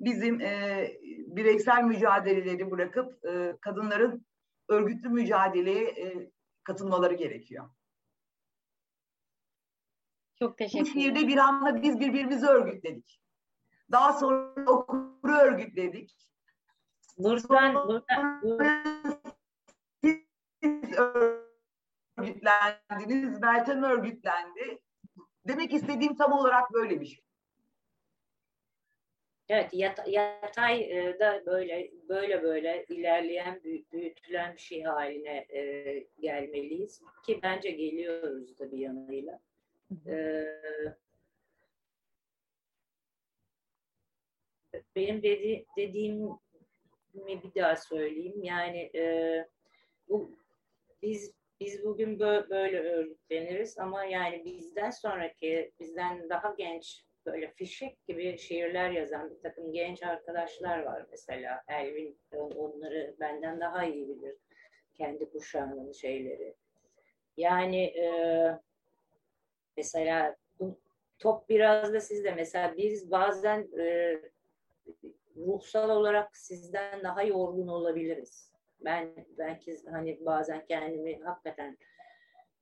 Bizim 0.00 0.40
e, 0.40 0.88
bireysel 1.26 1.84
mücadeleleri 1.84 2.70
bırakıp 2.70 3.24
e, 3.24 3.56
kadınların 3.60 4.26
örgütlü 4.68 5.08
mücadeleye 5.08 5.84
e, 5.84 6.30
katılmaları 6.64 7.14
gerekiyor. 7.14 7.70
Çok 10.38 10.58
teşekkür 10.58 10.90
ederim. 10.90 10.94
Bu 10.96 11.00
şiirde 11.00 11.28
bir 11.28 11.36
anda 11.36 11.82
biz 11.82 12.00
birbirimizi 12.00 12.46
örgütledik. 12.46 13.20
Daha 13.90 14.12
sonra 14.12 14.70
okuru 14.70 15.32
örgütledik. 15.32 16.16
Buradan, 17.18 17.88
buradan, 17.88 19.01
siz 20.62 20.98
örgütlendiniz, 22.18 23.40
Meltem 23.40 23.82
örgütlendi. 23.82 24.78
Demek 25.48 25.74
istediğim 25.74 26.16
tam 26.16 26.32
olarak 26.32 26.72
böyle 26.72 27.00
bir 27.00 27.06
şey. 27.06 27.24
Evet, 29.48 29.74
yat, 29.74 30.08
yatay 30.08 30.82
e, 30.82 31.18
da 31.20 31.46
böyle 31.46 31.90
böyle 32.08 32.42
böyle 32.42 32.86
ilerleyen, 32.88 33.60
büyütülen 33.92 34.54
bir 34.54 34.60
şey 34.60 34.82
haline 34.82 35.46
e, 35.48 36.06
gelmeliyiz 36.20 37.02
ki 37.26 37.40
bence 37.42 37.70
geliyoruz 37.70 38.58
da 38.58 38.72
bir 38.72 38.78
yanıyla. 38.78 39.40
E, 40.06 40.44
benim 44.96 45.22
dedi, 45.22 45.66
dediğimi 45.76 46.30
bir 47.14 47.62
daha 47.62 47.76
söyleyeyim. 47.76 48.42
Yani 48.42 48.90
e, 48.94 49.46
bu 50.08 50.30
biz 51.02 51.34
biz 51.60 51.84
bugün 51.84 52.18
böyle 52.20 52.80
örgütleniriz 52.80 53.78
ama 53.78 54.04
yani 54.04 54.44
bizden 54.44 54.90
sonraki, 54.90 55.72
bizden 55.80 56.28
daha 56.28 56.54
genç 56.58 57.04
böyle 57.26 57.52
fişek 57.52 58.06
gibi 58.06 58.38
şiirler 58.38 58.90
yazan 58.90 59.30
bir 59.30 59.42
takım 59.42 59.72
genç 59.72 60.02
arkadaşlar 60.02 60.82
var 60.82 61.06
mesela. 61.10 61.62
Elvin 61.68 62.18
onları 62.32 63.16
benden 63.20 63.60
daha 63.60 63.84
iyi 63.84 64.08
bilir. 64.08 64.36
Kendi 64.94 65.30
kuşağının 65.30 65.92
şeyleri. 65.92 66.54
Yani 67.36 67.84
e, 67.84 68.06
mesela 69.76 70.36
top 71.18 71.48
biraz 71.48 71.92
da 71.92 72.00
sizde. 72.00 72.34
Mesela 72.34 72.76
biz 72.76 73.10
bazen 73.10 73.68
e, 73.78 74.18
ruhsal 75.36 75.90
olarak 75.90 76.36
sizden 76.36 77.02
daha 77.02 77.22
yorgun 77.22 77.68
olabiliriz. 77.68 78.51
Ben 78.84 79.26
belki 79.38 79.76
hani 79.90 80.18
bazen 80.26 80.66
kendimi 80.66 81.22
hakikaten 81.22 81.78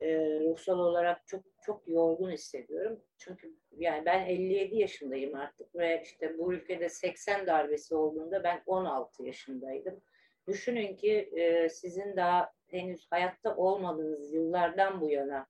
e, 0.01 0.41
ruhsal 0.41 0.79
olarak 0.79 1.27
çok 1.27 1.45
çok 1.63 1.89
yorgun 1.89 2.31
hissediyorum. 2.31 3.01
Çünkü 3.19 3.55
yani 3.77 4.07
ben 4.07 4.27
57 4.27 4.77
yaşındayım 4.77 5.35
artık 5.35 5.75
ve 5.75 6.03
işte 6.05 6.39
bu 6.39 6.53
ülkede 6.55 6.89
80 6.89 7.47
darbesi 7.47 7.95
olduğunda 7.95 8.45
ben 8.45 8.63
16 8.67 9.23
yaşındaydım. 9.23 10.01
Düşünün 10.47 10.97
ki 10.97 11.31
e, 11.37 11.69
sizin 11.69 12.17
daha 12.17 12.53
henüz 12.67 13.07
hayatta 13.11 13.57
olmadığınız 13.57 14.33
yıllardan 14.33 15.01
bu 15.01 15.11
yana 15.11 15.47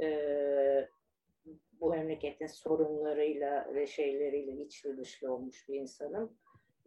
e, 0.00 0.88
bu 1.80 1.90
memleketin 1.90 2.46
sorunlarıyla 2.46 3.74
ve 3.74 3.86
şeyleriyle 3.86 4.64
içli 4.64 4.96
dışlı 4.96 5.34
olmuş 5.34 5.68
bir 5.68 5.74
insanım. 5.74 6.38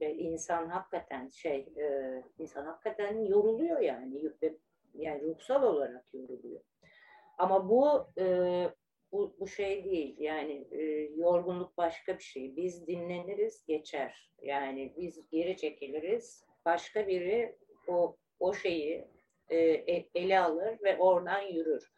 Ve 0.02 0.14
insan 0.14 0.70
hakikaten 0.70 1.30
şey, 1.30 1.60
e, 1.78 2.24
insan 2.40 2.66
hakikaten 2.66 3.26
yoruluyor 3.26 3.80
yani. 3.80 4.32
Yani 4.94 5.22
ruhsal 5.22 5.64
olarak 5.64 6.06
yoruluyor. 6.14 6.62
Ama 7.38 7.70
bu 7.70 8.08
e, 8.18 8.26
bu, 9.12 9.36
bu 9.40 9.48
şey 9.48 9.84
değil 9.84 10.16
yani 10.20 10.68
e, 10.72 10.82
yorgunluk 11.16 11.78
başka 11.78 12.18
bir 12.18 12.24
şey. 12.24 12.56
Biz 12.56 12.88
dinleniriz 12.88 13.66
geçer. 13.66 14.32
Yani 14.42 14.94
biz 14.98 15.30
geri 15.32 15.58
çekiliriz. 15.58 16.46
Başka 16.66 17.08
biri 17.08 17.56
o 17.88 18.16
o 18.40 18.54
şeyi 18.54 19.08
e, 19.50 19.58
e 19.58 20.10
ele 20.16 20.40
alır 20.40 20.78
ve 20.84 20.98
oradan 20.98 21.42
yürür. 21.42 21.92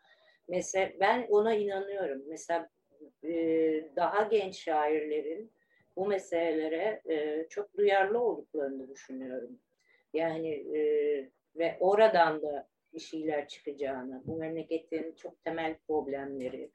Mesela 0.48 0.92
ben 1.00 1.28
ona 1.30 1.56
inanıyorum. 1.56 2.24
Mesela 2.28 2.70
e, 3.24 3.34
daha 3.96 4.24
genç 4.24 4.56
şairlerin 4.56 5.52
bu 6.02 6.08
meselelere 6.08 7.02
e, 7.10 7.48
çok 7.50 7.78
duyarlı 7.78 8.20
olduklarını 8.20 8.90
düşünüyorum. 8.90 9.60
Yani 10.14 10.50
e, 10.50 10.82
ve 11.56 11.78
oradan 11.80 12.42
da 12.42 12.68
bir 12.94 13.00
şeyler 13.00 13.48
çıkacağını, 13.48 14.22
bu 14.26 14.38
memleketin 14.38 15.16
çok 15.16 15.44
temel 15.44 15.76
problemleri 15.88 16.72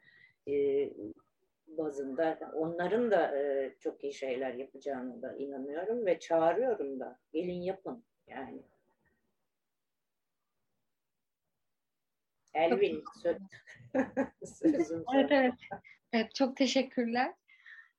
e, 0.49 0.55
bazında 1.67 2.53
onların 2.55 3.11
da 3.11 3.39
e, 3.39 3.75
çok 3.81 4.05
iyi 4.05 4.13
şeyler 4.13 4.55
yapacağını 4.55 5.23
da 5.23 5.37
inanıyorum 5.37 6.07
ve 6.07 6.19
çağırıyorum 6.19 7.01
da 7.01 7.19
gelin 7.33 7.63
yapın 7.63 8.05
yani. 8.27 8.63
Elvin 12.55 13.05
söz, 13.25 13.37
evet, 15.15 15.31
evet. 15.31 15.55
evet, 16.13 16.35
çok 16.35 16.57
teşekkürler. 16.57 17.35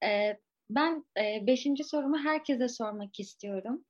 Ee, 0.04 0.38
ben 0.70 1.06
e, 1.20 1.48
beşinci 1.48 1.84
sorumu 1.84 2.18
herkese 2.18 2.68
sormak 2.68 3.20
istiyorum. 3.20 3.86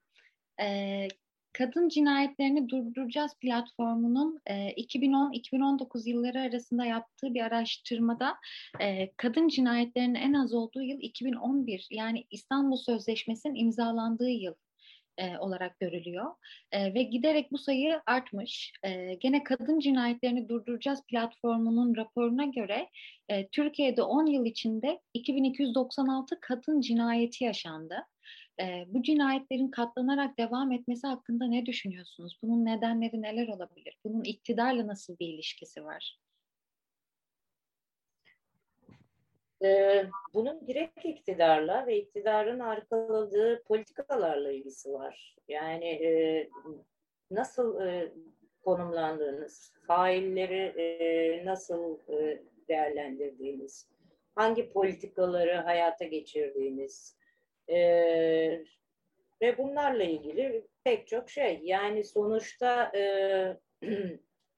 E, 0.62 1.08
Kadın 1.54 1.90
Cinayetlerini 1.90 2.70
Durduracağız 2.70 3.32
platformunun 3.42 4.40
e, 4.46 4.54
2010-2019 4.54 6.10
yılları 6.10 6.42
arasında 6.42 6.86
yaptığı 6.86 7.34
bir 7.34 7.42
araştırmada 7.42 8.36
e, 8.80 9.12
kadın 9.18 9.48
cinayetlerinin 9.48 10.16
en 10.16 10.34
az 10.34 10.54
olduğu 10.54 10.82
yıl 10.82 10.98
2011 11.00 11.88
yani 11.92 12.26
İstanbul 12.32 12.78
Sözleşmesi'nin 12.78 13.56
imzalandığı 13.56 14.30
yıl 14.30 14.54
e, 15.18 15.38
olarak 15.38 15.80
görülüyor. 15.80 16.36
E, 16.72 16.94
ve 16.94 17.04
giderek 17.04 17.52
bu 17.52 17.58
sayı 17.58 18.02
artmış. 18.06 18.72
E, 18.84 19.14
gene 19.14 19.44
Kadın 19.44 19.80
Cinayetlerini 19.80 20.50
Durduracağız 20.50 21.02
platformunun 21.08 21.96
raporuna 21.96 22.46
göre 22.46 22.90
e, 23.30 23.48
Türkiye'de 23.48 24.04
10 24.04 24.26
yıl 24.26 24.46
içinde 24.46 25.02
2296 25.14 26.40
kadın 26.42 26.82
cinayeti 26.82 27.44
yaşandı. 27.44 28.06
E, 28.62 28.86
bu 28.88 29.04
cinayetlerin 29.04 29.72
katlanarak 29.72 30.38
devam 30.38 30.72
etmesi 30.72 31.08
hakkında 31.08 31.48
ne 31.48 31.66
düşünüyorsunuz? 31.66 32.38
Bunun 32.44 32.66
nedenleri 32.66 33.22
neler 33.22 33.48
olabilir? 33.48 33.98
Bunun 34.06 34.24
iktidarla 34.24 34.88
nasıl 34.88 35.20
bir 35.20 35.28
ilişkisi 35.28 35.84
var? 35.84 36.18
Ee, 39.64 40.06
bunun 40.34 40.68
direkt 40.68 41.06
iktidarla 41.06 41.88
ve 41.88 41.98
iktidarın 41.98 42.60
arkaladığı 42.60 43.64
politikalarla 43.64 44.52
ilgisi 44.52 44.94
var. 44.94 45.36
Yani 45.48 45.86
e, 45.86 46.50
nasıl 47.32 47.82
e, 47.82 48.12
konumlandığınız, 48.62 49.74
failleri 49.88 50.82
e, 50.82 51.46
nasıl 51.46 52.00
e, 52.10 52.42
değerlendirdiğiniz, 52.68 53.90
hangi 54.36 54.70
politikaları 54.70 55.56
hayata 55.56 56.06
geçirdiğiniz 56.06 57.18
e, 57.68 57.78
ve 59.42 59.58
bunlarla 59.58 60.04
ilgili 60.04 60.68
pek 60.84 61.08
çok 61.08 61.30
şey. 61.30 61.60
Yani 61.64 62.04
sonuçta 62.04 62.92
e, 62.96 63.02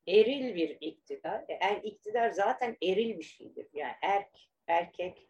eril 0.08 0.56
bir 0.56 0.78
iktidar. 0.82 1.46
Yani 1.62 1.80
iktidar 1.84 2.30
zaten 2.30 2.78
eril 2.84 3.18
bir 3.18 3.24
şeydir. 3.24 3.68
Yani 3.74 3.94
erk, 4.02 4.49
erkek 4.70 5.28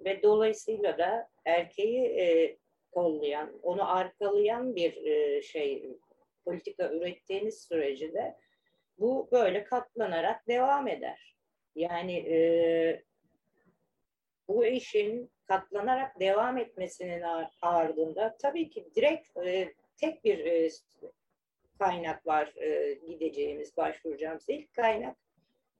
ve 0.00 0.22
dolayısıyla 0.22 0.98
da 0.98 1.28
erkeği 1.44 2.04
e, 2.04 2.56
kollayan, 2.92 3.58
onu 3.62 3.96
arkalayan 3.96 4.76
bir 4.76 5.06
e, 5.06 5.42
şey 5.42 5.96
politika 6.44 6.92
ürettiğiniz 6.92 7.62
sürece 7.62 8.12
de 8.12 8.36
bu 8.98 9.28
böyle 9.32 9.64
katlanarak 9.64 10.48
devam 10.48 10.88
eder. 10.88 11.36
Yani 11.74 12.16
e, 12.16 13.02
bu 14.48 14.66
işin 14.66 15.30
katlanarak 15.44 16.20
devam 16.20 16.58
etmesinin 16.58 17.22
ardında 17.62 18.36
tabii 18.42 18.70
ki 18.70 18.88
direkt 18.96 19.36
e, 19.36 19.74
tek 19.96 20.24
bir 20.24 20.38
e, 20.38 20.68
kaynak 21.78 22.26
var 22.26 22.54
e, 22.56 22.98
gideceğimiz, 23.08 23.76
başvuracağımız 23.76 24.44
ilk 24.48 24.74
kaynak 24.74 25.16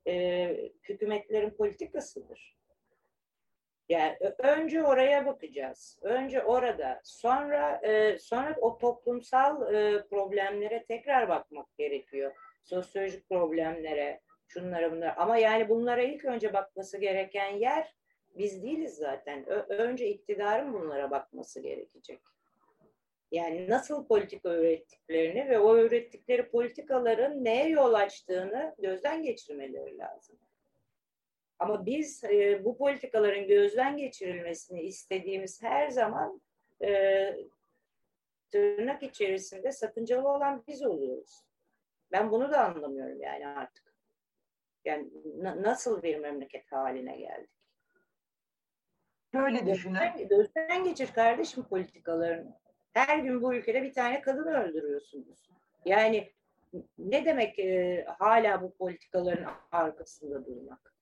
e, 0.06 0.70
hükümetlerin 0.88 1.50
politikasıdır. 1.50 2.56
Yani 3.88 4.16
önce 4.38 4.82
oraya 4.82 5.26
bakacağız. 5.26 5.98
Önce 6.02 6.42
orada, 6.42 7.00
sonra 7.04 7.80
e, 7.82 8.18
sonra 8.18 8.56
o 8.60 8.78
toplumsal 8.78 9.74
e, 9.74 10.06
problemlere 10.06 10.84
tekrar 10.84 11.28
bakmak 11.28 11.76
gerekiyor. 11.78 12.34
Sosyolojik 12.64 13.28
problemlere, 13.28 14.20
şunlara 14.48 14.92
bunlara. 14.92 15.16
Ama 15.16 15.36
yani 15.36 15.68
bunlara 15.68 16.02
ilk 16.02 16.24
önce 16.24 16.52
bakması 16.52 16.98
gereken 16.98 17.50
yer 17.50 17.94
biz 18.34 18.62
değiliz 18.62 18.94
zaten. 18.94 19.48
Ö- 19.48 19.66
önce 19.68 20.08
iktidarın 20.08 20.72
bunlara 20.72 21.10
bakması 21.10 21.60
gerekecek. 21.60 22.20
Yani 23.30 23.70
nasıl 23.70 24.06
politika 24.06 24.54
ürettiklerini 24.56 25.48
ve 25.48 25.58
o 25.58 25.78
ürettikleri 25.78 26.50
politikaların 26.50 27.44
neye 27.44 27.68
yol 27.68 27.94
açtığını 27.94 28.74
gözden 28.78 29.22
geçirmeleri 29.22 29.98
lazım. 29.98 30.38
Ama 31.58 31.86
biz 31.86 32.24
e, 32.24 32.64
bu 32.64 32.78
politikaların 32.78 33.46
gözden 33.46 33.96
geçirilmesini 33.96 34.82
istediğimiz 34.82 35.62
her 35.62 35.88
zaman 35.88 36.40
e, 36.82 37.36
tırnak 38.50 39.02
içerisinde 39.02 39.72
sakıncalı 39.72 40.28
olan 40.28 40.64
biz 40.68 40.82
oluyoruz. 40.82 41.44
Ben 42.12 42.30
bunu 42.30 42.52
da 42.52 42.64
anlamıyorum 42.64 43.20
yani 43.20 43.48
artık. 43.48 43.94
Yani 44.84 45.10
na- 45.36 45.62
nasıl 45.62 46.02
bir 46.02 46.16
memleket 46.16 46.72
haline 46.72 47.16
geldik? 47.16 47.50
Şöyle 49.32 49.66
düşünün. 49.66 49.94
Gözden, 49.94 50.28
gözden 50.28 50.84
geçir 50.84 51.12
kardeşim 51.14 51.64
politikalarını. 51.64 52.58
Her 52.92 53.18
gün 53.18 53.42
bu 53.42 53.54
ülkede 53.54 53.82
bir 53.82 53.92
tane 53.92 54.20
kadın 54.20 54.46
öldürüyorsunuz. 54.46 55.50
Yani 55.84 56.32
ne 56.98 57.24
demek 57.24 57.58
e, 57.58 58.04
hala 58.18 58.62
bu 58.62 58.74
politikaların 58.74 59.52
arkasında 59.72 60.46
durmak? 60.46 60.93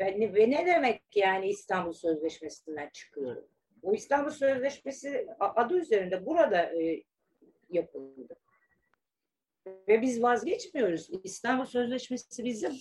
Ve, 0.00 0.34
ve 0.34 0.50
ne 0.50 0.66
demek 0.66 1.02
yani 1.14 1.48
İstanbul 1.48 1.92
Sözleşmesi'nden 1.92 2.88
çıkıyorum? 2.88 3.48
Bu 3.82 3.94
İstanbul 3.94 4.30
Sözleşmesi 4.30 5.28
adı 5.40 5.78
üzerinde 5.78 6.26
burada 6.26 6.82
e, 6.82 7.02
yapıldı. 7.70 8.36
Ve 9.88 10.02
biz 10.02 10.22
vazgeçmiyoruz. 10.22 11.10
İstanbul 11.24 11.64
Sözleşmesi 11.64 12.44
bizim. 12.44 12.72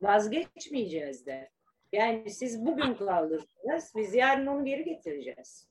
Vazgeçmeyeceğiz 0.00 1.26
de. 1.26 1.50
Yani 1.92 2.30
siz 2.30 2.66
bugün 2.66 2.94
kaldırdınız, 2.94 3.92
biz 3.96 4.14
yarın 4.14 4.46
onu 4.46 4.64
geri 4.64 4.84
getireceğiz. 4.84 5.68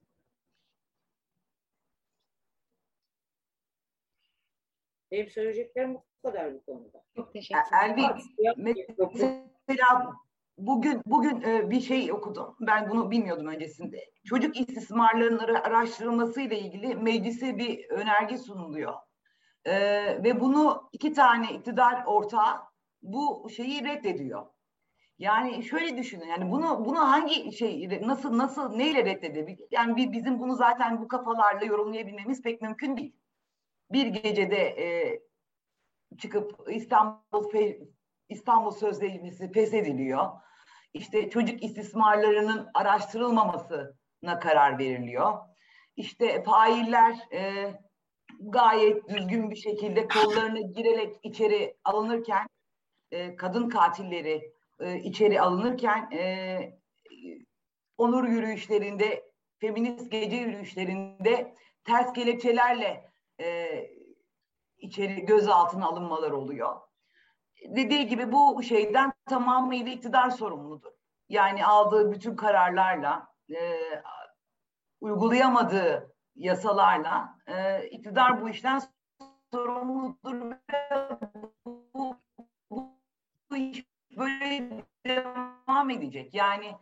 Benim 5.12 5.30
söyleyeceklerim 5.30 5.96
bu 5.96 6.04
kadar 6.24 6.54
bu 6.54 6.66
konuda. 6.66 7.04
Çok 7.16 7.34
teşekkür 7.34 7.62
ederim. 7.86 8.16
Elvin, 8.40 9.55
mesela 9.68 10.14
bugün 10.58 11.02
bugün 11.06 11.42
e, 11.42 11.70
bir 11.70 11.82
şey 11.82 12.12
okudum. 12.12 12.56
Ben 12.60 12.90
bunu 12.90 13.12
bilmiyordum 13.12 13.48
öncesinde. 13.48 13.98
Çocuk 14.26 14.60
istismarlarının 14.60 15.56
araştırılması 15.56 16.42
ile 16.42 16.60
ilgili 16.60 16.96
meclise 16.96 17.58
bir 17.58 17.90
önerge 17.90 18.38
sunuluyor. 18.38 18.94
Ee, 19.66 20.24
ve 20.24 20.40
bunu 20.40 20.90
iki 20.92 21.14
tane 21.14 21.54
iktidar 21.54 22.04
ortağı 22.06 22.62
bu 23.02 23.50
şeyi 23.56 23.84
reddediyor. 23.84 24.46
Yani 25.20 25.64
şöyle 25.64 25.98
düşünün 25.98 26.26
yani 26.26 26.52
bunu 26.52 26.86
bunu 26.86 27.00
hangi 27.00 27.52
şey 27.52 28.02
nasıl 28.02 28.38
nasıl 28.38 28.76
neyle 28.76 29.06
reddedebilir? 29.06 29.68
Yani 29.72 30.12
bizim 30.12 30.40
bunu 30.40 30.56
zaten 30.56 31.02
bu 31.02 31.08
kafalarla 31.08 31.66
yorumlayabilmemiz 31.66 32.42
pek 32.42 32.62
mümkün 32.62 32.98
değil. 32.98 33.16
Bir 33.92 34.08
gecede 34.08 34.58
e, 34.58 35.20
çıkıp 36.18 36.60
İstanbul 36.70 37.50
İstanbul 38.30 38.72
Sözleşmesi 38.72 39.52
feshediliyor. 39.52 40.28
İşte 40.94 41.30
çocuk 41.30 41.64
istismarlarının 41.64 42.70
araştırılmamasına 42.74 44.40
karar 44.42 44.80
veriliyor. 44.80 45.38
İşte 45.96 46.44
failler 46.44 47.16
e, 47.34 47.74
gayet 48.40 49.10
düzgün 49.10 49.50
bir 49.50 49.56
şekilde 49.56 50.08
kollarına 50.08 50.60
girerek 50.60 51.16
içeri 51.24 51.78
alınırken 51.84 52.48
e, 53.12 53.36
kadın 53.36 53.70
katilleri 53.70 54.54
e, 54.80 55.00
içeri 55.00 55.42
alınırken 55.42 56.12
e, 56.12 56.80
onur 57.98 58.28
yürüyüşlerinde, 58.28 59.32
feminist 59.60 60.12
gece 60.12 60.36
yürüyüşlerinde 60.36 61.56
ters 61.84 62.14
kelepçelerle 62.14 63.10
e, 63.42 63.70
içeri 64.78 65.26
gözaltına 65.26 65.88
alınmalar 65.88 66.32
oluyor. 66.32 66.76
Dediği 67.68 68.08
gibi 68.08 68.32
bu 68.32 68.64
şeyden 68.64 69.14
tamamıyla 69.26 69.92
iktidar 69.92 70.30
sorumludur. 70.30 70.92
Yani 71.30 71.66
aldığı 71.66 72.12
bütün 72.12 72.36
kararlarla, 72.36 73.28
e, 73.50 73.80
uygulayamadığı 75.02 76.16
yasalarla 76.36 77.38
e, 77.48 77.88
iktidar 77.88 78.42
bu 78.42 78.50
işten 78.50 78.82
sorumludur 79.54 80.56
bu, 81.66 82.18
bu, 82.72 82.88
bu 83.50 83.58
iş 83.58 83.86
böyle 84.18 84.84
devam 85.06 85.90
edecek. 85.90 86.34
Yani 86.34 86.76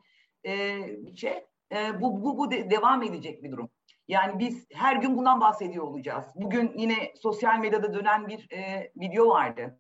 e, 0.44 0.80
şey, 1.16 1.46
e, 1.72 2.02
bu, 2.02 2.24
bu, 2.24 2.38
bu 2.38 2.52
de, 2.52 2.70
devam 2.70 3.04
edecek 3.04 3.44
bir 3.44 3.52
durum. 3.52 3.70
Yani 4.08 4.40
biz 4.40 4.68
her 4.74 4.96
gün 4.96 5.18
bundan 5.18 5.42
bahsediyor 5.42 5.86
olacağız. 5.86 6.26
Bugün 6.36 6.74
yine 6.78 7.14
sosyal 7.16 7.60
medyada 7.60 7.94
dönen 7.94 8.28
bir 8.28 8.52
e, 8.52 8.92
video 8.96 9.28
vardı. 9.28 9.80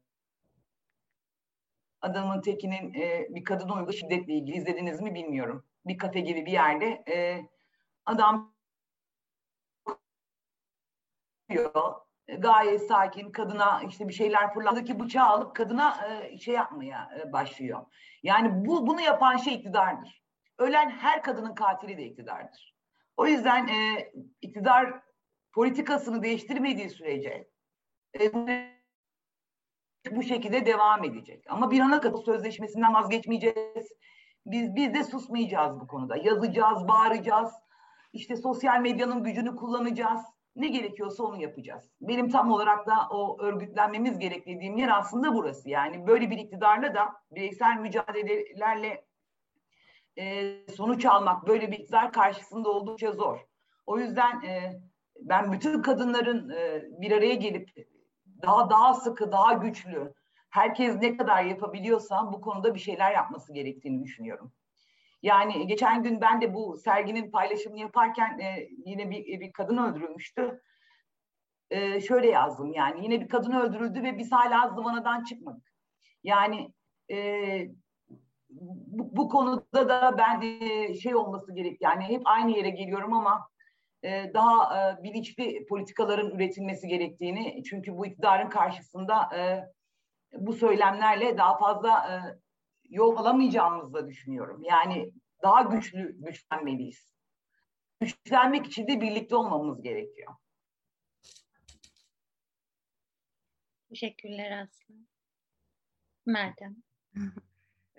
Adamın 2.04 2.42
tekinin 2.42 2.94
e, 2.94 3.28
bir 3.30 3.44
kadın 3.44 3.70
uyguladığı 3.70 3.94
şiddetle 3.94 4.34
ilgili 4.34 4.58
izlediniz 4.58 5.02
mi 5.02 5.16
bilmiyorum. 5.16 5.66
Bir 5.86 5.98
kafe 5.98 6.20
gibi 6.20 6.46
bir 6.46 6.52
yerde 6.52 7.04
e, 7.08 7.42
adam 8.06 8.54
gayet 12.38 12.88
sakin 12.88 13.32
kadına 13.32 13.82
işte 13.90 14.08
bir 14.08 14.14
şeyler 14.14 14.54
fırlattı 14.54 15.00
bıçağı 15.00 15.28
alıp 15.28 15.56
kadına 15.56 16.08
e, 16.08 16.38
şey 16.38 16.54
yapmaya 16.54 17.10
e, 17.20 17.34
başlıyor. 17.34 17.86
Yani 18.24 18.66
bu 18.66 18.88
bunu 18.88 19.02
yapan 19.02 19.38
şey 19.38 19.54
iktidardır. 19.54 20.24
Ölen 20.58 20.90
her 20.90 21.24
kadının 21.24 21.56
katili 21.56 21.98
de 21.98 22.04
iktidardır. 22.04 22.76
O 23.18 23.28
yüzden 23.28 23.68
e, 23.68 24.12
iktidar 24.42 25.02
politikasını 25.54 26.24
değiştirmediği 26.24 26.90
sürece 26.90 27.50
e, 28.20 28.32
bu 30.12 30.24
şekilde 30.24 30.66
devam 30.66 31.04
edecek. 31.04 31.44
Ama 31.50 31.72
bir 31.72 31.80
ana 31.80 32.02
kadar 32.02 32.18
sözleşmesinden 32.18 32.94
vazgeçmeyeceğiz. 32.94 33.92
Biz 34.46 34.76
biz 34.76 34.94
de 34.94 35.04
susmayacağız 35.04 35.80
bu 35.80 35.88
konuda. 35.88 36.18
Yazacağız, 36.18 36.88
bağıracağız. 36.88 37.52
İşte 38.14 38.36
sosyal 38.36 38.82
medyanın 38.82 39.24
gücünü 39.24 39.56
kullanacağız 39.56 40.22
ne 40.56 40.68
gerekiyorsa 40.68 41.24
onu 41.24 41.42
yapacağız. 41.42 41.90
Benim 42.02 42.30
tam 42.30 42.52
olarak 42.52 42.88
da 42.88 42.94
o 43.12 43.42
örgütlenmemiz 43.42 44.20
gerektiğim 44.20 44.78
yer 44.78 44.98
aslında 44.98 45.34
burası. 45.34 45.70
Yani 45.70 46.08
böyle 46.08 46.30
bir 46.30 46.38
iktidarla 46.38 46.94
da 46.94 47.14
bireysel 47.32 47.78
mücadelelerle 47.78 49.06
e, 50.18 50.54
sonuç 50.76 51.06
almak 51.06 51.48
böyle 51.48 51.72
bir 51.72 51.80
iktidar 51.80 52.12
karşısında 52.12 52.70
oldukça 52.70 53.12
zor. 53.12 53.40
O 53.86 54.00
yüzden 54.00 54.42
e, 54.42 54.82
ben 55.20 55.52
bütün 55.52 55.82
kadınların 55.82 56.50
e, 56.50 56.82
bir 57.02 57.12
araya 57.12 57.36
gelip 57.36 57.93
daha 58.44 58.70
daha 58.70 58.94
sıkı, 58.94 59.32
daha 59.32 59.54
güçlü, 59.54 60.14
herkes 60.50 60.96
ne 60.96 61.18
kadar 61.18 61.44
yapabiliyorsa 61.44 62.34
bu 62.34 62.42
konuda 62.42 62.76
bir 62.76 62.80
şeyler 62.80 63.12
yapması 63.12 63.54
gerektiğini 63.54 64.04
düşünüyorum. 64.04 64.52
Yani 65.22 65.68
geçen 65.68 66.04
gün 66.04 66.22
ben 66.22 66.42
de 66.42 66.54
bu 66.54 66.78
serginin 66.78 67.32
paylaşımını 67.32 67.80
yaparken 67.80 68.40
e, 68.40 68.70
yine 68.86 69.10
bir, 69.10 69.40
bir 69.40 69.54
kadın 69.54 69.78
öldürülmüştü. 69.78 70.62
E, 71.70 72.02
şöyle 72.02 72.30
yazdım 72.30 72.74
yani 72.74 73.04
yine 73.04 73.22
bir 73.22 73.28
kadın 73.28 73.52
öldürüldü 73.52 74.04
ve 74.04 74.18
biz 74.18 74.32
hala 74.32 74.70
zıvanadan 74.70 75.24
çıkmadık. 75.24 75.74
Yani 76.24 76.74
e, 77.12 77.18
bu, 78.50 79.18
bu 79.18 79.30
konuda 79.30 79.90
da 79.90 80.18
ben 80.18 80.42
e, 80.42 80.94
şey 80.94 81.16
olması 81.16 81.54
gerek 81.54 81.82
yani 81.82 82.04
hep 82.04 82.22
aynı 82.26 82.52
yere 82.52 82.70
geliyorum 82.70 83.14
ama 83.14 83.50
daha 84.34 84.80
e, 84.80 85.04
bilinçli 85.04 85.66
politikaların 85.66 86.32
üretilmesi 86.32 86.88
gerektiğini 86.88 87.64
çünkü 87.64 87.98
bu 87.98 88.06
iktidarın 88.06 88.50
karşısında 88.50 89.38
e, 89.38 89.64
bu 90.34 90.54
söylemlerle 90.54 91.38
daha 91.38 91.58
fazla 91.58 91.90
e, 91.90 92.14
yol 92.90 93.18
alamayacağımızı 93.18 93.94
da 93.94 94.08
düşünüyorum. 94.08 94.64
Yani 94.64 95.12
daha 95.44 95.62
güçlü 95.62 96.16
güçlenmeliyiz. 96.22 97.14
Güçlenmek 98.00 98.66
için 98.66 98.88
de 98.88 99.02
birlikte 99.02 99.36
olmamız 99.36 99.82
gerekiyor. 99.82 100.34
Teşekkürler 103.90 104.62
Aslı. 104.62 104.96
Meltem. 106.26 106.76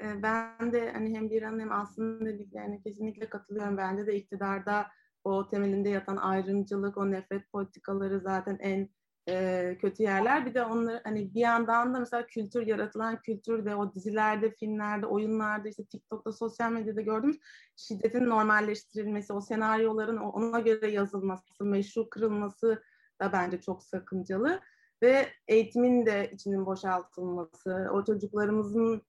Ben 0.00 0.72
de 0.72 0.92
hani 0.92 1.16
hem 1.16 1.30
bir 1.30 1.42
an 1.42 1.60
hem 1.60 1.72
aslında 1.72 2.26
dediklerine 2.26 2.80
kesinlikle 2.80 3.28
katılıyorum. 3.28 3.76
Bence 3.76 4.06
de 4.06 4.16
iktidarda 4.16 4.86
o 5.24 5.48
temelinde 5.48 5.88
yatan 5.88 6.16
ayrımcılık, 6.16 6.98
o 6.98 7.10
nefret 7.10 7.52
politikaları 7.52 8.20
zaten 8.20 8.58
en 8.60 8.88
e, 9.28 9.76
kötü 9.80 10.02
yerler. 10.02 10.46
Bir 10.46 10.54
de 10.54 10.62
onları 10.62 11.00
hani 11.04 11.34
bir 11.34 11.40
yandan 11.40 11.94
da 11.94 11.98
mesela 11.98 12.26
kültür 12.26 12.66
yaratılan 12.66 13.22
kültürde 13.22 13.74
o 13.74 13.94
dizilerde, 13.94 14.50
filmlerde, 14.50 15.06
oyunlarda 15.06 15.68
işte 15.68 15.84
TikTok'ta, 15.84 16.32
sosyal 16.32 16.72
medyada 16.72 17.00
gördüğümüz 17.00 17.38
şiddetin 17.76 18.26
normalleştirilmesi, 18.26 19.32
o 19.32 19.40
senaryoların 19.40 20.16
ona 20.16 20.60
göre 20.60 20.90
yazılması, 20.90 21.64
meşru 21.64 22.10
kırılması 22.10 22.82
da 23.20 23.32
bence 23.32 23.60
çok 23.60 23.82
sakıncalı 23.82 24.60
ve 25.02 25.28
eğitimin 25.48 26.06
de 26.06 26.30
içinin 26.34 26.66
boşaltılması, 26.66 27.88
o 27.92 28.04
çocuklarımızın 28.04 29.02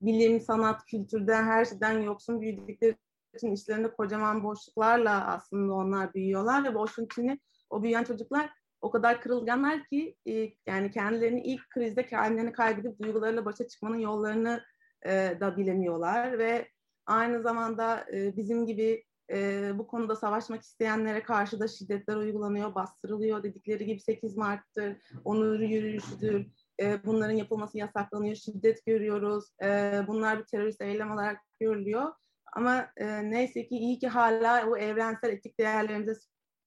bilim, 0.00 0.40
sanat, 0.40 0.84
kültürden 0.84 1.44
her 1.44 1.64
şeyden 1.64 1.98
yoksun 1.98 2.40
büyüdükleri 2.40 2.96
için 3.36 3.52
işlerinde 3.52 3.92
kocaman 3.92 4.44
boşluklarla 4.44 5.26
aslında 5.26 5.74
onlar 5.74 6.14
büyüyorlar 6.14 6.64
ve 6.64 6.74
boşluğun 6.74 7.06
içini 7.06 7.40
o 7.70 7.82
büyüyen 7.82 8.04
çocuklar 8.04 8.50
o 8.80 8.90
kadar 8.90 9.20
kırılganlar 9.20 9.84
ki 9.84 10.16
e, 10.28 10.32
yani 10.66 10.90
kendilerini 10.90 11.42
ilk 11.42 11.70
krizde 11.70 12.06
kendilerini 12.06 12.52
kaybedip 12.52 13.02
duygularıyla 13.02 13.44
başa 13.44 13.68
çıkmanın 13.68 13.98
yollarını 13.98 14.62
e, 15.06 15.36
da 15.40 15.56
bilemiyorlar 15.56 16.38
ve 16.38 16.68
aynı 17.06 17.42
zamanda 17.42 18.06
e, 18.12 18.36
bizim 18.36 18.66
gibi 18.66 19.04
e, 19.30 19.70
bu 19.78 19.86
konuda 19.86 20.16
savaşmak 20.16 20.62
isteyenlere 20.62 21.22
karşı 21.22 21.60
da 21.60 21.68
şiddetler 21.68 22.16
uygulanıyor, 22.16 22.74
bastırılıyor. 22.74 23.42
Dedikleri 23.42 23.86
gibi 23.86 24.00
8 24.00 24.36
Mart'tır, 24.36 24.96
onur 25.24 25.60
yürüyüşüdür, 25.60 26.46
e, 26.80 27.04
bunların 27.04 27.34
yapılması 27.34 27.78
yasaklanıyor, 27.78 28.34
şiddet 28.34 28.86
görüyoruz. 28.86 29.44
E, 29.62 30.00
bunlar 30.06 30.38
bir 30.38 30.44
terörist 30.44 30.82
eylem 30.82 31.10
olarak 31.10 31.38
görülüyor. 31.60 32.12
Ama 32.56 32.92
e, 32.96 33.30
neyse 33.30 33.66
ki 33.66 33.76
iyi 33.76 33.98
ki 33.98 34.08
hala 34.08 34.66
o 34.68 34.76
evrensel 34.76 35.30
etik 35.30 35.58
değerlerimize 35.58 36.14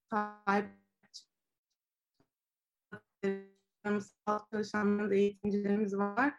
sahip 0.09 0.65
sağlık 4.25 4.51
çalışanlarımız, 4.51 5.11
eğitimcilerimiz 5.11 5.97
var. 5.97 6.33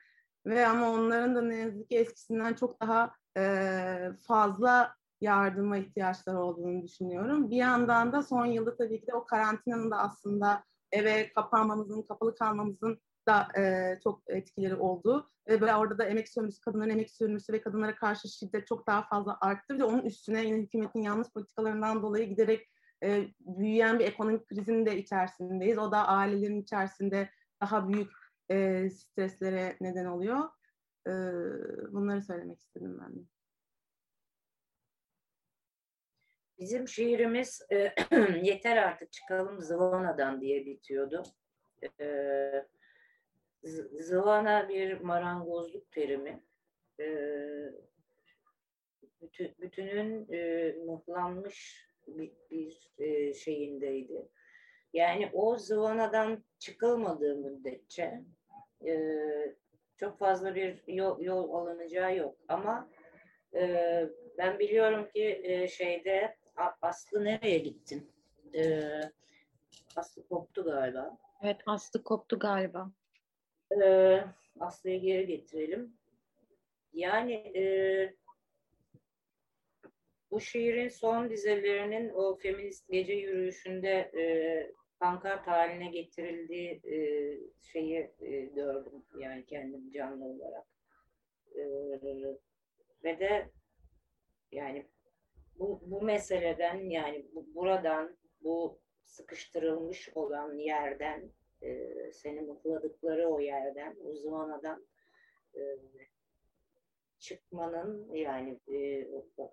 Ve 0.46 0.66
ama 0.66 0.90
onların 0.90 1.34
da 1.34 1.42
ne 1.42 1.56
yazık 1.56 1.88
ki 1.88 1.98
eskisinden 1.98 2.54
çok 2.54 2.80
daha 2.80 3.14
e, 3.36 4.12
fazla 4.26 4.94
yardıma 5.20 5.78
ihtiyaçları 5.78 6.38
olduğunu 6.38 6.82
düşünüyorum. 6.82 7.50
Bir 7.50 7.56
yandan 7.56 8.12
da 8.12 8.22
son 8.22 8.46
yılda 8.46 8.76
tabii 8.76 9.00
ki 9.00 9.06
de 9.06 9.14
o 9.14 9.24
karantinanın 9.24 9.90
da 9.90 9.98
aslında 9.98 10.64
eve 10.92 11.32
kapanmamızın, 11.32 12.02
kapalı 12.02 12.34
kalmamızın 12.34 13.00
da 13.26 13.48
e, 13.60 13.98
çok 14.04 14.22
etkileri 14.26 14.74
oldu. 14.74 15.30
Ve 15.48 15.60
böyle 15.60 15.74
orada 15.74 15.98
da 15.98 16.04
emek 16.04 16.28
sömürüsü, 16.28 16.60
kadınların 16.60 16.90
emek 16.90 17.10
sömürüsü 17.10 17.52
ve 17.52 17.60
kadınlara 17.60 17.94
karşı 17.94 18.28
şiddet 18.28 18.66
çok 18.66 18.86
daha 18.86 19.02
fazla 19.02 19.38
arttı. 19.40 19.78
Ve 19.78 19.84
onun 19.84 20.02
üstüne 20.02 20.44
yine 20.44 20.58
hükümetin 20.58 21.02
yanlış 21.02 21.28
politikalarından 21.28 22.02
dolayı 22.02 22.28
giderek 22.28 22.70
e, 23.02 23.28
büyüyen 23.40 23.98
bir 23.98 24.04
ekonomik 24.04 24.48
krizin 24.48 24.86
de 24.86 24.98
içerisindeyiz. 24.98 25.78
O 25.78 25.92
da 25.92 26.08
ailelerin 26.08 26.62
içerisinde 26.62 27.30
daha 27.60 27.88
büyük 27.88 28.12
e, 28.50 28.90
streslere 28.90 29.76
neden 29.80 30.04
oluyor. 30.04 30.38
E, 31.06 31.12
bunları 31.92 32.22
söylemek 32.22 32.60
istedim 32.60 32.98
ben 33.00 33.16
de. 33.16 33.20
Bizim 36.58 36.88
şiirimiz 36.88 37.62
e, 37.72 37.94
yeter 38.42 38.76
artık 38.76 39.12
çıkalım 39.12 39.60
Zıvana'dan 39.60 40.40
diye 40.40 40.66
bitiyordu. 40.66 41.22
E, 42.00 42.06
Zıvana 43.98 44.68
bir 44.68 45.00
marangozluk 45.00 45.92
terimi. 45.92 46.44
E, 47.00 47.06
bütün, 49.22 49.54
bütünün 49.60 50.32
e, 50.32 50.72
muhlanmış 50.86 51.86
bir, 52.50 52.90
e, 52.98 53.34
şeyindeydi. 53.34 54.28
Yani 54.92 55.30
o 55.32 55.56
zıvanadan 55.56 56.44
çıkılmadığı 56.58 57.36
müddetçe 57.36 58.24
e, 58.86 58.96
çok 59.96 60.18
fazla 60.18 60.54
bir 60.54 60.82
yol, 60.86 61.20
yol 61.20 61.52
alınacağı 61.54 62.16
yok. 62.16 62.36
Ama 62.48 62.88
e, 63.54 64.04
ben 64.38 64.58
biliyorum 64.58 65.08
ki 65.08 65.66
şeyde 65.76 66.36
Aslı 66.82 67.24
nereye 67.24 67.58
gittin? 67.58 68.12
Aslı 69.96 70.28
koptu 70.28 70.64
galiba. 70.64 71.18
Evet 71.42 71.56
Aslı 71.66 72.04
koptu 72.04 72.38
galiba. 72.38 72.90
E, 73.70 74.24
Aslı'yı 74.60 75.00
geri 75.00 75.26
getirelim. 75.26 75.96
Yani 76.92 77.32
e, 77.34 77.62
bu 80.30 80.40
şiirin 80.40 80.88
son 80.88 81.30
dizelerinin 81.30 82.08
o 82.08 82.36
feminist 82.36 82.88
gece 82.90 83.12
yürüyüşünde 83.12 83.90
e, 83.90 84.22
pankart 85.00 85.46
haline 85.46 85.90
getirildiği 85.90 86.80
e, 86.84 86.96
şeyi 87.62 88.10
e, 88.20 88.40
gördüm 88.40 89.04
yani 89.18 89.46
kendim 89.46 89.90
canlı 89.90 90.24
olarak. 90.24 90.66
E, 91.54 91.62
ve 93.04 93.20
de 93.20 93.50
yani 94.52 94.86
bu, 95.58 95.80
bu 95.86 96.02
meseleden 96.02 96.90
yani 96.90 97.26
bu, 97.34 97.54
buradan 97.54 98.16
bu 98.40 98.80
sıkıştırılmış 99.04 100.08
olan 100.14 100.58
yerden 100.58 101.32
e, 101.62 102.10
seni 102.12 102.40
mutladıkları 102.40 103.28
o 103.28 103.40
yerden 103.40 103.96
uzmanadan 104.00 104.86
e, 105.56 105.60
çıkmanın 107.18 108.14
yani 108.14 108.60
e, 108.68 109.08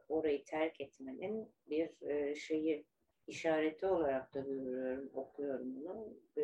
orayı 0.09 0.43
terk 0.43 0.81
etmenin 0.81 1.51
bir 1.69 2.09
e, 2.09 2.35
şeyi 2.35 2.85
işareti 3.27 3.85
olarak 3.85 4.33
da 4.33 4.39
görüyorum, 4.39 5.11
okuyorum 5.13 5.75
bunu. 5.75 6.13
E, 6.37 6.43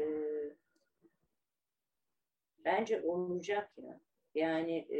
bence 2.66 3.01
olacak 3.01 3.72
ya. 3.78 3.99
Yani 4.36 4.78
e, 4.78 4.99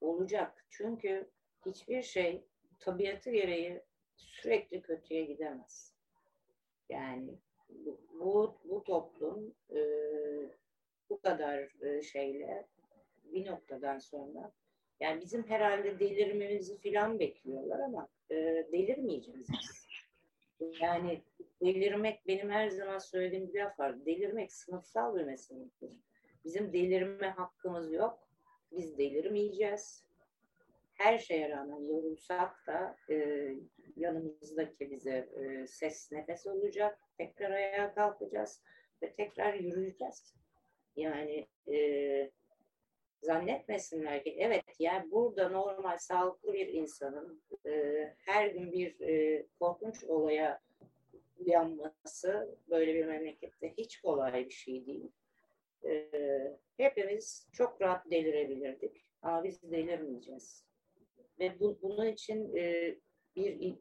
olacak. 0.00 0.66
Çünkü 0.70 1.30
hiçbir 1.66 2.02
şey 2.02 2.44
tabiatı 2.78 3.30
gereği 3.30 3.82
sürekli 4.16 4.82
kötüye 4.82 5.24
gidemez. 5.24 5.94
Yani 6.88 7.38
bu, 7.84 8.00
bu, 8.20 8.54
bu 8.64 8.84
toplum 8.84 9.54
e, 9.70 9.80
bu 11.10 11.20
kadar 11.20 11.68
e, 11.82 12.02
şeyle 12.02 12.66
bir 13.24 13.46
noktadan 13.46 13.98
sonra 13.98 14.52
yani 15.00 15.20
bizim 15.20 15.48
herhalde 15.48 16.00
delirmemizi 16.00 16.78
filan 16.78 17.18
bekliyorlar 17.18 17.80
ama 17.80 18.08
e, 18.30 18.34
delirmeyeceğiz 18.72 19.46
biz. 19.48 19.86
Yani 20.80 21.20
delirmek 21.62 22.26
benim 22.26 22.50
her 22.50 22.68
zaman 22.68 22.98
söylediğim 22.98 23.52
bir 23.52 23.58
laf 23.58 23.78
var. 23.80 24.06
Delirmek 24.06 24.52
sınıfsal 24.52 25.16
bir 25.16 25.24
meseledir. 25.24 26.00
Bizim 26.44 26.72
delirme 26.72 27.28
hakkımız 27.30 27.92
yok. 27.92 28.18
Biz 28.72 28.98
delirmeyeceğiz. 28.98 30.04
Her 31.00 31.18
şeye 31.18 31.48
rağmen 31.48 31.80
yorulsak 31.80 32.66
da 32.66 32.96
e, 33.10 33.46
yanımızdaki 33.96 34.90
bize 34.90 35.28
e, 35.40 35.66
ses 35.66 36.12
nefes 36.12 36.46
olacak. 36.46 36.98
Tekrar 37.18 37.50
ayağa 37.50 37.94
kalkacağız 37.94 38.62
ve 39.02 39.12
tekrar 39.12 39.54
yürüyeceğiz. 39.54 40.34
Yani 40.96 41.46
e, 41.72 42.30
zannetmesinler 43.22 44.24
ki 44.24 44.36
evet 44.38 44.64
yani 44.78 45.10
burada 45.10 45.48
normal 45.48 45.98
sağlıklı 45.98 46.52
bir 46.52 46.68
insanın 46.68 47.42
e, 47.66 48.04
her 48.26 48.46
gün 48.46 48.72
bir 48.72 49.00
e, 49.00 49.46
korkunç 49.60 50.04
olaya 50.04 50.60
uyanması 51.46 52.58
böyle 52.70 52.94
bir 52.94 53.04
memlekette 53.04 53.74
hiç 53.78 54.00
kolay 54.00 54.46
bir 54.46 54.54
şey 54.54 54.86
değil. 54.86 55.10
Ee, 55.84 56.58
hepimiz 56.76 57.48
çok 57.52 57.82
rahat 57.82 58.10
delirebilirdik. 58.10 59.04
Ama 59.22 59.44
biz 59.44 59.62
delirmeyeceğiz. 59.62 60.69
Ve 61.40 61.60
bu, 61.60 61.78
bunun 61.82 62.06
için 62.06 62.56
e, 62.56 62.96
bir 63.36 63.78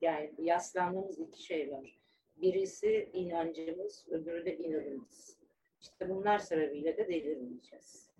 yani 0.00 0.34
yaslandığımız 0.38 1.18
iki 1.18 1.42
şey 1.42 1.72
var. 1.72 1.98
Birisi 2.36 3.10
inancımız, 3.12 4.06
öbürü 4.08 4.44
de 4.46 4.56
inanımız. 4.56 5.38
İşte 5.80 6.08
bunlar 6.08 6.38
sebebiyle 6.38 6.96
de 6.96 7.08
delirmeyeceğiz. 7.08 8.10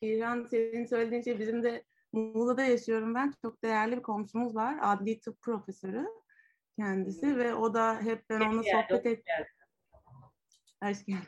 İran 0.00 0.44
senin 0.44 0.84
söylediğin 0.84 1.22
şey 1.22 1.38
bizim 1.38 1.62
de 1.62 1.84
Muğla'da 2.12 2.62
yaşıyorum 2.62 3.14
ben. 3.14 3.34
Çok 3.42 3.62
değerli 3.62 3.96
bir 3.96 4.02
komşumuz 4.02 4.54
var. 4.54 4.78
Adli 4.82 5.20
tıp 5.20 5.40
profesörü 5.40 6.06
kendisi 6.76 7.26
hmm. 7.26 7.38
ve 7.38 7.54
o 7.54 7.74
da 7.74 8.00
hep 8.00 8.30
ben 8.30 8.40
onunla 8.40 8.62
sohbet 8.62 9.06
et. 9.06 9.24
Hoş 10.82 11.04
geldin. 11.04 11.22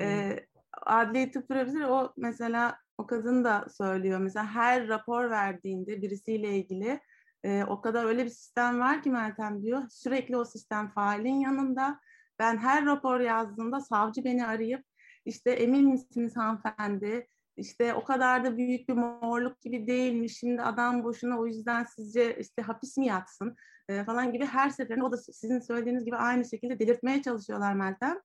Ee, 0.00 0.46
adli 0.72 1.30
tıp 1.30 1.48
profesörü 1.48 1.86
o 1.86 2.12
mesela 2.16 2.78
o 2.98 3.06
kadın 3.06 3.44
da 3.44 3.66
söylüyor. 3.78 4.18
Mesela 4.18 4.46
her 4.46 4.88
rapor 4.88 5.30
verdiğinde 5.30 6.02
birisiyle 6.02 6.56
ilgili 6.58 7.00
e, 7.44 7.64
o 7.64 7.80
kadar 7.80 8.04
öyle 8.04 8.24
bir 8.24 8.30
sistem 8.30 8.80
var 8.80 9.02
ki 9.02 9.10
Meltem 9.10 9.62
diyor. 9.62 9.82
Sürekli 9.90 10.36
o 10.36 10.44
sistem 10.44 10.88
failin 10.88 11.40
yanında. 11.40 12.00
Ben 12.38 12.58
her 12.58 12.86
rapor 12.86 13.20
yazdığımda 13.20 13.80
savcı 13.80 14.24
beni 14.24 14.46
arayıp 14.46 14.84
işte 15.24 15.50
emin 15.50 15.88
misiniz 15.88 16.36
hanımefendi? 16.36 17.26
İşte 17.56 17.94
o 17.94 18.04
kadar 18.04 18.44
da 18.44 18.56
büyük 18.56 18.88
bir 18.88 18.94
morluk 18.94 19.60
gibi 19.60 19.86
değilmiş. 19.86 20.38
Şimdi 20.38 20.62
adam 20.62 21.04
boşuna 21.04 21.38
o 21.40 21.46
yüzden 21.46 21.84
sizce 21.84 22.38
işte 22.38 22.62
hapis 22.62 22.96
mi 22.96 23.06
yatsın 23.06 23.56
e, 23.88 24.04
falan 24.04 24.32
gibi 24.32 24.46
her 24.46 24.70
seferinde 24.70 25.04
o 25.04 25.12
da 25.12 25.16
sizin 25.16 25.60
söylediğiniz 25.60 26.04
gibi 26.04 26.16
aynı 26.16 26.44
şekilde 26.44 26.78
delirtmeye 26.78 27.22
çalışıyorlar 27.22 27.74
Meltem. 27.74 28.20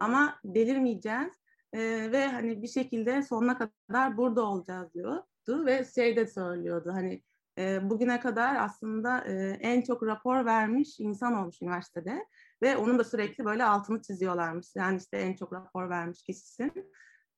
Ama 0.00 0.40
delirmeyeceğiz 0.44 1.43
e, 1.74 2.12
ve 2.12 2.26
hani 2.26 2.62
bir 2.62 2.68
şekilde 2.68 3.22
sonuna 3.22 3.58
kadar 3.58 4.16
burada 4.16 4.42
olacağız 4.42 4.94
diyordu 4.94 5.66
ve 5.66 5.84
şey 5.94 6.16
de 6.16 6.26
söylüyordu 6.26 6.90
hani 6.92 7.22
e, 7.58 7.90
bugüne 7.90 8.20
kadar 8.20 8.56
aslında 8.56 9.24
e, 9.24 9.58
en 9.60 9.82
çok 9.82 10.02
rapor 10.02 10.44
vermiş 10.44 11.00
insan 11.00 11.34
olmuş 11.34 11.62
üniversitede 11.62 12.26
ve 12.62 12.76
onun 12.76 12.98
da 12.98 13.04
sürekli 13.04 13.44
böyle 13.44 13.64
altını 13.64 14.02
çiziyorlarmış. 14.02 14.66
Yani 14.76 14.98
işte 14.98 15.16
en 15.16 15.34
çok 15.34 15.52
rapor 15.52 15.90
vermiş 15.90 16.22
kişisin. 16.22 16.72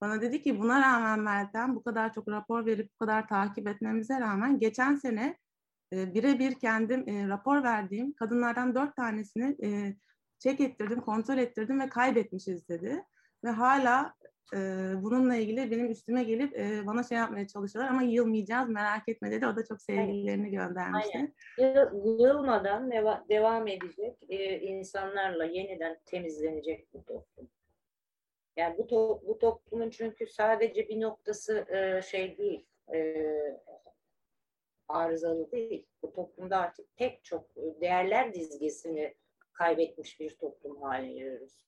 Bana 0.01 0.21
dedi 0.21 0.43
ki 0.43 0.61
buna 0.61 0.81
rağmen 0.81 1.21
Meltem 1.21 1.75
bu 1.75 1.83
kadar 1.83 2.13
çok 2.13 2.29
rapor 2.29 2.67
verip 2.67 2.91
bu 2.95 2.99
kadar 2.99 3.29
takip 3.29 3.69
etmemize 3.69 4.21
rağmen 4.21 4.59
geçen 4.59 4.97
sene 4.97 5.39
e, 5.93 6.15
birebir 6.15 6.55
kendim 6.55 7.09
e, 7.09 7.29
rapor 7.29 7.63
verdiğim 7.63 8.13
kadınlardan 8.13 8.75
dört 8.75 8.97
tanesini 8.97 9.57
e, 9.63 9.97
çek 10.39 10.61
ettirdim, 10.61 11.01
kontrol 11.01 11.39
ettirdim 11.39 11.81
ve 11.81 11.89
kaybetmişiz 11.89 12.69
dedi. 12.69 13.05
Ve 13.47 13.51
hala 13.51 14.15
e, 14.55 14.59
bununla 15.03 15.37
ilgili 15.37 15.71
benim 15.71 15.91
üstüme 15.91 16.25
gelip 16.25 16.59
e, 16.59 16.87
bana 16.87 17.03
şey 17.03 17.19
yapmaya 17.19 17.47
çalışıyorlar 17.47 17.93
ama 17.93 18.03
yılmayacağız 18.03 18.69
merak 18.69 19.09
etme 19.09 19.31
dedi. 19.31 19.47
O 19.47 19.57
da 19.57 19.65
çok 19.65 19.83
sevgililerini 19.83 20.51
göndermişti. 20.51 21.19
Aynen. 21.19 21.35
Yılmadan 22.19 22.91
deva- 22.91 23.29
devam 23.29 23.69
edecek 23.69 24.17
e, 24.29 24.61
insanlarla 24.61 25.45
yeniden 25.45 26.01
temizlenecek 26.05 26.95
bu 26.95 27.05
toplum. 27.05 27.49
Yani 28.57 28.79
bu, 28.79 28.83
to- 28.83 29.27
bu 29.27 29.39
toplumun 29.39 29.91
çünkü 29.91 30.27
sadece 30.27 30.89
bir 30.89 31.01
noktası 31.01 31.67
e, 31.69 32.03
şey 32.03 32.39
değil, 32.39 32.67
e, 32.95 33.15
arızalı 34.89 35.51
değil. 35.51 35.87
Bu 36.03 36.13
toplumda 36.13 36.57
artık 36.59 36.97
pek 36.97 37.25
çok 37.25 37.57
değerler 37.57 38.35
dizgesini 38.35 39.15
kaybetmiş 39.53 40.21
bir 40.21 40.37
toplum 40.37 40.83
haline 40.83 41.13
geliyoruz. 41.13 41.67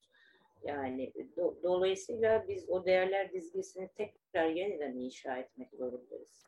Yani 0.63 1.13
do, 1.37 1.63
dolayısıyla 1.63 2.49
biz 2.49 2.69
o 2.69 2.87
değerler 2.87 3.33
dizgisini 3.33 3.89
tekrar 3.95 4.49
yeniden 4.49 4.97
inşa 4.97 5.39
etmek 5.39 5.73
zorundayız. 5.73 6.47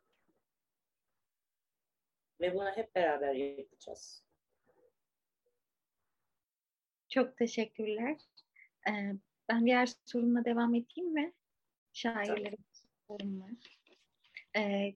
Ve 2.40 2.54
bunu 2.54 2.70
hep 2.70 2.94
beraber 2.94 3.34
yapacağız. 3.34 4.24
Çok 7.08 7.36
teşekkürler. 7.36 8.16
Ee, 8.88 9.12
ben 9.48 9.66
diğer 9.66 9.88
sorumla 10.04 10.44
devam 10.44 10.74
edeyim 10.74 11.12
mi? 11.12 11.32
Şairlere 11.92 12.56
sorum 13.06 13.40
var. 13.40 13.50
Ee, 14.56 14.94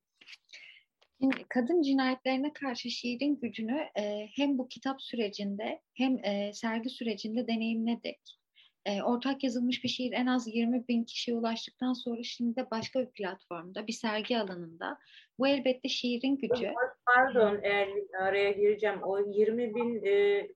kadın 1.48 1.82
cinayetlerine 1.82 2.52
karşı 2.52 2.90
şiirin 2.90 3.40
gücünü 3.40 3.88
e, 3.98 4.28
hem 4.36 4.58
bu 4.58 4.68
kitap 4.68 5.02
sürecinde 5.02 5.82
hem 5.94 6.24
e, 6.24 6.52
sergi 6.52 6.90
sürecinde 6.90 7.46
deneyimledik 7.46 8.38
e, 8.86 9.02
ortak 9.02 9.44
yazılmış 9.44 9.84
bir 9.84 9.88
şiir 9.88 10.12
en 10.12 10.26
az 10.26 10.54
20 10.54 10.88
bin 10.88 11.04
kişiye 11.04 11.36
ulaştıktan 11.36 11.92
sonra 11.92 12.22
şimdi 12.22 12.56
de 12.56 12.70
başka 12.70 13.00
bir 13.00 13.10
platformda, 13.10 13.86
bir 13.86 13.92
sergi 13.92 14.38
alanında. 14.38 14.98
Bu 15.38 15.48
elbette 15.48 15.88
şiirin 15.88 16.36
gücü. 16.36 16.72
Pardon 17.06 17.60
eğer 17.62 17.88
araya 18.20 18.50
gireceğim. 18.50 19.02
O 19.02 19.18
20 19.18 19.74
bin 19.74 20.04
e, 20.04 20.48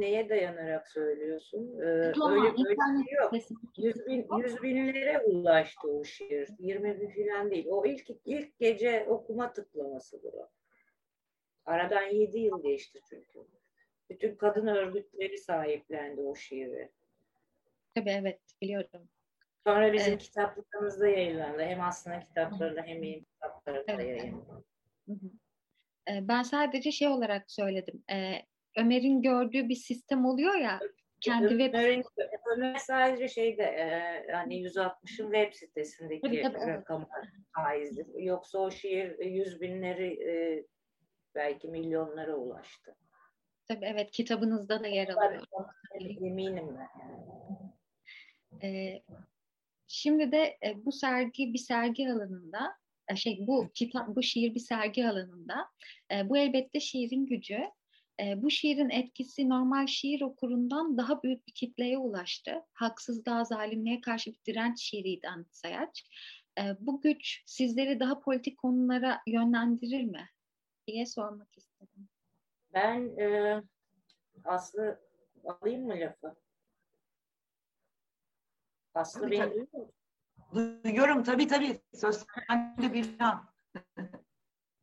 neye 0.00 0.28
dayanarak 0.28 0.88
söylüyorsun? 0.88 1.80
E, 1.80 1.84
öyle, 1.84 2.14
öyle 2.24 2.54
bir 2.58 3.06
şey 3.06 3.14
yok. 3.14 3.32
100, 3.78 4.06
bin, 4.06 4.26
100 4.38 4.62
binlere 4.62 5.18
ulaştı 5.18 5.88
o 5.88 6.04
şiir. 6.04 6.48
20 6.58 7.00
bin 7.00 7.08
falan 7.08 7.50
değil. 7.50 7.66
O 7.68 7.86
ilk 7.86 8.06
ilk 8.24 8.58
gece 8.58 9.06
okuma 9.08 9.52
tıklamasıdır 9.52 10.32
o. 10.32 10.48
Aradan 11.64 12.02
7 12.02 12.38
yıl 12.38 12.62
geçti 12.62 13.00
çünkü. 13.08 13.38
Bütün 14.10 14.36
kadın 14.36 14.66
örgütleri 14.66 15.38
sahiplendi 15.38 16.20
o 16.20 16.34
şiiri. 16.34 16.90
Tabii 17.96 18.10
evet 18.10 18.40
biliyorum. 18.62 19.08
Sonra 19.66 19.92
bizim 19.92 20.12
evet. 20.12 20.22
kitaplarımızda 20.22 21.08
yayınlandı. 21.08 21.62
Hem 21.62 21.80
aslında 21.80 22.20
kitaplarında 22.20 22.82
hem 22.82 23.02
benim 23.02 23.24
kitaplarımda 23.24 23.92
evet. 23.92 24.20
yayınlandı. 24.20 24.64
Ben 26.08 26.42
sadece 26.42 26.92
şey 26.92 27.08
olarak 27.08 27.50
söyledim. 27.50 28.04
Ömer'in 28.76 29.22
gördüğü 29.22 29.68
bir 29.68 29.74
sistem 29.74 30.26
oluyor 30.26 30.54
ya. 30.54 30.80
Kendi 31.20 31.54
Ömer'in, 31.54 32.02
web 32.02 32.40
Ömer 32.56 32.76
sadece 32.76 33.28
şeyde 33.28 33.62
yani 34.28 34.62
160'ın 34.62 35.32
web 35.32 35.52
sitesindeki 35.52 36.22
tabii, 36.22 36.42
tabii, 36.42 36.72
rakamlar 36.72 37.28
faizdir. 37.54 38.06
Yoksa 38.14 38.58
o 38.58 38.70
şiir 38.70 39.18
yüz 39.18 39.60
binleri 39.60 40.66
belki 41.34 41.68
milyonlara 41.68 42.36
ulaştı. 42.36 42.96
Tabii 43.68 43.84
evet 43.84 44.10
kitabınızda 44.10 44.80
da 44.80 44.86
yer 44.86 45.08
alıyor. 45.08 45.42
Eminim 46.00 46.76
ben. 46.76 47.00
Yani. 47.00 47.65
E, 48.62 49.02
şimdi 49.86 50.32
de 50.32 50.58
e, 50.66 50.84
bu 50.84 50.92
sergi 50.92 51.52
bir 51.52 51.58
sergi 51.58 52.12
alanında, 52.12 52.76
e, 53.08 53.16
şey 53.16 53.46
bu 53.46 53.70
kitap, 53.74 54.08
bu 54.08 54.22
şiir 54.22 54.54
bir 54.54 54.60
sergi 54.60 55.08
alanında. 55.08 55.68
E, 56.12 56.28
bu 56.28 56.36
elbette 56.36 56.80
şiirin 56.80 57.26
gücü. 57.26 57.60
E, 58.20 58.42
bu 58.42 58.50
şiirin 58.50 58.90
etkisi 58.90 59.48
normal 59.48 59.86
şiir 59.86 60.20
okurundan 60.20 60.98
daha 60.98 61.22
büyük 61.22 61.46
bir 61.46 61.52
kitleye 61.52 61.98
ulaştı. 61.98 62.62
Haksızlığa, 62.72 63.44
zalimliğe 63.44 64.00
karşı 64.00 64.32
bir 64.32 64.44
direnç 64.46 64.80
şiiriydi 64.80 65.28
Anıt 65.28 65.54
Sayaç. 65.54 66.04
E, 66.58 66.62
bu 66.80 67.00
güç 67.00 67.42
sizleri 67.46 68.00
daha 68.00 68.20
politik 68.20 68.58
konulara 68.58 69.20
yönlendirir 69.26 70.04
mi? 70.04 70.28
diye 70.86 71.06
sormak 71.06 71.58
istedim. 71.58 72.08
Ben 72.74 73.18
e, 73.18 73.62
Aslı 74.44 75.00
alayım 75.44 75.86
mı 75.86 75.94
lafı? 76.00 76.36
Aslı 78.96 79.20
tabii, 79.20 79.30
beni 79.30 79.50
duyuyor 79.50 79.66
musun? 79.72 79.92
Duyuyorum 80.84 81.22
tabii 81.22 81.46
tabii. 81.46 81.80
Söz 81.94 82.24
sende 82.48 82.94
bir 82.94 83.20
an. 83.20 83.44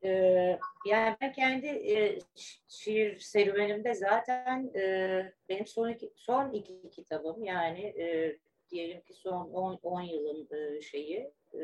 Ee, 0.04 0.60
yani 0.86 1.18
ben 1.22 1.32
kendi 1.32 1.68
e, 1.68 2.20
şiir 2.68 3.20
serüvenimde 3.20 3.94
zaten 3.94 4.72
e, 4.76 5.34
benim 5.50 5.68
son 5.68 5.90
iki, 5.90 6.12
son 6.16 6.52
iki 6.52 6.90
kitabım 6.90 7.44
yani 7.44 7.82
e, 7.82 8.38
diyelim 8.70 9.02
ki 9.02 9.14
son 9.14 9.50
10 9.84 10.02
yılın 10.02 10.48
e, 10.52 10.82
şeyi 10.82 11.32
e, 11.54 11.62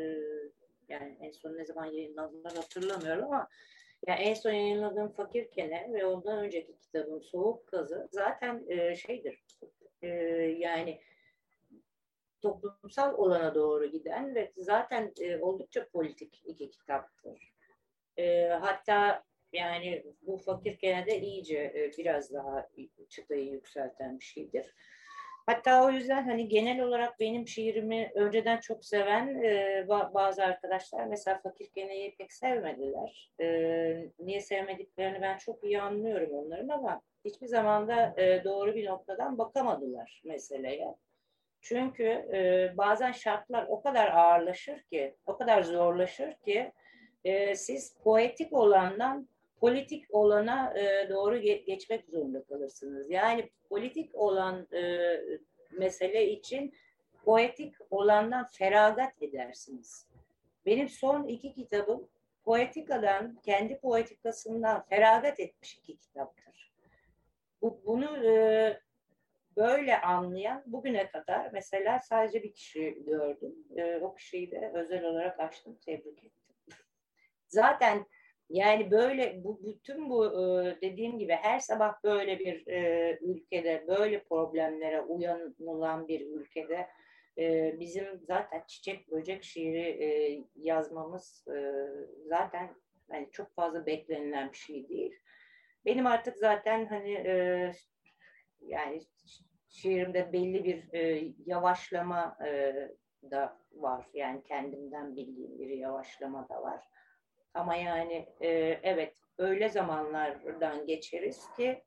yani 0.89 1.18
en 1.22 1.32
son 1.32 1.58
ne 1.58 1.66
zaman 1.66 1.86
yayınlandılar 1.86 2.56
hatırlamıyorum 2.56 3.26
ama 3.26 3.47
yani 4.08 4.20
en 4.20 4.34
son 4.34 4.52
yayınladığım 4.52 5.12
Fakir 5.12 5.52
Kene 5.52 5.89
ve 5.93 6.06
ondan 6.06 6.39
önceki 6.39 6.78
kitabım 6.78 7.24
Soğuk 7.24 7.68
Kazı 7.68 8.08
zaten 8.12 8.64
e, 8.68 8.95
şeydir 8.95 9.43
e, 10.02 10.08
yani 10.58 11.02
toplumsal 12.42 13.14
olana 13.18 13.56
doğru 13.56 13.86
giden 13.86 14.36
ve 14.36 14.52
zaten 14.58 15.14
e, 15.22 15.38
oldukça 15.38 15.88
politik 15.90 16.42
iki 16.46 16.70
kitaptır. 16.70 17.54
E, 18.18 18.48
hatta 18.48 19.24
yani 19.54 20.04
bu 20.22 20.38
fakir 20.38 20.78
gene 20.80 21.06
de 21.06 21.22
iyice 21.22 21.58
e, 21.58 21.92
biraz 21.98 22.34
daha 22.34 22.70
çıtayı 23.10 23.46
yükselten 23.52 24.20
bir 24.20 24.24
şeydir. 24.24 24.74
Hatta 25.46 25.86
o 25.86 25.90
yüzden 25.92 26.24
hani 26.24 26.48
genel 26.48 26.80
olarak 26.82 27.20
benim 27.20 27.48
şiirimi 27.48 28.12
önceden 28.16 28.60
çok 28.60 28.86
seven 28.86 29.44
e, 29.44 29.86
bazı 29.90 30.44
arkadaşlar 30.44 31.06
mesela 31.06 31.40
Fakir 31.44 31.70
Gene'yi 31.76 32.16
pek 32.16 32.34
sevmediler. 32.34 33.32
E, 33.42 33.48
niye 34.20 34.42
sevmediklerini 34.42 35.22
ben 35.22 35.38
çok 35.38 35.64
iyi 35.64 35.82
anlıyorum 35.82 36.30
onların 36.32 36.70
ama 36.70 37.02
hiçbir 37.26 37.48
zaman 37.48 37.88
da 37.88 38.14
e, 38.18 38.44
doğru 38.44 38.76
bir 38.76 38.86
noktadan 38.86 39.38
bakamadılar 39.38 40.22
meseleye. 40.26 40.96
Çünkü 41.62 42.03
e, 42.03 42.74
bazen 42.78 43.12
şartlar 43.12 43.66
o 43.70 43.82
kadar 43.82 44.07
ağırlaşır 44.07 44.82
ki, 44.82 45.16
o 45.26 45.38
kadar 45.38 45.62
zorlaşır 45.64 46.34
ki 46.34 46.72
e, 47.24 47.55
siz 47.55 47.97
poetik 48.03 48.53
olandan 48.53 49.30
politik 49.60 50.05
olana 50.10 50.74
e, 50.80 51.10
doğru 51.10 51.38
ge- 51.38 51.64
geçmek 51.64 52.05
zorunda 52.05 52.43
kalırsınız. 52.43 53.10
Yani 53.12 53.49
politik 53.70 54.16
olan 54.16 54.68
e, 54.74 54.97
mesele 55.72 56.30
için 56.30 56.74
poetik 57.26 57.74
olandan 57.89 58.45
feragat 58.45 59.22
edersiniz. 59.22 60.07
Benim 60.66 60.89
son 60.89 61.28
iki 61.28 61.53
kitabım 61.53 62.10
poetikadan, 62.45 63.39
kendi 63.45 63.80
poetikasından 63.80 64.86
feragat 64.89 65.39
etmiş 65.39 65.76
iki 65.78 65.97
kitaptır. 65.97 66.72
Bu, 67.62 67.82
bunu 67.86 68.26
e, 68.28 68.80
böyle 69.60 70.01
anlayan 70.01 70.64
bugüne 70.66 71.07
kadar 71.07 71.49
mesela 71.53 71.99
sadece 71.99 72.43
bir 72.43 72.53
kişi 72.53 73.03
gördüm. 73.05 73.55
E, 73.78 73.97
o 73.97 74.16
kişiyi 74.16 74.51
de 74.51 74.72
özel 74.74 75.03
olarak 75.03 75.39
açtım, 75.39 75.78
tebrik 75.86 76.24
ettim. 76.24 76.55
Zaten 77.47 78.05
yani 78.49 78.91
böyle 78.91 79.43
bu 79.43 79.64
bütün 79.64 80.10
bu 80.10 80.26
e, 80.26 80.82
dediğim 80.82 81.20
gibi 81.20 81.34
her 81.34 81.60
sabah 81.60 82.03
böyle 82.03 82.39
bir 82.39 82.68
e, 82.68 83.18
ülkede 83.22 83.86
böyle 83.88 84.24
problemlere 84.24 85.01
uyanılan 85.01 86.07
bir 86.07 86.28
ülkede 86.28 86.88
e, 87.38 87.76
bizim 87.80 88.05
zaten 88.28 88.64
çiçek 88.68 89.12
böcek 89.12 89.43
şiiri 89.43 90.45
yazmamız 90.55 91.45
zaten 92.26 92.76
hani 93.10 93.30
çok 93.32 93.55
fazla 93.55 93.86
beklenilen 93.86 94.51
bir 94.51 94.57
şey 94.57 94.89
değil. 94.89 95.16
Benim 95.86 96.07
artık 96.07 96.38
zaten 96.38 96.86
hani 96.86 97.12
yani 98.62 99.01
şiirimde 99.70 100.34
belli 100.34 100.63
bir 100.63 100.93
yavaşlama 101.45 102.38
da 103.32 103.57
var. 103.72 104.05
Yani 104.13 104.43
kendimden 104.43 105.15
bildiğim 105.15 105.59
bir 105.59 105.70
yavaşlama 105.70 106.49
da 106.49 106.61
var. 106.61 106.84
Ama 107.53 107.76
yani 107.76 108.30
e, 108.41 108.49
evet 108.84 109.17
öyle 109.38 109.70
zamanlardan 109.70 110.86
geçeriz 110.86 111.47
ki 111.57 111.84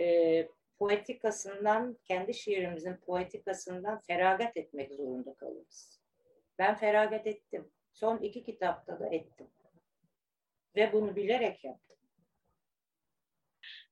e, 0.00 0.48
poetikasından, 0.78 1.98
kendi 2.04 2.34
şiirimizin 2.34 2.96
poetikasından 2.96 4.00
feragat 4.00 4.56
etmek 4.56 4.92
zorunda 4.94 5.34
kalırız. 5.34 6.02
Ben 6.58 6.74
feragat 6.74 7.26
ettim. 7.26 7.70
Son 7.92 8.18
iki 8.18 8.44
kitapta 8.44 9.00
da 9.00 9.06
ettim. 9.06 9.46
Ve 10.76 10.92
bunu 10.92 11.16
bilerek 11.16 11.64
yaptım. 11.64 11.96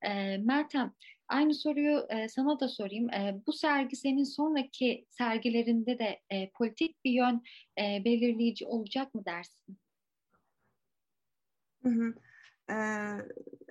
E, 0.02 0.38
Meltem, 0.38 0.94
aynı 1.28 1.54
soruyu 1.54 2.06
e, 2.08 2.28
sana 2.28 2.60
da 2.60 2.68
sorayım. 2.68 3.10
E, 3.10 3.42
bu 3.46 3.52
sergi 3.52 3.96
senin 3.96 4.24
sonraki 4.24 5.06
sergilerinde 5.10 5.98
de 5.98 6.20
e, 6.30 6.50
politik 6.50 7.04
bir 7.04 7.10
yön 7.10 7.42
e, 7.78 8.04
belirleyici 8.04 8.66
olacak 8.66 9.14
mı 9.14 9.24
dersin? 9.24 9.78
Hı 11.82 11.88
hı. 11.88 12.14
Ee, 12.70 13.18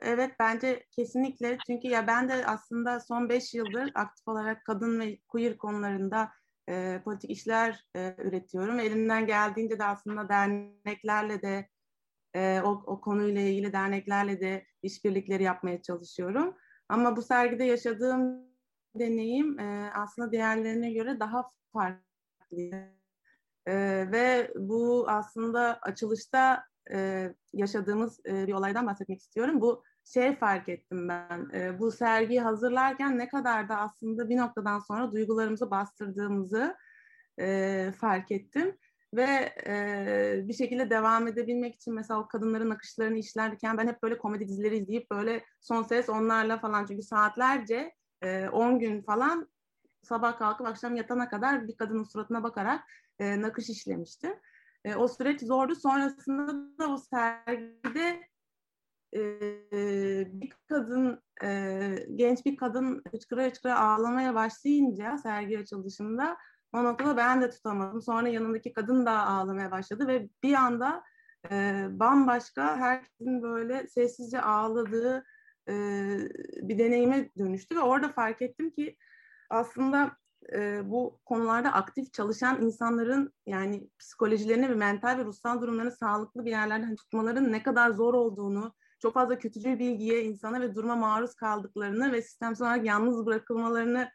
evet 0.02 0.32
bence 0.40 0.86
kesinlikle 0.92 1.58
çünkü 1.68 1.88
ya 1.88 2.08
ben 2.08 2.30
de 2.30 2.46
aslında 2.46 3.00
son 3.00 3.30
beş 3.30 3.54
yıldır 3.54 3.92
aktif 3.96 4.28
olarak 4.28 4.66
kadın 4.66 5.00
ve 5.00 5.20
queer 5.28 5.58
konularında 5.58 6.32
e, 6.70 7.02
politik 7.04 7.30
işler 7.30 7.86
e, 7.96 8.16
üretiyorum. 8.18 8.80
Elimden 8.80 9.28
geldiğince 9.28 9.80
de 9.80 9.84
aslında 9.84 10.30
derneklerle 10.30 11.42
de 11.42 11.70
e, 12.36 12.62
o, 12.62 12.70
o 12.70 13.02
konuyla 13.02 13.42
ilgili 13.42 13.74
derneklerle 13.74 14.42
de 14.42 14.66
işbirlikleri 14.84 15.44
yapmaya 15.44 15.82
çalışıyorum. 15.82 16.56
Ama 16.90 17.16
bu 17.16 17.22
sergide 17.22 17.64
yaşadığım 17.64 18.46
deneyim 18.96 19.60
e, 19.60 19.92
aslında 19.94 20.32
diğerlerine 20.32 20.94
göre 20.94 21.20
daha 21.20 21.52
farklı. 21.74 22.96
E, 23.66 23.74
ve 24.12 24.54
bu 24.56 25.06
aslında 25.10 25.80
açılışta 25.82 26.64
e, 26.92 27.30
yaşadığımız 27.54 28.20
e, 28.26 28.48
bir 28.48 28.54
olaydan 28.54 28.88
bahsetmek 28.88 29.20
istiyorum. 29.20 29.62
Bu 29.62 29.84
şey 30.04 30.36
fark 30.36 30.70
ettim 30.70 31.10
ben. 31.10 31.50
E, 31.54 31.80
bu 31.80 31.92
sergiyi 31.92 32.42
hazırlarken 32.42 33.18
ne 33.18 33.28
kadar 33.28 33.70
da 33.70 33.78
aslında 33.78 34.30
bir 34.30 34.38
noktadan 34.38 34.80
sonra 34.80 35.12
duygularımızı 35.12 35.72
bastırdığımızı 35.72 36.76
e, 37.40 37.92
fark 38.00 38.32
ettim. 38.32 38.78
Ve 39.16 39.54
e, 39.68 40.48
bir 40.48 40.54
şekilde 40.54 40.90
devam 40.90 41.28
edebilmek 41.28 41.76
için 41.76 41.94
mesela 41.94 42.20
o 42.20 42.28
kadınların 42.28 42.70
akışlarını 42.70 43.18
işlerken 43.18 43.78
ben 43.78 43.88
hep 43.88 44.04
böyle 44.04 44.18
komedi 44.18 44.48
dizileri 44.48 44.78
izleyip 44.78 45.12
böyle 45.12 45.46
son 45.62 45.84
ses 45.84 46.10
onlarla 46.10 46.60
falan 46.60 46.86
çünkü 46.86 47.04
saatlerce 47.04 47.94
10 48.52 48.76
e, 48.76 48.78
gün 48.78 49.02
falan 49.02 49.50
sabah 50.04 50.38
kalkıp 50.38 50.68
akşam 50.68 50.96
yatana 50.96 51.30
kadar 51.30 51.68
bir 51.68 51.78
kadının 51.78 52.04
suratına 52.04 52.44
bakarak 52.44 52.82
e, 53.20 53.42
nakış 53.42 53.70
işlemiştim. 53.70 54.34
E, 54.86 54.96
o 54.96 55.08
süreç 55.08 55.42
zordu. 55.42 55.76
Sonrasında 55.76 56.78
da 56.80 56.88
o 56.88 56.98
sergide 56.98 58.22
e, 59.16 59.22
bir 60.42 60.54
kadın, 60.70 61.22
e, 61.44 61.96
genç 62.16 62.46
bir 62.46 62.58
kadın 62.58 63.04
hıçkıra 63.12 63.46
hıçkıra 63.46 63.80
ağlamaya 63.80 64.36
başlayınca 64.36 65.18
sergi 65.18 65.60
açılışında 65.60 66.38
o 66.76 66.84
noktada 66.84 67.18
ben 67.18 67.42
de 67.42 67.50
tutamadım. 67.50 68.02
Sonra 68.02 68.28
yanındaki 68.28 68.74
kadın 68.74 69.06
da 69.06 69.28
ağlamaya 69.28 69.72
başladı 69.72 70.08
ve 70.08 70.30
bir 70.44 70.54
anda 70.54 71.04
e, 71.52 71.88
bambaşka 71.92 72.78
herkesin 72.78 73.42
böyle 73.42 73.88
sessizce 73.88 74.42
ağladığı 74.42 75.26
e, 75.70 75.74
bir 76.62 76.80
deneyime 76.80 77.30
dönüştü 77.38 77.76
ve 77.76 77.80
orada 77.80 78.10
fark 78.10 78.42
ettim 78.42 78.72
ki 78.72 78.98
aslında 79.50 80.18
e, 80.54 80.90
bu 80.90 81.20
konularda 81.26 81.74
aktif 81.74 82.14
çalışan 82.14 82.62
insanların 82.62 83.34
yani 83.46 83.90
psikolojilerini 84.00 84.70
ve 84.70 84.76
mental 84.76 85.18
ve 85.18 85.26
ruhsal 85.26 85.62
durumlarını 85.62 85.92
sağlıklı 85.92 86.46
bir 86.46 86.52
yerlerde 86.52 86.86
hani 86.86 86.96
tutmaların 86.96 87.52
ne 87.52 87.64
kadar 87.64 87.92
zor 87.92 88.14
olduğunu, 88.14 88.74
çok 89.00 89.14
fazla 89.14 89.38
kötücül 89.40 89.80
bilgiye, 89.80 90.24
insana 90.24 90.62
ve 90.62 90.76
duruma 90.76 90.96
maruz 90.96 91.36
kaldıklarını 91.36 92.12
ve 92.12 92.22
sistemsel 92.22 92.68
olarak 92.68 92.86
yalnız 92.86 93.26
bırakılmalarını 93.26 94.10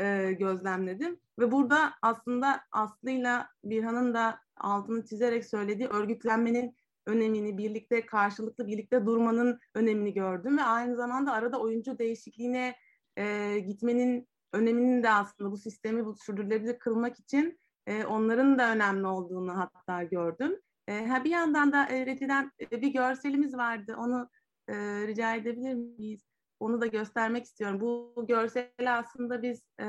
e, 0.00 0.32
gözlemledim. 0.32 1.20
Ve 1.38 1.52
burada 1.52 1.92
aslında 2.02 2.60
Aslı'yla 2.72 3.48
Birhan'ın 3.64 4.14
da 4.14 4.38
altını 4.56 5.04
çizerek 5.04 5.44
söylediği 5.44 5.88
örgütlenmenin 5.88 6.76
önemini, 7.06 7.58
birlikte 7.58 8.06
karşılıklı 8.06 8.66
birlikte 8.66 9.06
durmanın 9.06 9.60
önemini 9.74 10.14
gördüm 10.14 10.58
ve 10.58 10.62
aynı 10.62 10.96
zamanda 10.96 11.32
arada 11.32 11.60
oyuncu 11.60 11.98
değişikliğine 11.98 12.74
e, 13.16 13.58
gitmenin 13.58 14.28
öneminin 14.52 15.02
de 15.02 15.10
aslında 15.10 15.50
bu 15.50 15.56
sistemi 15.56 16.06
bu 16.06 16.14
sürdürülebilir 16.14 16.78
kılmak 16.78 17.18
için 17.18 17.58
e, 17.86 18.04
onların 18.04 18.58
da 18.58 18.72
önemli 18.72 19.06
olduğunu 19.06 19.58
hatta 19.58 20.02
gördüm. 20.02 20.60
E, 20.88 21.06
ha 21.06 21.24
bir 21.24 21.30
yandan 21.30 21.72
da 21.72 21.88
e, 21.88 22.06
Reti'den 22.06 22.52
e, 22.60 22.82
bir 22.82 22.92
görselimiz 22.92 23.56
vardı. 23.56 23.94
Onu 23.98 24.30
e, 24.68 24.74
rica 25.06 25.34
edebilir 25.34 25.74
miyiz? 25.74 26.31
Onu 26.62 26.80
da 26.80 26.86
göstermek 26.86 27.44
istiyorum. 27.44 27.80
Bu 27.80 28.24
görseli 28.28 28.90
aslında 28.90 29.42
biz 29.42 29.62
e, 29.80 29.86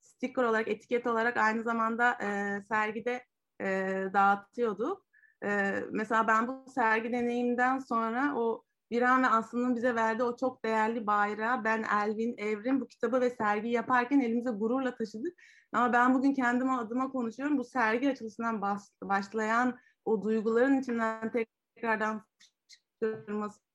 sticker 0.00 0.44
olarak, 0.44 0.68
etiket 0.68 1.06
olarak 1.06 1.36
aynı 1.36 1.62
zamanda 1.62 2.12
e, 2.22 2.60
sergide 2.68 3.24
e, 3.60 3.66
dağıtıyorduk. 4.12 5.06
E, 5.44 5.80
mesela 5.90 6.28
ben 6.28 6.48
bu 6.48 6.64
sergi 6.74 7.12
deneyimden 7.12 7.78
sonra 7.78 8.34
o 8.36 8.64
Biran 8.90 9.22
ve 9.22 9.26
Aslı'nın 9.26 9.76
bize 9.76 9.94
verdiği 9.94 10.22
o 10.22 10.36
çok 10.36 10.64
değerli 10.64 11.06
bayrağı 11.06 11.64
ben 11.64 11.84
Elvin, 12.02 12.34
Evrim 12.38 12.80
bu 12.80 12.86
kitabı 12.86 13.20
ve 13.20 13.30
sergi 13.30 13.68
yaparken 13.68 14.20
elimize 14.20 14.50
gururla 14.50 14.94
taşıdık. 14.94 15.34
Ama 15.72 15.92
ben 15.92 16.14
bugün 16.14 16.34
kendime 16.34 16.72
adıma 16.72 17.10
konuşuyorum. 17.10 17.58
Bu 17.58 17.64
sergi 17.64 18.10
açılışından 18.10 18.62
başlayan 19.02 19.78
o 20.04 20.22
duyguların 20.22 20.80
içinden 20.80 21.32
tekrardan 21.32 22.24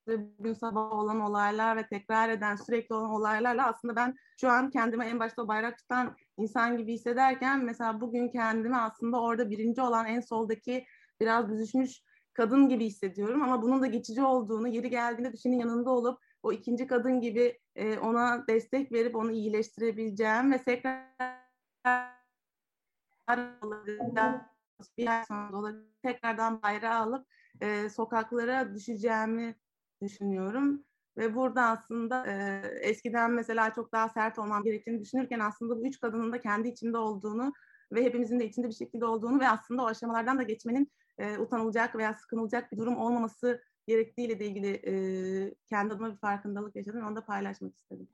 çıkılması 0.09 0.39
bugün 0.39 0.53
sabah 0.53 0.91
olan 0.91 1.19
olaylar 1.19 1.77
ve 1.77 1.87
tekrar 1.87 2.29
eden 2.29 2.55
sürekli 2.55 2.95
olan 2.95 3.09
olaylarla 3.09 3.67
aslında 3.67 3.95
ben 3.95 4.15
şu 4.41 4.49
an 4.49 4.69
kendime 4.69 5.05
en 5.05 5.19
başta 5.19 5.47
bayrak 5.47 5.77
tutan 5.77 6.15
insan 6.37 6.77
gibi 6.77 6.93
hissederken 6.93 7.65
mesela 7.65 8.01
bugün 8.01 8.29
kendimi 8.29 8.77
aslında 8.77 9.21
orada 9.21 9.49
birinci 9.49 9.81
olan 9.81 10.05
en 10.05 10.19
soldaki 10.19 10.85
biraz 11.21 11.49
büzüşmüş 11.49 12.01
kadın 12.33 12.69
gibi 12.69 12.85
hissediyorum. 12.85 13.41
Ama 13.41 13.61
bunun 13.61 13.81
da 13.81 13.87
geçici 13.87 14.21
olduğunu, 14.21 14.67
yeri 14.67 14.89
geldiğinde 14.89 15.33
düşenin 15.33 15.59
yanında 15.59 15.89
olup 15.89 16.19
o 16.43 16.51
ikinci 16.51 16.87
kadın 16.87 17.21
gibi 17.21 17.59
e, 17.75 17.97
ona 17.97 18.47
destek 18.47 18.91
verip 18.91 19.15
onu 19.15 19.31
iyileştirebileceğim 19.31 20.51
ve 20.51 20.63
tekrar 20.63 21.09
bir 24.97 25.07
ay 25.07 25.25
tekrardan 26.01 26.61
bayrağı 26.61 26.99
alıp 26.99 27.27
e, 27.61 27.89
sokaklara 27.89 28.75
düşeceğimi 28.75 29.55
düşünüyorum. 30.01 30.83
Ve 31.17 31.35
burada 31.35 31.63
aslında 31.63 32.27
e, 32.27 32.61
eskiden 32.81 33.31
mesela 33.31 33.73
çok 33.73 33.91
daha 33.91 34.09
sert 34.09 34.39
olmam 34.39 34.63
gerektiğini 34.63 35.01
düşünürken 35.01 35.39
aslında 35.39 35.77
bu 35.77 35.87
üç 35.87 35.99
kadının 35.99 36.31
da 36.31 36.39
kendi 36.39 36.67
içinde 36.67 36.97
olduğunu 36.97 37.53
ve 37.91 38.03
hepimizin 38.03 38.39
de 38.39 38.45
içinde 38.45 38.67
bir 38.67 38.73
şekilde 38.73 39.05
olduğunu 39.05 39.39
ve 39.39 39.49
aslında 39.49 39.83
o 39.83 39.85
aşamalardan 39.85 40.37
da 40.37 40.43
geçmenin 40.43 40.91
e, 41.17 41.37
utanılacak 41.37 41.95
veya 41.95 42.13
sıkınılacak 42.13 42.71
bir 42.71 42.77
durum 42.77 42.97
olmaması 42.97 43.63
gerektiğiyle 43.87 44.39
de 44.39 44.45
ilgili 44.45 44.67
e, 44.67 44.93
kendi 45.69 45.93
adıma 45.93 46.11
bir 46.11 46.17
farkındalık 46.17 46.75
yaşadım. 46.75 47.07
Onu 47.07 47.15
da 47.15 47.25
paylaşmak 47.25 47.75
istedim. 47.75 48.07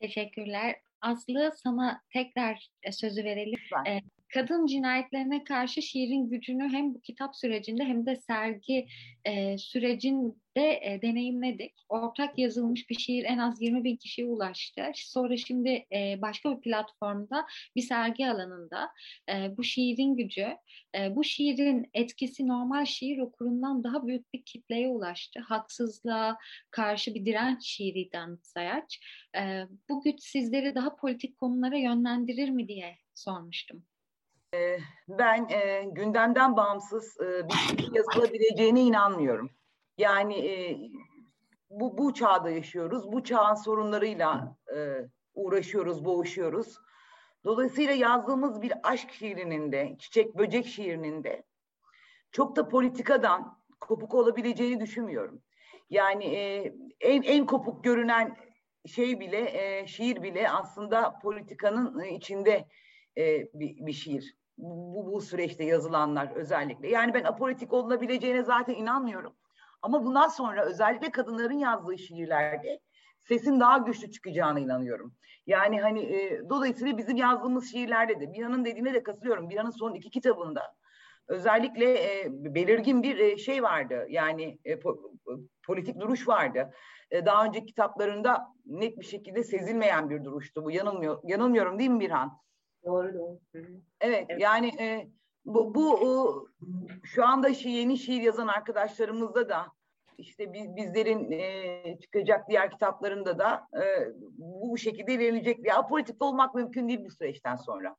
Teşekkürler. 0.00 0.76
Aslı 1.00 1.52
sana 1.56 2.02
tekrar 2.12 2.70
sözü 2.92 3.24
verelim. 3.24 3.58
Lütfen 3.62 4.02
kadın 4.34 4.66
cinayetlerine 4.66 5.44
karşı 5.44 5.82
şiirin 5.82 6.30
gücünü 6.30 6.68
hem 6.68 6.94
bu 6.94 7.00
kitap 7.00 7.36
sürecinde 7.36 7.84
hem 7.84 8.06
de 8.06 8.16
sergi 8.16 8.86
e, 9.24 9.58
sürecinde 9.58 10.80
e, 10.82 10.98
deneyimledik. 11.02 11.74
Ortak 11.88 12.38
yazılmış 12.38 12.90
bir 12.90 12.94
şiir 12.94 13.24
en 13.24 13.38
az 13.38 13.62
20 13.62 13.84
bin 13.84 13.96
kişiye 13.96 14.26
ulaştı. 14.26 14.82
Sonra 14.94 15.36
şimdi 15.36 15.86
e, 15.92 16.22
başka 16.22 16.56
bir 16.56 16.60
platformda 16.60 17.46
bir 17.76 17.82
sergi 17.82 18.28
alanında 18.28 18.90
e, 19.28 19.56
bu 19.56 19.64
şiirin 19.64 20.16
gücü, 20.16 20.56
e, 20.96 21.16
bu 21.16 21.24
şiirin 21.24 21.90
etkisi 21.94 22.48
normal 22.48 22.84
şiir 22.84 23.18
okurundan 23.18 23.84
daha 23.84 24.06
büyük 24.06 24.34
bir 24.34 24.42
kitleye 24.42 24.88
ulaştı. 24.88 25.40
Haksızlığa 25.40 26.38
karşı 26.70 27.14
bir 27.14 27.26
direnç 27.26 27.64
şiiriden 27.64 28.38
Sayaç. 28.42 29.00
E, 29.36 29.62
bu 29.88 30.02
güç 30.02 30.22
sizleri 30.22 30.74
daha 30.74 30.96
politik 30.96 31.38
konulara 31.38 31.76
yönlendirir 31.76 32.48
mi 32.50 32.68
diye 32.68 32.96
sormuştum. 33.14 33.89
Ee, 34.54 34.78
ben 35.08 35.48
e, 35.48 35.84
gündemden 35.84 36.56
bağımsız 36.56 37.20
e, 37.20 37.48
bir 37.48 37.54
şey 37.54 37.88
yazılabileceğine 37.92 38.80
inanmıyorum. 38.80 39.50
Yani 39.98 40.46
e, 40.46 40.78
bu, 41.70 41.98
bu 41.98 42.14
çağda 42.14 42.50
yaşıyoruz. 42.50 43.12
Bu 43.12 43.24
çağın 43.24 43.54
sorunlarıyla 43.54 44.56
e, 44.76 44.96
uğraşıyoruz, 45.34 46.04
boğuşuyoruz. 46.04 46.78
Dolayısıyla 47.44 47.94
yazdığımız 47.94 48.62
bir 48.62 48.72
aşk 48.82 49.12
şiirinin 49.12 49.72
de, 49.72 49.96
çiçek 49.98 50.38
böcek 50.38 50.66
şiirinin 50.66 51.24
de 51.24 51.42
çok 52.32 52.56
da 52.56 52.68
politikadan 52.68 53.58
kopuk 53.80 54.14
olabileceğini 54.14 54.80
düşünmüyorum. 54.80 55.42
Yani 55.90 56.24
e, 56.24 56.74
en 57.00 57.22
en 57.22 57.46
kopuk 57.46 57.84
görünen 57.84 58.36
şey 58.86 59.20
bile, 59.20 59.50
e, 59.52 59.86
şiir 59.86 60.22
bile 60.22 60.50
aslında 60.50 61.18
politikanın 61.22 62.04
içinde 62.04 62.68
e, 63.16 63.38
bir, 63.54 63.86
bir 63.86 63.92
şiir 63.92 64.39
bu, 64.62 65.12
bu 65.12 65.20
süreçte 65.20 65.64
yazılanlar 65.64 66.30
özellikle. 66.34 66.88
Yani 66.88 67.14
ben 67.14 67.24
apolitik 67.24 67.72
olunabileceğine 67.72 68.42
zaten 68.42 68.74
inanmıyorum. 68.74 69.36
Ama 69.82 70.04
bundan 70.04 70.28
sonra 70.28 70.64
özellikle 70.64 71.10
kadınların 71.10 71.58
yazdığı 71.58 71.98
şiirlerde 71.98 72.80
sesin 73.18 73.60
daha 73.60 73.78
güçlü 73.78 74.10
çıkacağına 74.10 74.60
inanıyorum. 74.60 75.14
Yani 75.46 75.80
hani 75.80 76.00
e, 76.00 76.48
dolayısıyla 76.48 76.98
bizim 76.98 77.16
yazdığımız 77.16 77.72
şiirlerde 77.72 78.20
de 78.20 78.32
Bihan'ın 78.32 78.64
dediğine 78.64 78.94
de 78.94 79.02
katılıyorum. 79.02 79.50
Bihan'ın 79.50 79.70
son 79.70 79.94
iki 79.94 80.10
kitabında 80.10 80.74
özellikle 81.28 81.92
e, 81.94 82.26
belirgin 82.28 83.02
bir 83.02 83.18
e, 83.18 83.36
şey 83.36 83.62
vardı. 83.62 84.06
Yani 84.08 84.58
e, 84.64 84.78
po, 84.78 85.12
politik 85.66 86.00
duruş 86.00 86.28
vardı. 86.28 86.70
E, 87.10 87.26
daha 87.26 87.44
önceki 87.44 87.66
kitaplarında 87.66 88.46
net 88.66 88.98
bir 88.98 89.04
şekilde 89.04 89.44
sezilmeyen 89.44 90.10
bir 90.10 90.24
duruştu 90.24 90.64
bu. 90.64 90.70
Yanılmıyor, 90.70 91.20
yanılmıyorum 91.24 91.78
değil 91.78 91.90
mi 91.90 92.00
Birhan? 92.00 92.40
Doğru 92.84 93.14
doğru. 93.14 93.38
Evet, 93.54 94.26
evet 94.28 94.40
yani 94.40 94.68
e, 94.80 95.08
bu, 95.44 95.74
bu 95.74 95.94
o, 95.94 96.46
şu 97.04 97.26
anda 97.26 97.54
şi, 97.54 97.68
yeni 97.68 97.98
şiir 97.98 98.22
yazan 98.22 98.48
arkadaşlarımızda 98.48 99.48
da 99.48 99.66
işte 100.18 100.52
biz, 100.52 100.76
bizlerin 100.76 101.30
e, 101.30 101.98
çıkacak 101.98 102.48
diğer 102.48 102.70
kitaplarında 102.70 103.38
da 103.38 103.66
e, 103.74 104.12
bu 104.38 104.78
şekilde 104.78 105.14
ilerleyecek. 105.14 105.66
Ya 105.66 105.86
politik 105.86 106.22
olmak 106.22 106.54
mümkün 106.54 106.88
değil 106.88 107.04
bu 107.04 107.10
süreçten 107.10 107.56
sonra. 107.56 107.96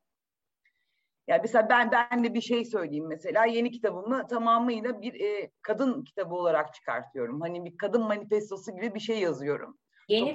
Yani 1.27 1.41
mesela 1.41 1.69
ben 1.69 1.91
ben 1.91 2.23
de 2.23 2.33
bir 2.33 2.41
şey 2.41 2.65
söyleyeyim 2.65 3.07
mesela 3.07 3.45
yeni 3.45 3.71
kitabımı 3.71 4.27
tamamıyla 4.27 5.01
bir 5.01 5.21
e, 5.21 5.51
kadın 5.61 6.03
kitabı 6.03 6.35
olarak 6.35 6.73
çıkartıyorum. 6.73 7.41
Hani 7.41 7.65
bir 7.65 7.77
kadın 7.77 8.01
manifestosu 8.01 8.75
gibi 8.75 8.95
bir 8.95 8.99
şey 8.99 9.19
yazıyorum. 9.19 9.77
Yeni 10.11 10.33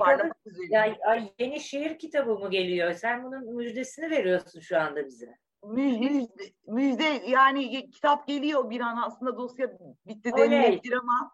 ya, 0.71 0.97
ay, 1.07 1.33
yeni 1.39 1.61
şiir 1.61 1.99
kitabı 1.99 2.39
mı 2.39 2.51
geliyor? 2.51 2.93
Sen 2.93 3.25
bunun 3.25 3.57
müjdesini 3.57 4.11
veriyorsun 4.11 4.61
şu 4.61 4.81
anda 4.81 5.07
bize. 5.07 5.37
Müjde, 5.63 6.29
müjde 6.67 7.05
yani 7.29 7.91
kitap 7.91 8.27
geliyor 8.27 8.71
bir 8.71 8.81
an 8.81 9.03
aslında 9.07 9.37
dosya 9.37 9.71
bitti 10.07 10.33
denilebilir 10.37 10.93
ama 10.93 11.33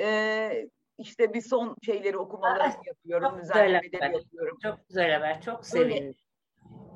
e, 0.00 0.50
işte 0.98 1.34
bir 1.34 1.40
son 1.40 1.76
şeyleri 1.82 2.18
okumalarını 2.18 2.74
yapıyorum. 2.86 3.30
Çok 3.30 3.40
güzel 3.40 3.74
haber. 3.74 4.10
yapıyorum. 4.10 4.58
Çok 4.62 4.88
güzel 4.88 5.12
haber. 5.12 5.40
Çok 5.40 5.66
sevindim. 5.66 6.14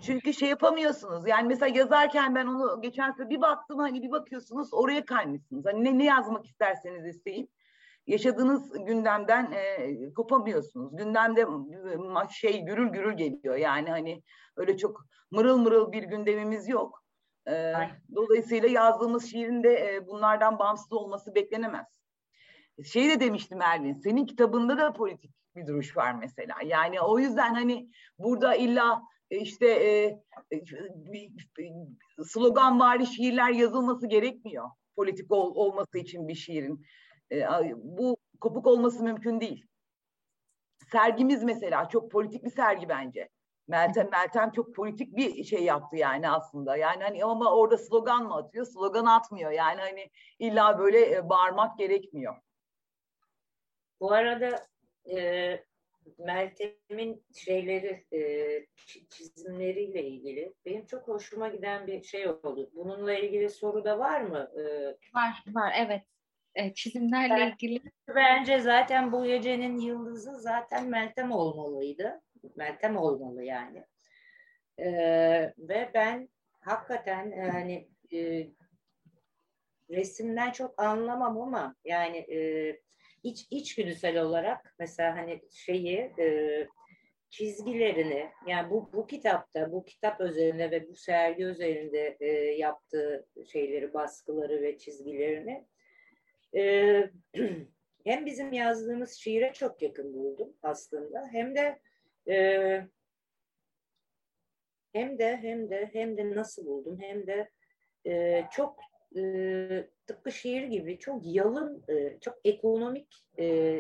Çünkü 0.01 0.35
şey 0.35 0.49
yapamıyorsunuz. 0.49 1.29
Yani 1.29 1.49
mesela 1.49 1.79
yazarken 1.79 2.35
ben 2.35 2.47
onu 2.47 2.83
geçen 2.83 3.11
sefer 3.11 3.31
bir 3.31 3.41
baktım 3.41 3.79
hani 3.79 4.03
bir 4.03 4.11
bakıyorsunuz 4.11 4.75
oraya 4.75 5.05
kaymışsınız. 5.05 5.67
Hani 5.67 5.85
ne, 5.85 5.99
ne 5.99 6.05
yazmak 6.05 6.47
isterseniz 6.47 7.07
isteyin 7.07 7.51
yaşadığınız 8.07 8.73
gündemden 8.87 9.53
e, 9.53 10.13
kopamıyorsunuz. 10.13 10.97
Gündemde 10.97 11.47
şey 12.31 12.61
gürül 12.61 12.89
gürül 12.89 13.17
geliyor. 13.17 13.57
Yani 13.57 13.91
hani 13.91 14.23
öyle 14.57 14.77
çok 14.77 15.07
mırıl 15.31 15.59
mırıl 15.59 15.93
bir 15.93 16.03
gündemimiz 16.03 16.69
yok. 16.69 17.05
E, 17.49 17.73
dolayısıyla 18.15 18.69
yazdığımız 18.69 19.31
şiirin 19.31 19.63
de 19.63 19.95
e, 19.95 20.07
bunlardan 20.07 20.59
bağımsız 20.59 20.93
olması 20.93 21.35
beklenemez. 21.35 21.87
Şey 22.85 23.09
de 23.09 23.21
demiştim 23.21 23.63
Ervin, 23.63 23.95
senin 23.95 24.27
kitabında 24.27 24.79
da 24.79 24.93
politik 24.93 25.31
bir 25.57 25.67
duruş 25.67 25.97
var 25.97 26.15
mesela. 26.15 26.55
Yani 26.65 27.01
o 27.01 27.19
yüzden 27.19 27.55
hani 27.55 27.89
burada 28.19 28.55
illa 28.55 29.03
e, 29.31 29.39
işte 29.39 29.67
e, 29.67 30.05
e, 30.51 30.63
slogan 32.25 32.81
vari 32.81 33.07
şiirler 33.07 33.51
yazılması 33.51 34.07
gerekmiyor 34.07 34.71
politik 34.97 35.33
ol, 35.33 35.55
olması 35.55 35.99
için 35.99 36.29
bir 36.29 36.35
şiirin. 36.35 36.87
E, 37.33 37.47
bu 37.75 38.17
kopuk 38.41 38.67
olması 38.67 39.05
mümkün 39.05 39.41
değil. 39.41 39.67
Sergimiz 40.93 41.43
mesela 41.43 41.89
çok 41.89 42.11
politik 42.11 42.45
bir 42.45 42.51
sergi 42.51 42.89
bence. 42.89 43.29
Meltem 43.69 44.11
Meltem 44.11 44.51
çok 44.51 44.75
politik 44.75 45.17
bir 45.17 45.45
şey 45.45 45.65
yaptı 45.65 45.97
yani 45.97 46.31
aslında. 46.31 46.77
Yani 46.77 47.03
hani 47.03 47.25
ama 47.25 47.55
orada 47.55 47.79
slogan 47.79 48.25
mı 48.25 48.35
atıyor? 48.35 48.67
Slogan 48.67 49.07
atmıyor. 49.07 49.51
Yani 49.51 49.81
hani 49.81 50.11
illa 50.39 50.79
böyle 50.79 51.15
e, 51.15 51.29
bağırmak 51.29 51.79
gerekmiyor. 51.79 52.37
Bu 54.01 54.13
arada 54.13 54.67
e, 55.11 55.65
Meltem'in 56.19 57.25
şeyleri 57.35 58.07
e, 58.13 58.21
çizimleriyle 59.11 60.05
ilgili 60.05 60.55
benim 60.67 60.87
çok 60.87 61.09
hoşuma 61.09 61.49
giden 61.49 61.87
bir 61.87 62.03
şey 62.03 62.29
oldu. 62.29 62.71
Bununla 62.75 63.15
ilgili 63.15 63.51
soru 63.51 63.85
da 63.85 63.99
var 63.99 64.21
mı? 64.21 64.51
E, 64.57 64.87
var, 65.15 65.45
var 65.55 65.73
evet 65.77 66.03
e, 66.55 66.75
çizimlerle 66.75 67.37
ben, 67.37 67.53
ilgili. 67.53 67.83
Bence 68.15 68.61
zaten 68.61 69.13
bu 69.13 69.25
gecenin 69.25 69.79
yıldızı 69.79 70.41
zaten 70.41 70.89
Meltem 70.89 71.33
olmalıydı. 71.33 72.21
Meltem 72.57 72.97
olmalı 72.97 73.45
yani. 73.45 73.85
E, 74.79 74.89
ve 75.59 75.91
ben 75.95 76.29
hakikaten 76.61 77.31
yani 77.31 77.89
e, 78.13 78.49
resimden 79.91 80.51
çok 80.51 80.83
anlamam 80.83 81.41
ama 81.41 81.77
yani 81.85 82.17
e, 82.17 82.81
iç 83.23 83.47
içgüdüsel 83.51 84.23
olarak 84.23 84.75
mesela 84.79 85.17
hani 85.17 85.43
şeyi 85.53 85.99
e, 86.19 86.69
çizgilerini 87.31 88.31
yani 88.47 88.71
bu 88.71 88.93
bu 88.93 89.07
kitapta 89.07 89.73
bu 89.73 89.85
kitap 89.85 90.21
üzerinde 90.21 90.71
ve 90.71 90.89
bu 90.89 90.95
sergi 90.95 91.45
üzerinde 91.45 92.17
e, 92.21 92.27
yaptığı 92.59 93.27
şeyleri 93.53 93.95
baskıları 93.95 94.63
ve 94.63 94.79
çizgilerini 94.79 95.67
e, 96.57 97.11
hem 98.05 98.27
bizim 98.27 98.53
yazdığımız 98.53 99.13
şiire 99.13 99.53
çok 99.53 99.83
yakın 99.83 100.15
buldum 100.15 100.57
aslında 100.63 101.29
hem 101.33 101.55
de 101.55 101.81
e, 102.29 102.37
hem 104.93 105.19
de 105.19 105.37
hem 105.37 105.71
de 105.71 105.91
hem 105.93 106.17
de 106.17 106.35
nasıl 106.35 106.67
buldum 106.67 106.99
hem 107.01 107.27
de 107.27 107.51
e, 108.07 108.45
çok 108.53 108.81
e, 109.17 109.89
tıpkı 110.07 110.33
şiir 110.33 110.63
gibi 110.63 110.99
çok 110.99 111.21
yalın, 111.25 111.85
e, 111.89 112.19
çok 112.21 112.39
ekonomik 112.45 113.27
e, 113.39 113.77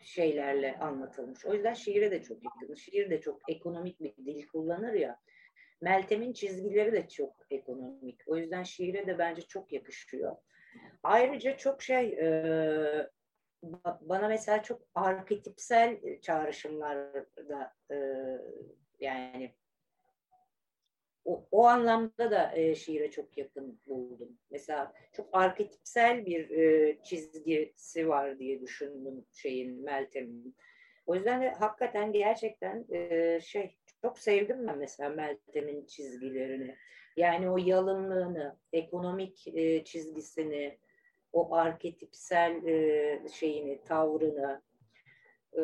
şeylerle 0.00 0.78
anlatılmış. 0.78 1.44
O 1.46 1.54
yüzden 1.54 1.74
şiire 1.74 2.10
de 2.10 2.22
çok 2.22 2.44
yakın. 2.44 2.74
Şiir 2.74 3.10
de 3.10 3.20
çok 3.20 3.40
ekonomik 3.48 4.00
bir 4.00 4.16
dil 4.16 4.46
kullanır 4.46 4.92
ya. 4.92 5.20
Meltem'in 5.80 6.32
çizgileri 6.32 6.92
de 6.92 7.08
çok 7.08 7.46
ekonomik. 7.50 8.20
O 8.26 8.36
yüzden 8.36 8.62
şiire 8.62 9.06
de 9.06 9.18
bence 9.18 9.42
çok 9.42 9.72
yakışıyor. 9.72 10.36
Ayrıca 11.02 11.56
çok 11.56 11.82
şey 11.82 12.08
e, 12.08 13.10
bana 14.00 14.28
mesela 14.28 14.62
çok 14.62 14.82
arketipsel 14.94 16.20
çağrışımlar 16.20 17.14
da 17.48 17.74
e, 17.90 17.96
yani 19.00 19.54
o, 21.24 21.46
o 21.50 21.66
anlamda 21.66 22.30
da 22.30 22.56
e, 22.56 22.74
şiire 22.74 23.10
çok 23.10 23.38
yakın 23.38 23.80
buldum. 23.86 24.38
Mesela 24.50 24.92
çok 25.12 25.28
arketipsel 25.32 26.26
bir 26.26 26.50
e, 26.50 26.98
çizgisi 27.02 28.08
var 28.08 28.38
diye 28.38 28.60
düşündüm 28.60 29.24
şeyin 29.32 29.84
Meltem'in. 29.84 30.56
O 31.06 31.14
yüzden 31.14 31.42
de 31.42 31.50
hakikaten 31.50 32.12
gerçekten 32.12 32.86
e, 32.92 33.40
şey 33.40 33.76
çok 34.02 34.18
sevdim 34.18 34.66
ben 34.66 34.78
mesela 34.78 35.10
Meltem'in 35.10 35.86
çizgilerini. 35.86 36.76
Yani 37.16 37.50
o 37.50 37.58
yalınlığını, 37.58 38.56
ekonomik 38.72 39.48
e, 39.48 39.84
çizgisini, 39.84 40.78
o 41.32 41.54
arketipsel 41.54 42.64
e, 42.64 43.28
şeyini, 43.32 43.84
tavrını 43.84 44.62
e, 45.56 45.62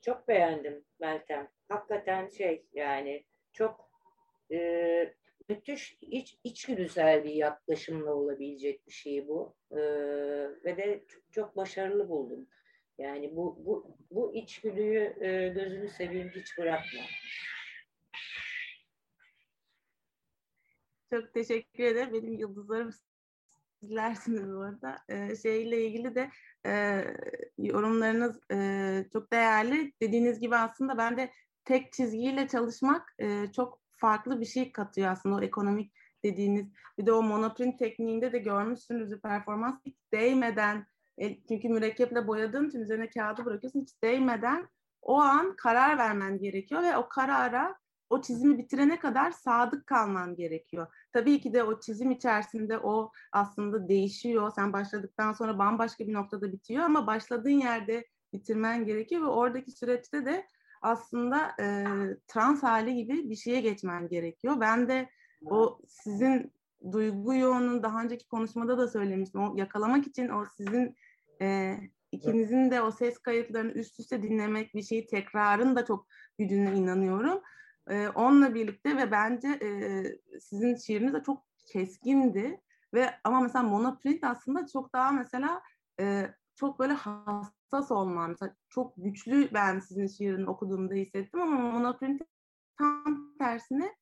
çok 0.00 0.28
beğendim 0.28 0.84
Meltem. 1.00 1.48
Hakikaten 1.68 2.28
şey 2.28 2.66
yani 2.72 3.24
çok 3.52 3.90
e, 4.52 5.14
müthiş 5.48 5.98
iç, 6.00 6.38
içgüdüsel 6.44 7.24
bir 7.24 7.34
yaklaşımla 7.34 8.14
olabilecek 8.14 8.86
bir 8.86 8.92
şey 8.92 9.28
bu. 9.28 9.56
E, 9.70 9.78
ve 10.64 10.76
de 10.76 11.04
çok, 11.08 11.32
çok 11.32 11.56
başarılı 11.56 12.08
buldum. 12.08 12.46
Yani 12.98 13.36
bu 13.36 13.66
bu 13.66 13.96
bu 14.10 14.34
içgüdüyü 14.34 15.16
e, 15.20 15.48
gözünü 15.48 15.88
seveyim 15.88 16.28
hiç 16.28 16.58
bırakma. 16.58 17.00
Çok 21.10 21.34
teşekkür 21.34 21.84
ederim. 21.84 22.12
Benim 22.12 22.38
yıldızlarım 22.38 22.92
sizlersiniz 23.80 24.54
bu 24.54 24.60
arada. 24.60 24.98
Ee, 25.08 25.36
şeyle 25.36 25.86
ilgili 25.86 26.14
de 26.14 26.30
e, 26.66 27.04
yorumlarınız 27.58 28.40
e, 28.52 29.06
çok 29.12 29.32
değerli. 29.32 29.92
Dediğiniz 30.02 30.40
gibi 30.40 30.56
aslında 30.56 30.98
ben 30.98 31.16
de 31.16 31.30
tek 31.64 31.92
çizgiyle 31.92 32.48
çalışmak 32.48 33.14
e, 33.18 33.52
çok 33.52 33.80
farklı 33.90 34.40
bir 34.40 34.46
şey 34.46 34.72
katıyor 34.72 35.10
aslında 35.10 35.36
o 35.36 35.42
ekonomik 35.42 35.92
dediğiniz. 36.24 36.66
Bir 36.98 37.06
de 37.06 37.12
o 37.12 37.22
monoprint 37.22 37.78
tekniğinde 37.78 38.32
de 38.32 38.38
görmüşsünüz 38.38 39.20
performans 39.20 39.80
hiç 39.86 39.96
değmeden 40.12 40.86
çünkü 41.48 41.68
mürekkeple 41.68 42.26
boyadığın 42.26 42.68
için 42.68 42.80
üzerine 42.80 43.08
kağıdı 43.08 43.44
bırakıyorsun 43.44 43.80
hiç 43.80 44.02
değmeden 44.02 44.68
o 45.02 45.20
an 45.20 45.56
karar 45.56 45.98
vermen 45.98 46.38
gerekiyor 46.38 46.82
ve 46.82 46.96
o 46.96 47.08
karara 47.08 47.76
o 48.10 48.22
çizimi 48.22 48.58
bitirene 48.58 48.98
kadar 48.98 49.30
sadık 49.30 49.86
kalman 49.86 50.36
gerekiyor. 50.36 50.86
Tabii 51.12 51.40
ki 51.40 51.52
de 51.52 51.62
o 51.62 51.80
çizim 51.80 52.10
içerisinde 52.10 52.78
o 52.78 53.12
aslında 53.32 53.88
değişiyor. 53.88 54.52
Sen 54.54 54.72
başladıktan 54.72 55.32
sonra 55.32 55.58
bambaşka 55.58 56.06
bir 56.08 56.12
noktada 56.12 56.52
bitiyor 56.52 56.84
ama 56.84 57.06
başladığın 57.06 57.50
yerde 57.60 58.06
bitirmen 58.32 58.84
gerekiyor 58.84 59.22
ve 59.22 59.26
oradaki 59.26 59.72
süreçte 59.72 60.24
de 60.24 60.46
aslında 60.82 61.52
e, 61.60 61.84
trans 62.26 62.62
hali 62.62 62.94
gibi 62.94 63.30
bir 63.30 63.36
şeye 63.36 63.60
geçmen 63.60 64.08
gerekiyor. 64.08 64.60
Ben 64.60 64.88
de 64.88 65.08
o 65.46 65.78
sizin 65.88 66.52
duygu 66.92 67.34
yoğunun 67.34 67.82
daha 67.82 68.02
önceki 68.02 68.28
konuşmada 68.28 68.78
da 68.78 68.88
söylemiştim. 68.88 69.40
O 69.40 69.56
yakalamak 69.56 70.06
için 70.06 70.28
o 70.28 70.46
sizin 70.56 70.96
e, 71.42 71.76
ikinizin 72.12 72.70
de 72.70 72.82
o 72.82 72.90
ses 72.90 73.18
kayıtlarını 73.18 73.72
üst 73.72 74.00
üste 74.00 74.22
dinlemek 74.22 74.74
bir 74.74 74.82
şeyi 74.82 75.06
tekrarın 75.06 75.76
da 75.76 75.84
çok 75.84 76.06
gücüne 76.38 76.72
inanıyorum. 76.74 77.40
E, 77.90 78.08
onunla 78.08 78.54
birlikte 78.54 78.96
ve 78.96 79.10
bence 79.10 79.48
e, 79.48 80.02
sizin 80.40 80.76
şiiriniz 80.76 81.14
de 81.14 81.22
çok 81.22 81.46
keskindi 81.66 82.60
ve 82.94 83.10
ama 83.24 83.40
mesela 83.40 83.62
monoprint 83.62 84.24
aslında 84.24 84.66
çok 84.66 84.92
daha 84.92 85.12
mesela 85.12 85.62
e, 86.00 86.34
çok 86.54 86.78
böyle 86.78 86.92
hassas 86.92 87.90
olmam. 87.90 88.34
Çok 88.68 88.94
güçlü 88.96 89.48
ben 89.54 89.78
sizin 89.78 90.06
şiirini 90.06 90.50
okuduğumda 90.50 90.94
hissettim 90.94 91.42
ama 91.42 91.70
monoprint 91.70 92.22
tam 92.78 93.34
tersine 93.38 93.94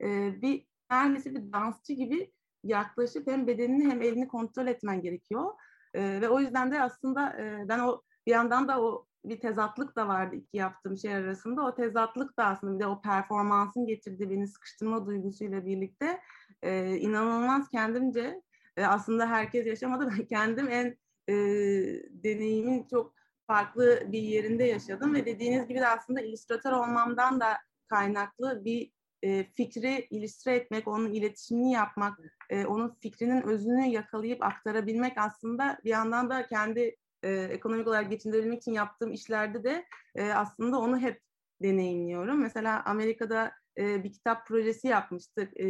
e, 0.00 0.42
bir 0.42 0.66
neredeyse 0.90 1.34
bir 1.34 1.52
dansçı 1.52 1.92
gibi 1.92 2.32
yaklaşıp 2.64 3.26
hem 3.26 3.46
bedenini 3.46 3.90
hem 3.90 4.02
elini 4.02 4.28
kontrol 4.28 4.66
etmen 4.66 5.02
gerekiyor. 5.02 5.54
E, 5.94 6.20
ve 6.20 6.28
o 6.28 6.40
yüzden 6.40 6.72
de 6.72 6.82
aslında 6.82 7.40
e, 7.40 7.68
ben 7.68 7.78
o 7.78 8.02
bir 8.26 8.32
yandan 8.32 8.68
da 8.68 8.82
o 8.82 9.06
bir 9.28 9.40
tezatlık 9.40 9.96
da 9.96 10.08
vardı 10.08 10.36
iki 10.36 10.56
yaptığım 10.56 10.98
şey 10.98 11.14
arasında. 11.14 11.62
O 11.62 11.74
tezatlık 11.74 12.38
da 12.38 12.44
aslında 12.44 12.74
bir 12.74 12.80
de 12.80 12.86
o 12.86 13.00
performansın 13.00 13.86
getirdiği 13.86 14.30
beni 14.30 14.48
sıkıştırma 14.48 15.06
duygusuyla 15.06 15.66
birlikte 15.66 16.20
e, 16.62 16.96
inanılmaz 16.96 17.70
kendimce 17.70 18.42
e, 18.76 18.84
aslında 18.84 19.26
herkes 19.26 19.66
yaşamadı. 19.66 20.08
Ben 20.18 20.26
kendim 20.26 20.68
en 20.68 20.96
e, 21.28 21.34
deneyimin 22.10 22.86
çok 22.90 23.14
farklı 23.46 24.02
bir 24.06 24.22
yerinde 24.22 24.64
yaşadım 24.64 25.14
ve 25.14 25.26
dediğiniz 25.26 25.68
gibi 25.68 25.78
de 25.78 25.88
aslında 25.88 26.20
illüstratör 26.20 26.72
olmamdan 26.72 27.40
da 27.40 27.56
kaynaklı 27.88 28.64
bir 28.64 28.90
e, 29.22 29.44
fikri 29.44 30.06
ilüstre 30.10 30.54
etmek, 30.54 30.88
onun 30.88 31.12
iletişimini 31.12 31.72
yapmak, 31.72 32.18
e, 32.50 32.66
onun 32.66 32.96
fikrinin 33.00 33.42
özünü 33.42 33.86
yakalayıp 33.86 34.42
aktarabilmek 34.42 35.18
aslında 35.18 35.78
bir 35.84 35.90
yandan 35.90 36.30
da 36.30 36.46
kendi 36.46 36.96
e, 37.26 37.48
ekonomik 37.52 37.88
olarak 37.88 38.10
geçindirebilmek 38.10 38.58
için 38.58 38.72
yaptığım 38.72 39.12
işlerde 39.12 39.64
de 39.64 39.86
e, 40.14 40.32
aslında 40.32 40.78
onu 40.78 40.98
hep 40.98 41.20
deneyimliyorum. 41.62 42.40
Mesela 42.40 42.82
Amerika'da 42.84 43.52
e, 43.78 44.04
bir 44.04 44.12
kitap 44.12 44.46
projesi 44.46 44.88
yapmıştık. 44.88 45.60
E, 45.60 45.66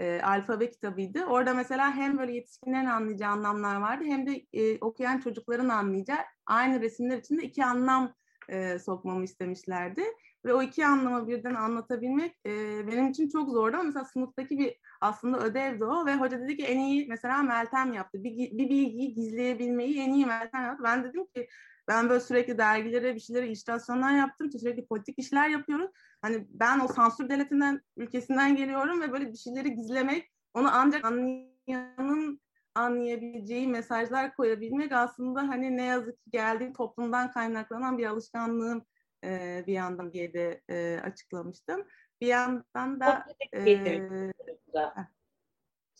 e, 0.00 0.20
alfabe 0.22 0.70
kitabıydı. 0.70 1.24
Orada 1.24 1.54
mesela 1.54 1.94
hem 1.94 2.18
böyle 2.18 2.32
yetişkinlerin 2.32 2.86
anlayacağı 2.86 3.30
anlamlar 3.30 3.76
vardı 3.76 4.04
hem 4.04 4.26
de 4.26 4.46
e, 4.52 4.78
okuyan 4.78 5.18
çocukların 5.18 5.68
anlayacağı 5.68 6.18
aynı 6.46 6.80
resimler 6.80 7.18
içinde 7.18 7.42
iki 7.42 7.64
anlam 7.64 8.14
e, 8.48 8.78
sokmamı 8.78 9.24
istemişlerdi. 9.24 10.02
Ve 10.44 10.54
o 10.54 10.62
iki 10.62 10.86
anlamı 10.86 11.28
birden 11.28 11.54
anlatabilmek 11.54 12.36
e, 12.46 12.50
benim 12.86 13.08
için 13.08 13.28
çok 13.28 13.48
zordu 13.48 13.76
ama 13.76 13.82
mesela 13.82 14.04
sınıftaki 14.04 14.58
bir 14.58 14.76
aslında 15.00 15.38
ödevdi 15.38 15.84
o 15.84 16.06
ve 16.06 16.16
hoca 16.16 16.40
dedi 16.40 16.56
ki 16.56 16.64
en 16.64 16.78
iyi 16.78 17.06
mesela 17.08 17.42
Meltem 17.42 17.92
yaptı. 17.92 18.24
Bir, 18.24 18.36
bir 18.36 18.70
bilgiyi 18.70 19.14
gizleyebilmeyi 19.14 20.00
en 20.00 20.12
iyi 20.12 20.26
Meltem 20.26 20.62
yaptı. 20.62 20.84
Ben 20.84 21.04
dedim 21.04 21.26
ki 21.26 21.48
ben 21.88 22.08
böyle 22.08 22.20
sürekli 22.20 22.58
dergilere 22.58 23.14
bir 23.14 23.20
şeylere 23.20 23.46
illüstrasyonlar 23.46 24.16
yaptım. 24.16 24.52
Sürekli 24.52 24.86
politik 24.86 25.18
işler 25.18 25.48
yapıyoruz. 25.48 25.90
Hani 26.22 26.46
ben 26.50 26.80
o 26.80 26.88
sansür 26.88 27.28
devletinden, 27.28 27.80
ülkesinden 27.96 28.56
geliyorum 28.56 29.00
ve 29.00 29.12
böyle 29.12 29.32
bir 29.32 29.36
şeyleri 29.36 29.74
gizlemek, 29.74 30.30
onu 30.54 30.68
ancak 30.72 31.04
anlayanın 31.04 32.40
anlayabileceği 32.74 33.68
mesajlar 33.68 34.34
koyabilmek 34.34 34.92
aslında 34.92 35.48
hani 35.48 35.76
ne 35.76 35.84
yazık 35.84 36.22
ki 36.24 36.30
geldiği 36.30 36.72
toplumdan 36.72 37.30
kaynaklanan 37.30 37.98
bir 37.98 38.06
alışkanlığım 38.06 38.84
e, 39.24 39.64
bir 39.66 39.72
yandan 39.72 40.12
diye 40.12 40.32
de 40.32 40.62
e, 40.70 41.00
açıklamıştım. 41.04 41.86
Bir 42.20 42.26
yandan 42.26 43.00
da 43.00 43.26
e, 43.52 43.70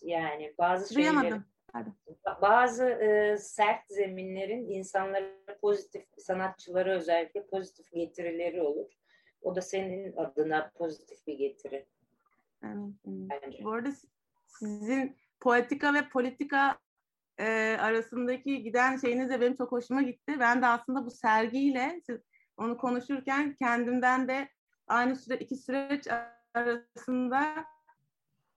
yani 0.03 0.55
bazı 0.59 0.95
şeyler 0.95 1.41
bazı 2.43 2.85
e, 2.85 3.39
sert 3.39 3.89
zeminlerin 3.89 4.69
insanlara 4.71 5.59
pozitif 5.61 6.05
sanatçılara 6.19 6.97
özellikle 6.97 7.47
pozitif 7.47 7.93
getirileri 7.93 8.63
olur. 8.63 8.93
O 9.43 9.57
da 9.57 9.61
senin 9.61 10.17
adına 10.17 10.71
pozitif 10.75 11.27
bir 11.27 11.39
getiri. 11.39 11.87
Evet. 12.65 12.77
Bence. 13.07 13.65
Bu 13.65 13.73
arada 13.73 13.91
sizin 14.47 15.17
poetika 15.41 15.95
ve 15.95 16.09
politika 16.09 16.79
e, 17.39 17.77
arasındaki 17.81 18.63
giden 18.63 18.97
şeyiniz 18.97 19.31
de 19.31 19.41
benim 19.41 19.57
çok 19.57 19.73
hoşuma 19.73 20.03
gitti. 20.03 20.37
Ben 20.41 20.63
de 20.63 20.67
aslında 20.67 21.07
bu 21.07 21.11
sergiyle 21.11 22.01
siz 22.07 22.21
onu 22.61 22.77
konuşurken 22.77 23.55
kendimden 23.55 24.29
de 24.29 24.49
aynı 24.89 25.17
süre 25.17 25.37
iki 25.37 25.57
süreç 25.57 26.07
arasında 26.55 27.65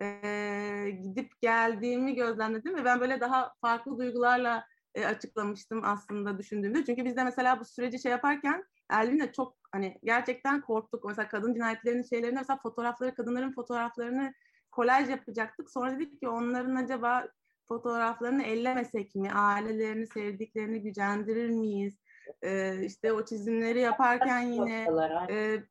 e, 0.01 0.89
gidip 1.03 1.41
geldiğimi 1.41 2.15
gözlemledim 2.15 2.75
ve 2.75 2.85
ben 2.85 2.99
böyle 2.99 3.19
daha 3.19 3.53
farklı 3.61 3.97
duygularla 3.97 4.65
e, 4.95 5.05
açıklamıştım 5.05 5.81
aslında 5.84 6.38
düşündüğümde. 6.38 6.85
Çünkü 6.85 7.05
biz 7.05 7.15
de 7.15 7.23
mesela 7.23 7.59
bu 7.59 7.65
süreci 7.65 7.99
şey 7.99 8.11
yaparken 8.11 8.65
Elvin'le 8.91 9.31
çok 9.31 9.57
hani 9.71 9.99
gerçekten 10.03 10.61
korktuk. 10.61 11.03
Mesela 11.05 11.27
kadın 11.27 11.53
cinayetlerinin 11.53 12.03
şeylerini 12.03 12.38
mesela 12.38 12.59
fotoğrafları, 12.63 13.15
kadınların 13.15 13.51
fotoğraflarını 13.51 14.34
kolaj 14.71 15.09
yapacaktık. 15.09 15.69
Sonra 15.69 15.95
dedik 15.95 16.19
ki 16.19 16.27
onların 16.27 16.75
acaba 16.75 17.27
fotoğraflarını 17.67 18.43
ellemesek 18.43 19.15
mi? 19.15 19.31
Ailelerini, 19.31 20.07
sevdiklerini 20.07 20.81
gücendirir 20.81 21.49
miyiz? 21.49 21.97
Ee, 22.43 22.85
işte 22.85 23.13
o 23.13 23.25
çizimleri 23.25 23.79
yaparken 23.79 24.41
yine 24.41 24.87
e, 25.29 25.63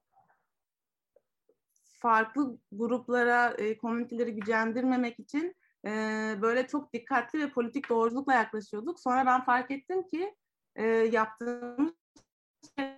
farklı 2.02 2.58
gruplara, 2.72 3.50
e, 3.50 3.78
komüniteleri 3.78 4.34
gücendirmemek 4.34 5.18
için 5.18 5.56
e, 5.86 5.90
böyle 6.42 6.66
çok 6.66 6.92
dikkatli 6.92 7.40
ve 7.40 7.50
politik 7.50 7.88
doğruculukla 7.88 8.34
yaklaşıyorduk. 8.34 9.00
Sonra 9.00 9.26
ben 9.26 9.44
fark 9.44 9.70
ettim 9.70 10.08
ki 10.08 10.34
e, 10.76 10.86
yaptığımız 10.86 11.92
şey 12.76 12.92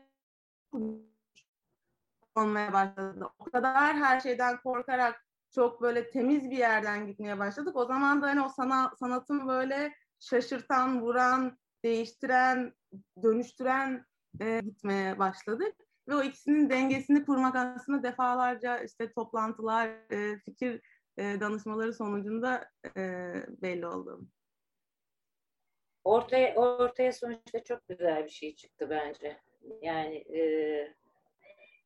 olmaya 2.35 2.73
başladı. 2.73 3.31
O 3.39 3.45
kadar 3.45 3.97
her 3.97 4.21
şeyden 4.21 4.57
korkarak 4.57 5.27
çok 5.55 5.83
böyle 5.83 6.11
temiz 6.11 6.51
bir 6.51 6.57
yerden 6.59 7.07
gitmeye 7.07 7.39
başladık. 7.39 7.77
O 7.77 7.85
zaman 7.85 8.23
da 8.23 8.27
hani 8.27 8.43
o 8.43 8.49
sana, 8.49 8.93
sanatın 8.99 9.49
böyle 9.49 9.95
şaşırtan, 10.21 11.03
vuran, 11.03 11.59
değiştiren, 11.85 12.73
dönüştüren 13.23 14.05
e, 14.41 14.61
gitmeye 14.61 15.19
başladık. 15.19 15.75
Ve 16.09 16.15
o 16.15 16.23
ikisinin 16.23 16.71
dengesini 16.71 17.25
kurmak 17.25 17.57
aslında 17.57 18.03
defalarca 18.03 18.79
işte 18.79 19.13
toplantılar, 19.13 19.89
e, 20.11 20.39
fikir 20.39 20.81
e, 21.19 21.41
danışmaları 21.41 21.95
sonucunda 21.95 22.71
e, 22.97 23.33
belli 23.63 23.87
oldu. 23.87 24.21
Ortaya, 26.05 26.55
ortaya 26.55 27.13
sonuçta 27.13 27.65
çok 27.65 27.89
güzel 27.89 28.25
bir 28.25 28.31
şey 28.31 28.55
çıktı 28.55 28.91
bence. 28.91 29.37
Yani 29.83 30.17
e, 30.17 30.41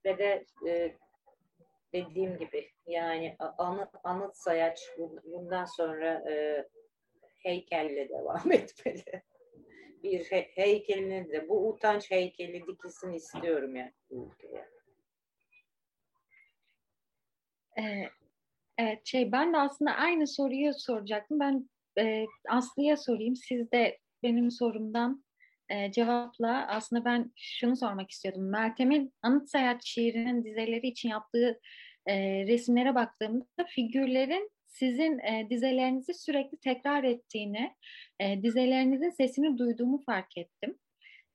ve 0.04 0.18
de 0.18 0.44
e, 0.66 0.96
dediğim 1.92 2.38
gibi 2.38 2.70
yani 2.86 3.36
anıt, 3.38 3.90
anıt 4.04 4.36
sayaç 4.36 4.80
bundan 5.24 5.64
sonra 5.64 6.30
e, 6.30 6.66
heykelle 7.42 8.08
devam 8.08 8.52
etmeli. 8.52 9.22
Bir 10.02 10.24
he- 10.24 10.50
heykelini 10.54 11.32
de 11.32 11.48
bu 11.48 11.68
utanç 11.68 12.10
heykeli 12.10 12.66
dikilsin 12.66 13.12
istiyorum 13.12 13.76
yani 13.76 13.92
ülkeye. 14.10 14.68
Ee, 17.78 18.08
evet 18.78 19.06
şey 19.06 19.32
ben 19.32 19.52
de 19.52 19.56
aslında 19.56 19.90
aynı 19.90 20.26
soruyu 20.26 20.72
soracaktım. 20.74 21.40
Ben 21.40 21.70
e, 21.98 22.26
Aslı'ya 22.48 22.96
sorayım. 22.96 23.36
Siz 23.36 23.72
de 23.72 23.98
benim 24.22 24.50
sorumdan 24.50 25.24
e, 25.68 25.92
cevapla 25.92 26.66
aslında 26.68 27.04
ben 27.04 27.32
şunu 27.36 27.76
sormak 27.76 28.10
istiyordum. 28.10 28.50
Meltem'in 28.50 29.12
Anıt 29.22 29.50
Seyahat 29.50 29.84
şiirinin 29.84 30.44
dizeleri 30.44 30.86
için 30.86 31.08
yaptığı 31.08 31.60
e, 32.06 32.16
resimlere 32.46 32.94
baktığımda 32.94 33.64
figürlerin 33.68 34.50
sizin 34.68 35.18
e, 35.18 35.46
dizelerinizi 35.50 36.14
sürekli 36.14 36.58
tekrar 36.58 37.04
ettiğini, 37.04 37.74
e, 38.20 38.42
dizelerinizin 38.42 39.10
sesini 39.10 39.58
duyduğumu 39.58 40.02
fark 40.06 40.38
ettim. 40.38 40.78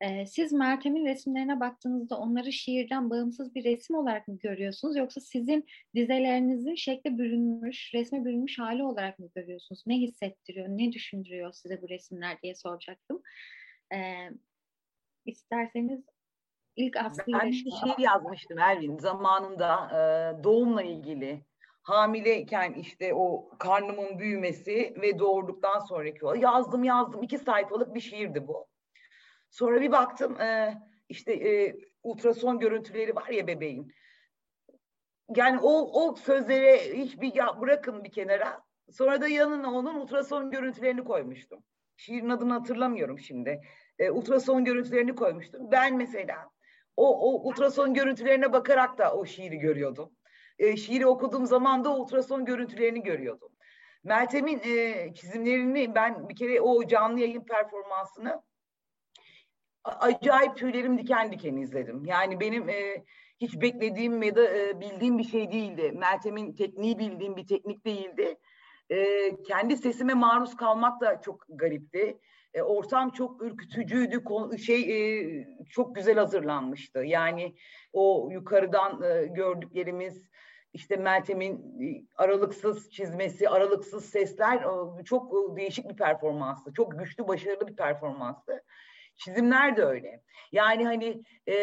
E, 0.02 0.26
siz 0.26 0.54
Meltem'in 0.54 1.06
resimlerine 1.06 1.60
baktığınızda 1.60 2.18
onları 2.18 2.52
şiirden 2.52 3.10
bağımsız 3.10 3.56
bir 3.56 3.64
resim 3.64 3.96
olarak 3.96 4.28
mı 4.28 4.40
görüyorsunuz 4.40 4.96
yoksa 4.98 5.22
sizin 5.22 5.66
dizelerinizin 5.96 6.76
şekle 6.76 7.18
bürünmüş, 7.18 7.94
resme 7.94 8.26
bürünmüş 8.26 8.60
hali 8.60 8.84
olarak 8.84 9.20
mı 9.20 9.30
görüyorsunuz? 9.36 9.84
Ne 9.88 9.98
hissettiriyor, 9.98 10.68
ne 10.70 10.92
düşündürüyor 10.92 11.54
size 11.54 11.82
bu 11.82 11.90
resimler 11.90 12.42
diye 12.42 12.56
soracaktım. 12.56 13.22
E, 13.94 14.30
isterseniz 15.26 16.02
ilk 16.76 16.98
Aslı'yı 16.98 17.38
Ben 17.40 17.52
bir 17.52 17.54
şiir 17.54 18.04
yazmıştım 18.04 18.60
Ervin 18.60 18.98
zamanında 18.98 19.88
e, 19.92 20.44
doğumla 20.44 20.84
ilgili. 20.84 21.42
Hamileyken 21.84 22.74
işte 22.74 23.14
o 23.14 23.50
karnımın 23.60 24.20
büyümesi 24.20 24.96
ve 25.02 25.20
doğurduktan 25.20 25.80
sonraki 25.80 26.26
o. 26.26 26.34
Yazdım 26.34 26.84
yazdım 26.84 27.24
iki 27.24 27.38
sayfalık 27.38 27.96
bir 27.96 28.00
şiirdi 28.00 28.48
bu. 28.48 28.68
Sonra 29.50 29.82
bir 29.82 29.92
baktım 29.92 30.42
e, 30.42 30.82
işte 31.10 31.34
e, 31.34 31.76
ultrason 32.04 32.60
görüntüleri 32.60 33.16
var 33.16 33.30
ya 33.30 33.48
bebeğin. 33.48 33.94
Yani 35.36 35.60
o, 35.62 36.02
o 36.02 36.16
sözlere 36.16 36.78
hiçbir 36.78 37.36
ya 37.36 37.62
bırakın 37.62 38.04
bir 38.04 38.12
kenara. 38.12 38.64
Sonra 38.92 39.22
da 39.22 39.28
yanına 39.28 39.74
onun 39.74 39.96
ultrason 39.96 40.52
görüntülerini 40.52 41.04
koymuştum. 41.04 41.64
Şiirin 41.98 42.30
adını 42.30 42.54
hatırlamıyorum 42.54 43.20
şimdi. 43.20 43.62
E, 44.00 44.10
ultrason 44.10 44.66
görüntülerini 44.66 45.16
koymuştum. 45.16 45.72
Ben 45.72 45.98
mesela 45.98 46.50
o, 46.98 47.32
o 47.32 47.48
ultrason 47.48 47.94
görüntülerine 47.94 48.54
bakarak 48.54 48.98
da 48.98 49.16
o 49.16 49.26
şiiri 49.26 49.58
görüyordum. 49.58 50.12
E, 50.60 50.78
şiiri 50.78 51.08
okuduğum 51.08 51.46
zaman 51.46 51.84
da 51.84 51.96
ultrason 51.96 52.46
görüntülerini 52.46 53.04
görüyordum. 53.04 53.50
Meltem'in 54.04 54.60
e, 54.60 55.14
çizimlerini 55.14 55.96
ben 55.96 56.30
bir 56.30 56.36
kere 56.36 56.62
o 56.62 56.88
canlı 56.88 57.20
yayın 57.20 57.42
performansını 57.42 58.44
acayip 59.84 60.58
tüylerim 60.58 60.98
diken 60.98 61.32
diken 61.32 61.56
izledim. 61.56 62.06
Yani 62.06 62.40
benim 62.40 62.70
e, 62.70 63.04
hiç 63.42 63.62
beklediğim 63.62 64.24
ya 64.24 64.36
da 64.36 64.58
e, 64.58 64.80
bildiğim 64.80 65.18
bir 65.18 65.24
şey 65.24 65.52
değildi. 65.52 65.92
Meltem'in 65.92 66.54
tekniği 66.54 67.00
bildiğim 67.00 67.36
bir 67.36 67.48
teknik 67.48 67.86
değildi. 67.86 68.38
E, 68.90 69.30
kendi 69.44 69.78
sesime 69.78 70.14
maruz 70.14 70.56
kalmak 70.56 71.02
da 71.02 71.22
çok 71.22 71.46
garipti. 71.50 72.20
E, 72.54 72.62
ortam 72.62 73.10
çok 73.10 73.44
ürkütücüydü. 73.44 74.24
Şey 74.58 74.82
e, 74.82 75.48
çok 75.70 75.96
güzel 75.96 76.16
hazırlanmıştı. 76.16 77.00
Yani 77.00 77.56
o 77.94 78.30
yukarıdan 78.32 79.02
e, 79.02 79.26
gördüklerimiz 79.26 80.30
işte 80.74 80.96
Meltem'in 80.96 81.82
e, 81.82 82.06
aralıksız 82.16 82.92
çizmesi, 82.92 83.50
aralıksız 83.50 84.06
sesler 84.06 84.64
çok 85.06 85.34
e, 85.34 85.56
değişik 85.56 85.90
bir 85.90 85.96
performanstı. 85.96 86.74
Çok 86.74 87.00
güçlü, 87.00 87.28
başarılı 87.28 87.68
bir 87.68 87.76
performanstı. 87.76 88.64
Çizimler 89.16 89.78
de 89.78 89.84
öyle. 89.84 90.24
Yani 90.52 90.86
hani 90.86 91.24
e, 91.50 91.56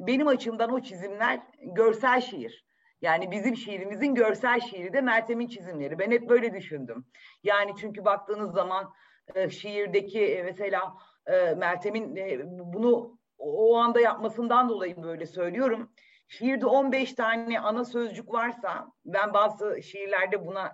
benim 0.00 0.26
açımdan 0.26 0.72
o 0.72 0.80
çizimler 0.80 1.40
görsel 1.62 2.20
şiir. 2.20 2.66
Yani 3.00 3.30
bizim 3.30 3.56
şiirimizin 3.56 4.14
görsel 4.14 4.60
şiiri 4.60 4.92
de 4.92 5.00
Meltem'in 5.00 5.46
çizimleri. 5.48 5.98
Ben 5.98 6.10
hep 6.10 6.28
böyle 6.28 6.54
düşündüm. 6.54 7.06
Yani 7.42 7.72
çünkü 7.80 8.04
baktığınız 8.04 8.52
zaman 8.52 8.92
e, 9.34 9.50
şiirdeki 9.50 10.20
e, 10.20 10.42
mesela 10.42 10.94
e, 11.26 11.54
Meltem'in 11.54 12.16
e, 12.16 12.40
bunu 12.48 13.18
o 13.38 13.76
anda 13.76 14.00
yapmasından 14.00 14.68
dolayı 14.68 15.02
böyle 15.02 15.26
söylüyorum. 15.26 15.92
Şiirde 16.28 16.66
15 16.66 17.12
tane 17.14 17.60
ana 17.60 17.84
sözcük 17.84 18.32
varsa 18.32 18.92
ben 19.04 19.34
bazı 19.34 19.82
şiirlerde 19.82 20.46
buna 20.46 20.72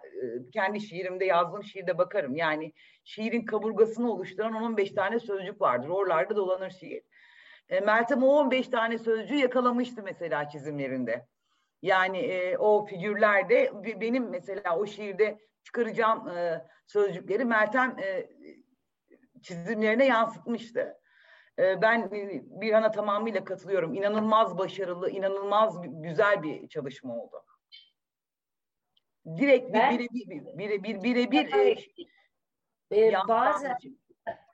kendi 0.52 0.80
şiirimde 0.80 1.24
yazdığım 1.24 1.64
şiirde 1.64 1.98
bakarım. 1.98 2.36
Yani 2.36 2.72
şiirin 3.04 3.44
kaburgasını 3.44 4.12
oluşturan 4.12 4.54
15 4.54 4.92
tane 4.92 5.20
sözcük 5.20 5.60
vardır. 5.60 5.88
Oralarda 5.88 6.36
dolanır 6.36 6.70
şiir. 6.70 7.02
Meltem 7.70 8.22
o 8.22 8.26
15 8.26 8.68
tane 8.68 8.98
sözcüğü 8.98 9.36
yakalamıştı 9.36 10.02
mesela 10.02 10.48
çizimlerinde. 10.48 11.26
Yani 11.82 12.18
e, 12.18 12.56
o 12.58 12.84
figürlerde 12.84 13.72
benim 14.00 14.30
mesela 14.30 14.78
o 14.78 14.86
şiirde 14.86 15.38
çıkaracağım 15.64 16.28
e, 16.28 16.66
sözcükleri 16.86 17.44
Meltem 17.44 17.98
e, 17.98 18.28
çizimlerine 19.42 20.06
yansıtmıştı. 20.06 20.98
E, 21.58 21.82
ben 21.82 22.10
bir 22.60 22.72
ana 22.72 22.90
tamamıyla 22.90 23.44
katılıyorum. 23.44 23.94
İnanılmaz 23.94 24.58
başarılı, 24.58 25.10
inanılmaz 25.10 25.76
güzel 25.82 26.42
bir 26.42 26.68
çalışma 26.68 27.16
oldu. 27.16 27.44
Direkt 29.26 29.74
bir 29.74 29.98
birebir 29.98 30.58
birebir 30.58 31.02
birebir 31.02 31.94
e, 32.90 33.06
e, 33.06 33.12
bazen 33.28 33.76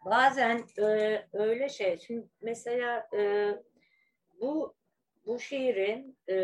bazen 0.04 0.64
e, 0.78 1.28
öyle 1.32 1.68
şey. 1.68 1.98
Şimdi 1.98 2.28
mesela 2.40 3.08
e, 3.16 3.52
bu 4.40 4.76
bu 5.26 5.38
şiirin 5.38 6.18
e, 6.28 6.36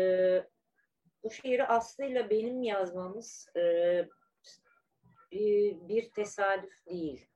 bu 1.23 1.31
şiiri 1.31 1.67
aslıyla 1.67 2.29
benim 2.29 2.63
yazmamız 2.63 3.49
e, 3.55 3.61
bir, 5.87 6.11
tesadüf 6.11 6.85
değil. 6.85 7.27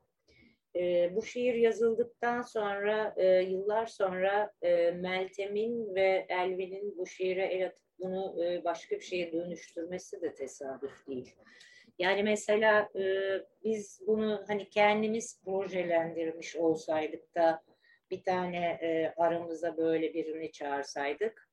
E, 0.75 1.15
bu 1.15 1.23
şiir 1.23 1.53
yazıldıktan 1.53 2.41
sonra, 2.41 3.13
e, 3.17 3.25
yıllar 3.27 3.85
sonra 3.85 4.53
e, 4.61 4.91
Meltem'in 4.91 5.95
ve 5.95 6.25
Elvin'in 6.29 6.97
bu 6.97 7.07
şiire 7.07 7.45
el 7.45 7.67
atıp 7.67 7.85
bunu 7.99 8.45
e, 8.45 8.63
başka 8.63 8.95
bir 8.95 9.01
şeye 9.01 9.31
dönüştürmesi 9.31 10.21
de 10.21 10.33
tesadüf 10.33 11.07
değil. 11.07 11.35
Yani 11.99 12.23
mesela 12.23 12.89
biz 13.63 14.01
bunu 14.07 14.43
hani 14.47 14.69
kendimiz 14.69 15.41
projelendirmiş 15.43 16.55
olsaydık 16.55 17.35
da 17.35 17.63
bir 18.11 18.23
tane 18.23 18.79
e, 18.81 19.13
aramıza 19.17 19.77
böyle 19.77 20.13
birini 20.13 20.51
çağırsaydık 20.51 21.49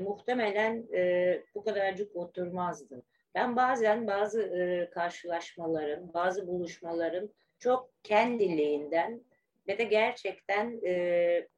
muhtemelen 0.00 0.86
e, 0.94 1.42
bu 1.54 1.64
kadarcık 1.64 2.16
oturmazdı. 2.16 3.02
Ben 3.34 3.56
bazen 3.56 4.06
bazı 4.06 4.42
e, 4.42 4.90
karşılaşmaların, 4.90 6.14
bazı 6.14 6.46
buluşmaların 6.46 7.30
çok 7.58 7.90
kendiliğinden 8.02 9.20
ve 9.68 9.78
de 9.78 9.84
gerçekten 9.84 10.80
e, 10.86 11.48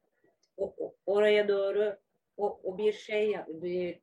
o, 0.57 0.95
oraya 1.07 1.49
doğru 1.49 1.97
o, 2.37 2.61
o 2.63 2.79
bir 2.79 2.93
şey 2.93 3.37
bir, 3.49 4.01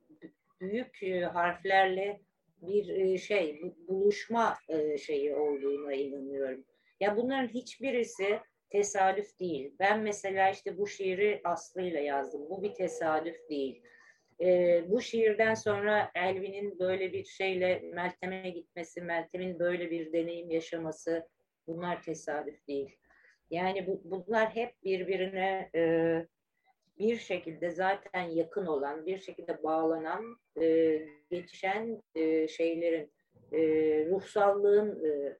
büyük 0.60 1.02
e, 1.02 1.20
harflerle 1.20 2.20
bir 2.62 2.88
e, 2.88 3.18
şey 3.18 3.62
buluşma 3.88 4.58
e, 4.68 4.98
şeyi 4.98 5.34
olduğuna 5.34 5.92
inanıyorum. 5.92 6.64
Ya 7.00 7.16
bunların 7.16 7.48
hiçbirisi 7.48 8.40
tesadüf 8.70 9.40
değil. 9.40 9.74
Ben 9.78 10.00
mesela 10.00 10.50
işte 10.50 10.78
bu 10.78 10.86
şiiri 10.86 11.40
Aslı'yla 11.44 12.00
yazdım. 12.00 12.50
Bu 12.50 12.62
bir 12.62 12.74
tesadüf 12.74 13.48
değil. 13.50 13.82
E, 14.42 14.84
bu 14.88 15.00
şiirden 15.00 15.54
sonra 15.54 16.10
Elvin'in 16.14 16.78
böyle 16.78 17.12
bir 17.12 17.24
şeyle 17.24 17.80
Meltem'e 17.94 18.50
gitmesi, 18.50 19.00
Meltem'in 19.00 19.58
böyle 19.58 19.90
bir 19.90 20.12
deneyim 20.12 20.50
yaşaması 20.50 21.28
bunlar 21.66 22.02
tesadüf 22.02 22.68
değil. 22.68 22.96
Yani 23.50 23.86
bu, 23.86 24.00
bunlar 24.04 24.48
hep 24.48 24.84
birbirine 24.84 25.70
e, 25.74 25.82
bir 26.98 27.16
şekilde 27.16 27.70
zaten 27.70 28.22
yakın 28.22 28.66
olan, 28.66 29.06
bir 29.06 29.18
şekilde 29.18 29.62
bağlanan, 29.62 30.36
e, 30.60 30.98
geçişen 31.30 32.02
e, 32.14 32.48
şeylerin, 32.48 33.12
e, 33.52 33.58
ruhsallığın 34.10 35.04
e, 35.04 35.36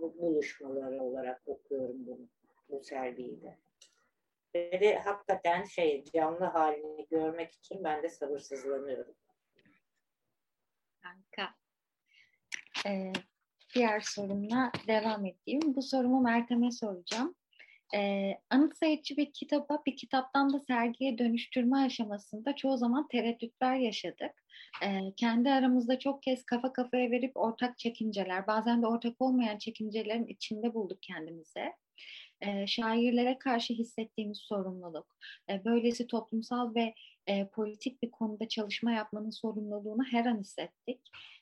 buluşmaları 0.00 1.02
olarak 1.02 1.42
okuyorum 1.46 2.06
bunu, 2.06 2.28
bu 2.68 2.84
sergiyi 2.84 3.42
de. 3.42 3.65
Ve 4.54 4.98
hakikaten 4.98 5.64
şey 5.64 6.04
canlı 6.04 6.44
halini 6.44 7.06
görmek 7.10 7.52
için 7.52 7.84
ben 7.84 8.02
de 8.02 8.08
sabırsızlanıyorum. 8.08 9.14
Harika. 11.00 11.54
Ee, 12.86 13.12
diğer 13.74 14.00
sorumla 14.00 14.72
devam 14.86 15.26
edeyim. 15.26 15.74
Bu 15.74 15.82
sorumu 15.82 16.20
Meltem'e 16.20 16.70
soracağım. 16.70 17.34
E, 17.94 18.32
anıt 18.50 18.76
sayıcı 18.76 19.16
bir 19.16 19.32
kitaba 19.32 19.82
bir 19.86 19.96
kitaptan 19.96 20.52
da 20.52 20.60
sergiye 20.60 21.18
dönüştürme 21.18 21.78
aşamasında 21.78 22.56
çoğu 22.56 22.76
zaman 22.76 23.08
tereddütler 23.08 23.76
yaşadık. 23.76 24.44
E, 24.82 25.12
kendi 25.16 25.50
aramızda 25.50 25.98
çok 25.98 26.22
kez 26.22 26.44
kafa 26.44 26.72
kafaya 26.72 27.10
verip 27.10 27.36
ortak 27.36 27.78
çekinceler, 27.78 28.46
bazen 28.46 28.82
de 28.82 28.86
ortak 28.86 29.22
olmayan 29.22 29.58
çekincelerin 29.58 30.26
içinde 30.26 30.74
bulduk 30.74 30.98
kendimize. 31.02 31.72
E, 32.40 32.66
şairlere 32.66 33.38
karşı 33.38 33.74
hissettiğimiz 33.74 34.38
sorumluluk, 34.38 35.06
e, 35.50 35.64
böylesi 35.64 36.06
toplumsal 36.06 36.74
ve 36.74 36.94
e, 37.26 37.48
politik 37.48 38.02
bir 38.02 38.10
konuda 38.10 38.48
çalışma 38.48 38.92
yapmanın 38.92 39.30
sorumluluğunu 39.30 40.04
her 40.10 40.26
an 40.26 40.40
hissettik. 40.40 41.00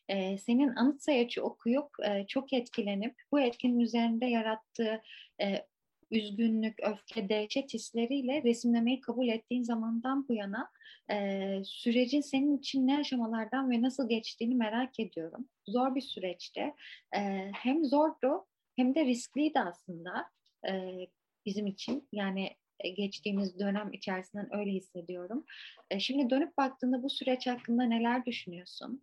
E, 0.08 0.38
senin 0.38 0.76
anıt 0.76 1.02
sayacı 1.02 1.42
okuyup 1.42 1.88
e, 2.04 2.26
çok 2.26 2.52
etkilenip 2.52 3.14
bu 3.32 3.40
etkinin 3.40 3.78
üzerinde 3.78 4.26
yarattığı 4.26 5.02
e, 5.42 5.66
üzgünlük, 6.10 6.74
öfke, 6.82 7.28
dehşet 7.28 7.74
hisleriyle 7.74 8.42
resimlemeyi 8.42 9.00
kabul 9.00 9.28
ettiğin 9.28 9.62
zamandan 9.62 10.28
bu 10.28 10.34
yana 10.34 10.70
e, 11.10 11.62
sürecin 11.64 12.20
senin 12.20 12.58
için 12.58 12.86
ne 12.86 12.98
aşamalardan 12.98 13.70
ve 13.70 13.82
nasıl 13.82 14.08
geçtiğini 14.08 14.54
merak 14.54 15.00
ediyorum. 15.00 15.48
Zor 15.68 15.94
bir 15.94 16.00
süreçte. 16.00 16.74
E, 17.16 17.50
hem 17.54 17.84
zordu 17.84 18.46
hem 18.76 18.94
de 18.94 19.04
riskliydi 19.04 19.60
aslında 19.60 20.30
e, 20.68 21.06
bizim 21.46 21.66
için. 21.66 22.08
Yani 22.12 22.56
geçtiğimiz 22.96 23.58
dönem 23.58 23.92
içerisinden 23.92 24.56
öyle 24.56 24.70
hissediyorum. 24.70 25.44
E, 25.90 26.00
şimdi 26.00 26.30
dönüp 26.30 26.56
baktığında 26.56 27.02
bu 27.02 27.10
süreç 27.10 27.46
hakkında 27.46 27.82
neler 27.84 28.26
düşünüyorsun? 28.26 29.02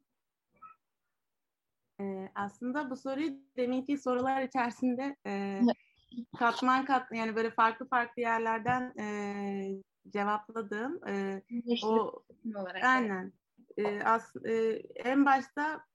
Aslında 2.35 2.89
bu 2.89 2.95
soruyu 2.95 3.33
deminki 3.57 3.97
sorular 3.97 4.41
içerisinde 4.41 5.15
e, 5.27 5.61
katman 6.39 6.85
kat 6.85 7.11
yani 7.11 7.35
böyle 7.35 7.51
farklı 7.51 7.88
farklı 7.88 8.21
yerlerden 8.21 8.93
e, 8.99 9.83
cevapladığım 10.09 11.07
e, 11.07 11.41
o 11.83 12.23
olarak 12.55 12.83
aynen 12.83 13.33
e, 13.77 14.03
as, 14.03 14.35
e, 14.45 14.53
en 14.95 15.25
başta 15.25 15.85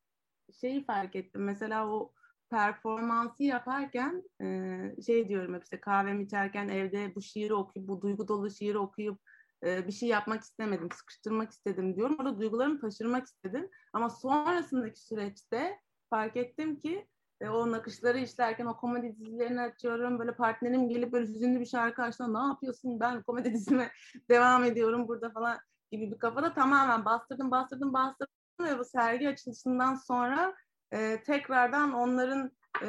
şeyi 0.61 0.85
fark 0.85 1.17
ettim 1.17 1.45
mesela 1.45 1.89
o 1.89 2.13
performansı 2.51 3.45
yaparken 3.45 4.23
e, 4.43 5.03
şey 5.07 5.29
diyorum 5.29 5.55
hep 5.55 5.65
işte 5.65 5.81
kahvemi 5.81 6.25
içerken 6.25 6.69
evde 6.69 7.15
bu 7.15 7.23
şiiri 7.23 7.55
okuyup 7.55 7.89
bu 7.89 8.03
duygu 8.03 8.29
dolu 8.29 8.51
şiiri 8.51 8.79
okuyup 8.79 9.21
e, 9.65 9.87
bir 9.87 9.93
şey 9.93 10.09
yapmak 10.09 10.43
istemedim 10.43 10.89
sıkıştırmak 10.93 11.51
istedim 11.51 11.97
diyorum 11.97 12.17
orada 12.19 12.39
duygularımı 12.39 12.81
taşırmak 12.81 13.27
istedim 13.27 13.71
ama 13.93 14.11
sonrasındaki 14.11 15.01
süreçte 15.01 15.81
fark 16.11 16.37
ettim 16.37 16.81
ki 16.81 17.07
e, 17.41 17.49
o 17.49 17.71
nakışları 17.71 18.19
işlerken 18.19 18.67
o 18.67 18.77
komedi 18.77 19.17
dizilerini 19.19 19.61
açıyorum. 19.61 20.19
Böyle 20.19 20.35
partnerim 20.35 20.89
gelip 20.89 21.13
böyle 21.13 21.27
hüzünlü 21.27 21.61
bir 21.61 21.67
şarkı 21.67 22.03
açtığında 22.03 22.43
ne 22.43 22.49
yapıyorsun 22.49 23.01
ben 23.01 23.23
komedi 23.23 23.55
dizime 23.55 23.91
devam 24.31 24.65
ediyorum 24.65 25.09
burada 25.09 25.31
falan 25.31 25.59
gibi 25.91 26.11
bir 26.11 26.19
kafada 26.19 26.55
tamamen 26.55 27.05
bastırdım 27.05 27.51
bastırdım 27.51 27.93
bastırdım 27.93 28.35
ve 28.61 28.79
bu 28.79 28.85
sergi 28.85 29.29
açılışından 29.29 29.95
sonra 29.95 30.55
e, 30.93 31.23
tekrardan 31.27 31.93
onların 31.93 32.51
e, 32.83 32.89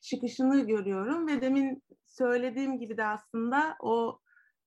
çıkışını 0.00 0.66
görüyorum 0.66 1.26
ve 1.26 1.40
demin 1.40 1.82
söylediğim 2.06 2.78
gibi 2.78 2.96
de 2.96 3.04
aslında 3.04 3.76
o 3.80 4.20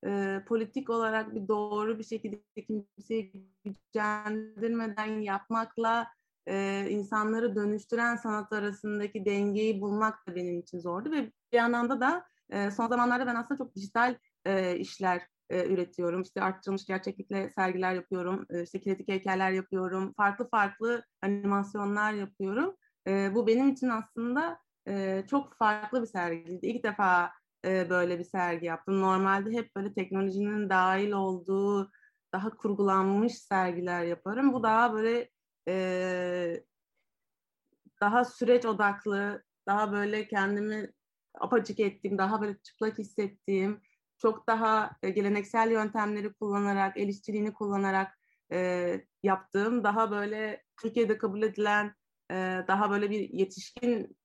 e, 0.06 0.40
politik 0.48 0.90
olarak 0.90 1.34
bir 1.34 1.48
doğru 1.48 1.98
bir 1.98 2.04
şekilde 2.04 2.64
kimseyi 2.66 3.32
gücendirmeden 3.64 5.20
yapmakla 5.20 6.06
e, 6.46 6.86
insanları 6.90 7.56
dönüştüren 7.56 8.16
sanat 8.16 8.52
arasındaki 8.52 9.24
dengeyi 9.24 9.80
bulmak 9.80 10.26
da 10.26 10.34
benim 10.34 10.60
için 10.60 10.80
zordu 10.80 11.10
ve 11.12 11.32
bir 11.52 11.56
yandan 11.56 12.00
da 12.00 12.26
e, 12.50 12.70
son 12.70 12.88
zamanlarda 12.88 13.26
ben 13.26 13.34
aslında 13.34 13.58
çok 13.58 13.76
dijital 13.76 14.16
e, 14.44 14.76
işler 14.76 15.22
e, 15.50 15.66
üretiyorum. 15.66 16.22
İşte 16.22 16.42
arttırılmış 16.42 16.86
gerçeklikle 16.86 17.52
sergiler 17.54 17.94
yapıyorum, 17.94 18.46
e, 18.50 18.62
işte 18.62 18.80
kinetik 18.80 19.08
heykeller 19.08 19.50
yapıyorum, 19.50 20.12
farklı 20.16 20.48
farklı 20.50 21.04
animasyonlar 21.22 22.12
yapıyorum. 22.12 22.76
E, 23.08 23.34
bu 23.34 23.46
benim 23.46 23.68
için 23.68 23.88
aslında 23.88 24.58
e, 24.88 25.24
çok 25.30 25.56
farklı 25.56 26.02
bir 26.02 26.06
sergiydi. 26.06 26.66
İlk 26.66 26.84
defa 26.84 27.32
e, 27.64 27.90
böyle 27.90 28.18
bir 28.18 28.24
sergi 28.24 28.66
yaptım. 28.66 29.00
Normalde 29.00 29.50
hep 29.50 29.76
böyle 29.76 29.94
teknolojinin 29.94 30.70
dahil 30.70 31.12
olduğu 31.12 31.90
daha 32.32 32.50
kurgulanmış 32.50 33.38
sergiler 33.38 34.04
yaparım. 34.04 34.52
Bu 34.52 34.62
daha 34.62 34.92
böyle 34.92 35.30
e, 35.68 36.64
daha 38.00 38.24
süreç 38.24 38.64
odaklı, 38.64 39.42
daha 39.66 39.92
böyle 39.92 40.28
kendimi 40.28 40.92
apacık 41.34 41.80
ettiğim, 41.80 42.18
daha 42.18 42.40
böyle 42.40 42.58
çıplak 42.58 42.98
hissettiğim, 42.98 43.80
çok 44.18 44.46
daha 44.46 44.90
e, 45.02 45.10
geleneksel 45.10 45.70
yöntemleri 45.70 46.32
kullanarak, 46.32 46.96
el 46.96 47.08
işçiliğini 47.08 47.52
kullanarak 47.52 48.18
e, 48.52 49.00
yaptığım, 49.22 49.84
daha 49.84 50.10
böyle 50.10 50.62
Türkiye'de 50.82 51.18
kabul 51.18 51.42
edilen, 51.42 51.94
e, 52.30 52.34
daha 52.68 52.90
böyle 52.90 53.10
bir 53.10 53.30
yetişkin 53.30 54.16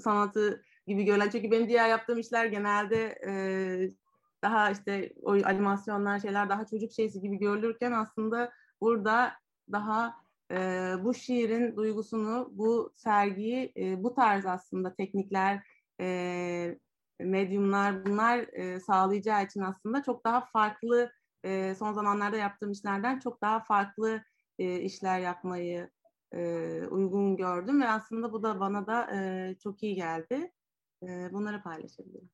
sanatı 0.00 0.62
gibi 0.86 1.04
görülen. 1.04 1.30
Çünkü 1.30 1.50
benim 1.50 1.68
diğer 1.68 1.88
yaptığım 1.88 2.18
işler 2.18 2.46
genelde 2.46 3.18
e, 3.26 3.32
daha 4.42 4.70
işte 4.70 5.12
o 5.22 5.32
animasyonlar 5.32 6.18
şeyler 6.18 6.48
daha 6.48 6.66
çocuk 6.66 6.92
şeysi 6.92 7.20
gibi 7.20 7.38
görülürken 7.38 7.92
aslında 7.92 8.52
burada 8.80 9.32
daha 9.72 10.14
e, 10.50 10.56
bu 11.04 11.14
şiirin 11.14 11.76
duygusunu, 11.76 12.48
bu 12.52 12.92
sergiyi, 12.96 13.72
e, 13.76 14.02
bu 14.02 14.14
tarz 14.14 14.46
aslında 14.46 14.94
teknikler, 14.94 15.62
e, 16.00 16.78
medyumlar 17.24 18.06
bunlar 18.06 18.38
e, 18.38 18.80
sağlayacağı 18.80 19.44
için 19.44 19.60
aslında 19.60 20.02
çok 20.02 20.24
daha 20.24 20.40
farklı, 20.40 21.12
e, 21.44 21.74
son 21.74 21.92
zamanlarda 21.92 22.36
yaptığım 22.36 22.72
işlerden 22.72 23.18
çok 23.18 23.42
daha 23.42 23.60
farklı 23.60 24.22
e, 24.58 24.80
işler 24.80 25.18
yapmayı 25.20 25.90
e, 26.34 26.38
uygun 26.90 27.36
gördüm 27.36 27.82
ve 27.82 27.88
aslında 27.88 28.32
bu 28.32 28.42
da 28.42 28.60
bana 28.60 28.86
da 28.86 29.16
e, 29.16 29.54
çok 29.62 29.82
iyi 29.82 29.94
geldi. 29.94 30.52
E, 31.02 31.32
bunları 31.32 31.62
paylaşabilirim. 31.62 32.30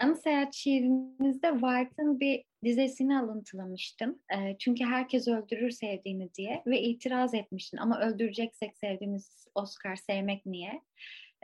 Anı 0.00 0.16
Seyahat 0.16 0.54
şiirinizde 0.54 1.50
White'ın 1.50 2.20
bir 2.20 2.44
dizesini 2.64 3.18
alıntılamıştım. 3.18 4.18
E, 4.38 4.58
çünkü 4.58 4.84
herkes 4.84 5.28
öldürür 5.28 5.70
sevdiğini 5.70 6.34
diye 6.34 6.62
ve 6.66 6.82
itiraz 6.82 7.34
etmiştin. 7.34 7.78
Ama 7.78 8.00
öldüreceksek 8.00 8.76
sevdiğimiz 8.76 9.46
Oscar 9.54 9.96
sevmek 9.96 10.46
niye? 10.46 10.82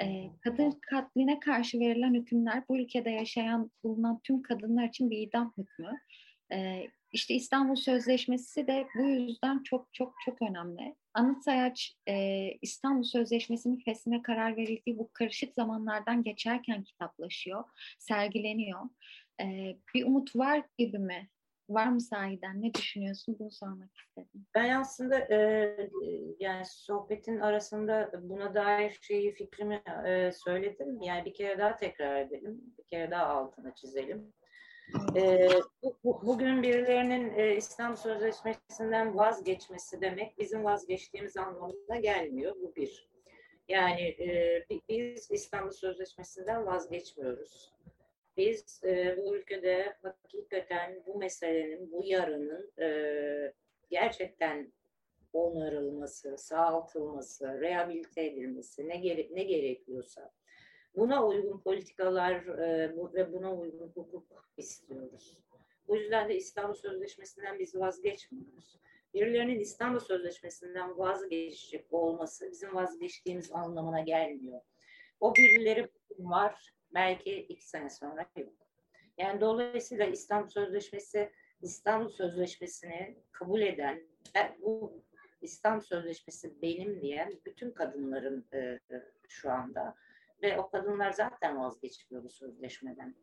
E, 0.02 0.30
kadın 0.40 0.80
katline 0.90 1.40
karşı 1.40 1.80
verilen 1.80 2.14
hükümler 2.14 2.62
bu 2.68 2.78
ülkede 2.78 3.10
yaşayan 3.10 3.70
bulunan 3.84 4.20
tüm 4.24 4.42
kadınlar 4.42 4.88
için 4.88 5.10
bir 5.10 5.18
idam 5.18 5.54
hükmü. 5.58 5.98
E, 6.52 6.86
işte 7.12 7.34
İstanbul 7.34 7.76
Sözleşmesi 7.76 8.66
de 8.66 8.86
bu 8.94 9.02
yüzden 9.02 9.62
çok 9.62 9.88
çok 9.92 10.14
çok 10.24 10.42
önemli. 10.42 10.94
Anıt 11.14 11.44
Sayaç 11.44 11.96
e, 12.08 12.48
İstanbul 12.62 13.04
Sözleşmesi'nin 13.04 13.80
fesine 13.84 14.22
karar 14.22 14.56
verildiği 14.56 14.98
bu 14.98 15.10
karışık 15.12 15.54
zamanlardan 15.54 16.22
geçerken 16.22 16.82
kitaplaşıyor, 16.82 17.64
sergileniyor. 17.98 18.80
E, 19.40 19.76
bir 19.94 20.06
umut 20.06 20.36
var 20.36 20.62
gibi 20.78 20.98
mi? 20.98 21.28
Var 21.68 21.86
mı 21.86 22.00
sahiden? 22.00 22.62
Ne 22.62 22.74
düşünüyorsun? 22.74 23.36
Bunu 23.38 23.50
sormak 23.50 23.96
istedim. 23.96 24.46
Ben 24.54 24.70
aslında 24.70 25.18
e, 25.18 25.90
yani 26.40 26.64
sohbetin 26.66 27.40
arasında 27.40 28.10
buna 28.22 28.54
dair 28.54 28.98
şeyi 29.02 29.34
fikrimi 29.34 29.82
e, 30.06 30.32
söyledim. 30.32 31.02
Yani 31.02 31.24
bir 31.24 31.34
kere 31.34 31.58
daha 31.58 31.76
tekrar 31.76 32.20
edelim. 32.20 32.60
Bir 32.78 32.84
kere 32.84 33.10
daha 33.10 33.26
altına 33.26 33.74
çizelim. 33.74 34.32
E, 35.16 35.48
bu, 35.82 35.98
bu, 36.04 36.26
bugün 36.26 36.62
birilerinin 36.62 37.38
e, 37.38 37.56
İslam 37.56 37.96
Sözleşmesi'nden 37.96 39.16
vazgeçmesi 39.16 40.00
demek 40.00 40.38
bizim 40.38 40.64
vazgeçtiğimiz 40.64 41.36
anlamına 41.36 41.96
gelmiyor. 42.02 42.56
Bu 42.62 42.74
bir. 42.76 43.08
Yani 43.68 44.02
e, 44.02 44.66
biz 44.88 45.30
İstanbul 45.30 45.70
Sözleşmesi'nden 45.70 46.66
vazgeçmiyoruz. 46.66 47.74
Biz 48.36 48.80
e, 48.84 49.16
bu 49.16 49.36
ülkede 49.36 49.96
hakikaten 50.02 51.02
bu 51.06 51.18
meselenin, 51.18 51.92
bu 51.92 52.04
yarının 52.04 52.72
e, 52.78 52.88
gerçekten 53.90 54.72
onarılması, 55.32 56.38
sağaltılması, 56.38 57.60
rehabilite 57.60 58.24
edilmesi 58.24 58.88
ne, 58.88 58.96
gere 58.96 59.28
ne 59.30 59.44
gerekiyorsa 59.44 60.32
Buna 60.96 61.26
uygun 61.26 61.58
politikalar 61.58 62.32
e, 62.32 62.96
bu, 62.96 63.12
ve 63.14 63.32
buna 63.32 63.54
uygun 63.54 63.88
hukuk 63.88 64.48
istiyoruz. 64.56 65.38
Bu 65.88 65.96
yüzden 65.96 66.28
de 66.28 66.36
İstanbul 66.36 66.74
Sözleşmesi'nden 66.74 67.58
biz 67.58 67.74
vazgeçmiyoruz. 67.74 68.78
Birilerinin 69.14 69.60
İstanbul 69.60 69.98
Sözleşmesi'nden 69.98 70.98
vazgeçecek 70.98 71.92
olması 71.92 72.50
bizim 72.50 72.74
vazgeçtiğimiz 72.74 73.52
anlamına 73.52 74.00
gelmiyor. 74.00 74.60
O 75.20 75.34
birileri 75.34 75.88
var, 76.18 76.74
belki 76.94 77.36
iki 77.36 77.68
sene 77.68 77.90
sonra 77.90 78.26
yok. 78.36 78.52
Yani 79.18 79.40
dolayısıyla 79.40 80.06
İstanbul 80.06 80.48
Sözleşmesi, 80.48 81.30
İstanbul 81.62 82.08
Sözleşmesi'ni 82.08 83.16
kabul 83.32 83.60
eden, 83.60 84.02
e, 84.36 84.62
bu 84.62 85.02
İstanbul 85.42 85.84
Sözleşmesi 85.84 86.62
benim 86.62 87.02
diyen 87.02 87.40
bütün 87.46 87.70
kadınların 87.70 88.46
e, 88.54 88.80
şu 89.28 89.50
anda 89.50 89.94
ve 90.42 90.58
o 90.58 90.70
kadınlar 90.70 91.12
zaten 91.12 91.60
vazgeçmiyor 91.60 92.24
bu 92.24 92.30
sözleşmeden. 92.30 93.14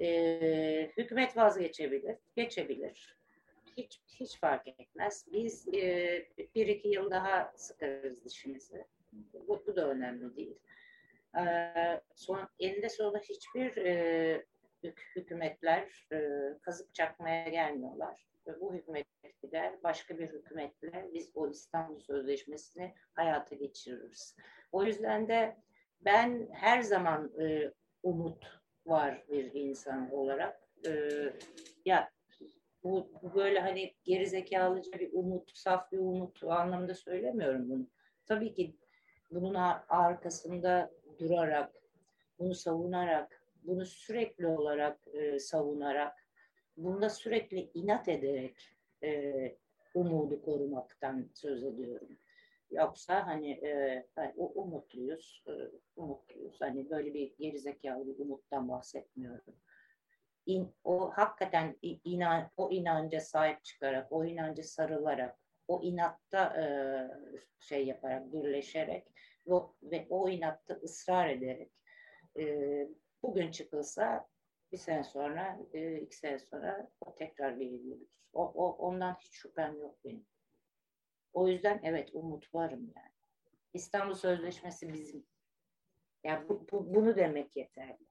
E, 0.00 0.92
hükümet 0.96 1.36
vazgeçebilir, 1.36 2.16
geçebilir. 2.36 3.18
Hiç, 3.76 4.00
hiç 4.06 4.38
fark 4.38 4.68
etmez. 4.68 5.26
Biz 5.32 5.68
e, 5.68 6.28
bir 6.54 6.66
iki 6.66 6.88
yıl 6.88 7.10
daha 7.10 7.52
sıkarız 7.56 8.24
dişimizi. 8.24 8.84
Bu, 9.12 9.62
bu 9.66 9.76
da 9.76 9.88
önemli 9.88 10.36
değil. 10.36 10.58
Son, 12.14 12.48
eninde 12.58 12.88
sonunda 12.88 13.18
hiçbir 13.18 13.76
e, 13.76 14.44
hükümetler 15.16 16.06
e, 16.12 16.18
kazık 16.62 16.94
çakmaya 16.94 17.48
gelmiyorlar. 17.48 18.26
Ve 18.46 18.60
bu 18.60 18.74
hükümet 18.74 19.06
gider, 19.42 19.82
başka 19.82 20.18
bir 20.18 20.28
hükümetle 20.28 21.10
biz 21.14 21.30
o 21.34 21.50
İstanbul 21.50 22.00
Sözleşmesi'ni 22.00 22.94
hayata 23.14 23.54
geçiririz. 23.54 24.36
O 24.72 24.84
yüzden 24.84 25.28
de 25.28 25.56
ben 26.00 26.48
her 26.52 26.82
zaman 26.82 27.32
e, 27.40 27.72
umut 28.02 28.62
var 28.86 29.24
bir 29.28 29.52
insan 29.54 30.12
olarak. 30.12 30.60
E, 30.86 31.10
ya 31.84 32.10
bu, 32.84 33.10
bu 33.22 33.34
böyle 33.34 33.60
hani 33.60 33.94
gerizekalıca 34.04 34.98
bir 34.98 35.10
umut, 35.12 35.50
saf 35.54 35.92
bir 35.92 35.98
umut 35.98 36.44
anlamda 36.44 36.94
söylemiyorum 36.94 37.70
bunu. 37.70 37.86
Tabii 38.26 38.54
ki 38.54 38.76
bunun 39.30 39.54
arkasında 39.88 40.90
durarak, 41.18 41.72
bunu 42.38 42.54
savunarak, 42.54 43.42
bunu 43.62 43.86
sürekli 43.86 44.46
olarak 44.46 45.08
e, 45.14 45.38
savunarak, 45.38 46.26
bunda 46.76 47.10
sürekli 47.10 47.70
inat 47.74 48.08
ederek 48.08 48.56
e, 49.02 49.32
umudu 49.94 50.42
korumaktan 50.42 51.28
söz 51.34 51.64
ediyorum. 51.64 52.18
Yoksa 52.70 53.26
hani 53.26 53.50
e, 53.50 54.06
umutluyuz, 54.38 55.44
e, 55.46 55.52
umutluyuz. 55.96 56.60
Hani 56.60 56.90
böyle 56.90 57.14
bir 57.14 57.36
gerizekalı 57.38 58.06
bir 58.06 58.18
umuttan 58.18 58.68
bahsetmiyorum. 58.68 59.54
İn, 60.46 60.68
o 60.84 61.10
hakikaten 61.10 61.76
inan, 61.82 62.50
o 62.56 62.70
inanca 62.70 63.20
sahip 63.20 63.64
çıkarak, 63.64 64.12
o 64.12 64.24
inanca 64.24 64.62
sarılarak, 64.62 65.38
o 65.68 65.82
inatta 65.82 66.60
e, 66.60 66.64
şey 67.60 67.86
yaparak, 67.86 68.32
birleşerek 68.32 69.04
ve, 69.46 69.56
ve 69.82 70.06
o 70.10 70.28
inatta 70.28 70.74
ısrar 70.74 71.28
ederek 71.28 71.72
e, 72.38 72.86
bugün 73.22 73.50
çıkılsa 73.50 74.28
bir 74.72 74.76
sene 74.76 75.04
sonra, 75.04 75.58
e, 75.72 75.96
iki 75.96 76.16
sene 76.16 76.38
sonra 76.38 76.90
o 77.00 77.14
tekrar 77.14 77.52
gelebilir. 77.52 77.98
O, 78.32 78.44
o, 78.44 78.76
ondan 78.76 79.14
hiç 79.14 79.32
şüphem 79.32 79.80
yok 79.80 80.04
benim. 80.04 80.26
O 81.32 81.48
yüzden 81.48 81.80
evet 81.82 82.10
umut 82.12 82.54
varım 82.54 82.92
yani. 82.96 83.12
İstanbul 83.74 84.14
Sözleşmesi 84.14 84.92
bizim. 84.92 85.26
Yani 86.24 86.48
bu, 86.48 86.66
bu, 86.72 86.94
bunu 86.94 87.16
demek 87.16 87.56
yeterli. 87.56 88.06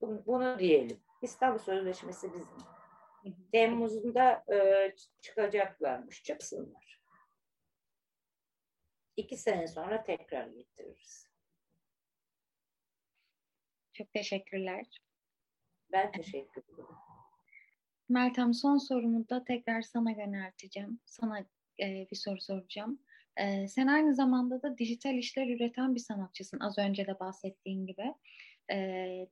Bunu, 0.00 0.26
bunu 0.26 0.58
diyelim. 0.58 1.00
İstanbul 1.22 1.58
Sözleşmesi 1.58 2.32
bizim. 2.32 2.58
Temmuz'da 3.52 4.44
e, 4.54 4.94
çıkacaklarmış. 5.20 6.22
Çıksınlar. 6.22 6.95
İki 9.16 9.36
sene 9.36 9.66
sonra 9.66 10.04
tekrar 10.04 10.46
getiririz. 10.46 11.26
Çok 13.92 14.12
teşekkürler. 14.12 14.86
Ben 15.92 16.12
teşekkür 16.12 16.62
ederim. 16.62 16.96
Meltem 18.08 18.54
son 18.54 18.78
sorumu 18.78 19.28
da 19.28 19.44
tekrar 19.44 19.82
sana 19.82 20.10
yönelteceğim. 20.10 21.00
Sana 21.06 21.38
e, 21.80 22.06
bir 22.10 22.16
soru 22.16 22.40
soracağım. 22.40 23.00
E, 23.36 23.68
sen 23.68 23.86
aynı 23.86 24.14
zamanda 24.14 24.62
da 24.62 24.78
dijital 24.78 25.14
işler 25.14 25.48
üreten 25.48 25.94
bir 25.94 26.00
sanatçısın. 26.00 26.60
Az 26.60 26.78
önce 26.78 27.06
de 27.06 27.20
bahsettiğin 27.20 27.86
gibi. 27.86 28.14
E, 28.72 29.28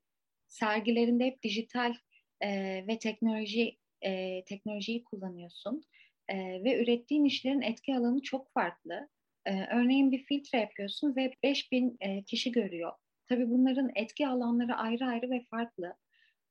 sergilerinde 0.46 1.24
hep 1.24 1.42
dijital 1.42 1.94
e, 2.40 2.48
ve 2.86 2.98
teknoloji 2.98 3.78
e, 4.02 4.44
teknolojiyi 4.44 5.04
kullanıyorsun. 5.04 5.82
E, 6.28 6.64
ve 6.64 6.82
ürettiğin 6.82 7.24
işlerin 7.24 7.62
etki 7.62 7.96
alanı 7.96 8.22
çok 8.22 8.52
farklı. 8.52 9.08
E, 9.46 9.66
örneğin 9.66 10.12
bir 10.12 10.24
filtre 10.24 10.58
yapıyorsun 10.58 11.16
ve 11.16 11.34
5000 11.42 11.96
e, 12.00 12.22
kişi 12.22 12.52
görüyor. 12.52 12.92
Tabii 13.28 13.50
bunların 13.50 13.90
etki 13.94 14.28
alanları 14.28 14.74
ayrı 14.74 15.06
ayrı 15.06 15.30
ve 15.30 15.44
farklı. 15.50 15.96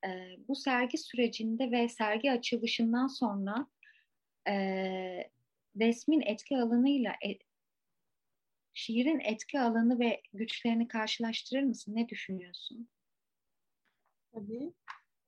E, 0.05 0.09
bu 0.47 0.55
sergi 0.55 0.97
sürecinde 0.97 1.71
ve 1.71 1.89
sergi 1.89 2.31
açılışından 2.31 3.07
sonra 3.07 3.67
e, 4.47 4.53
resmin 5.79 6.21
etki 6.21 6.57
alanıyla 6.57 7.11
e, 7.11 7.37
şiirin 8.73 9.19
etki 9.19 9.59
alanı 9.59 9.99
ve 9.99 10.21
güçlerini 10.33 10.87
karşılaştırır 10.87 11.63
mısın? 11.63 11.95
Ne 11.95 12.09
düşünüyorsun? 12.09 12.89
Tabii. 14.31 14.73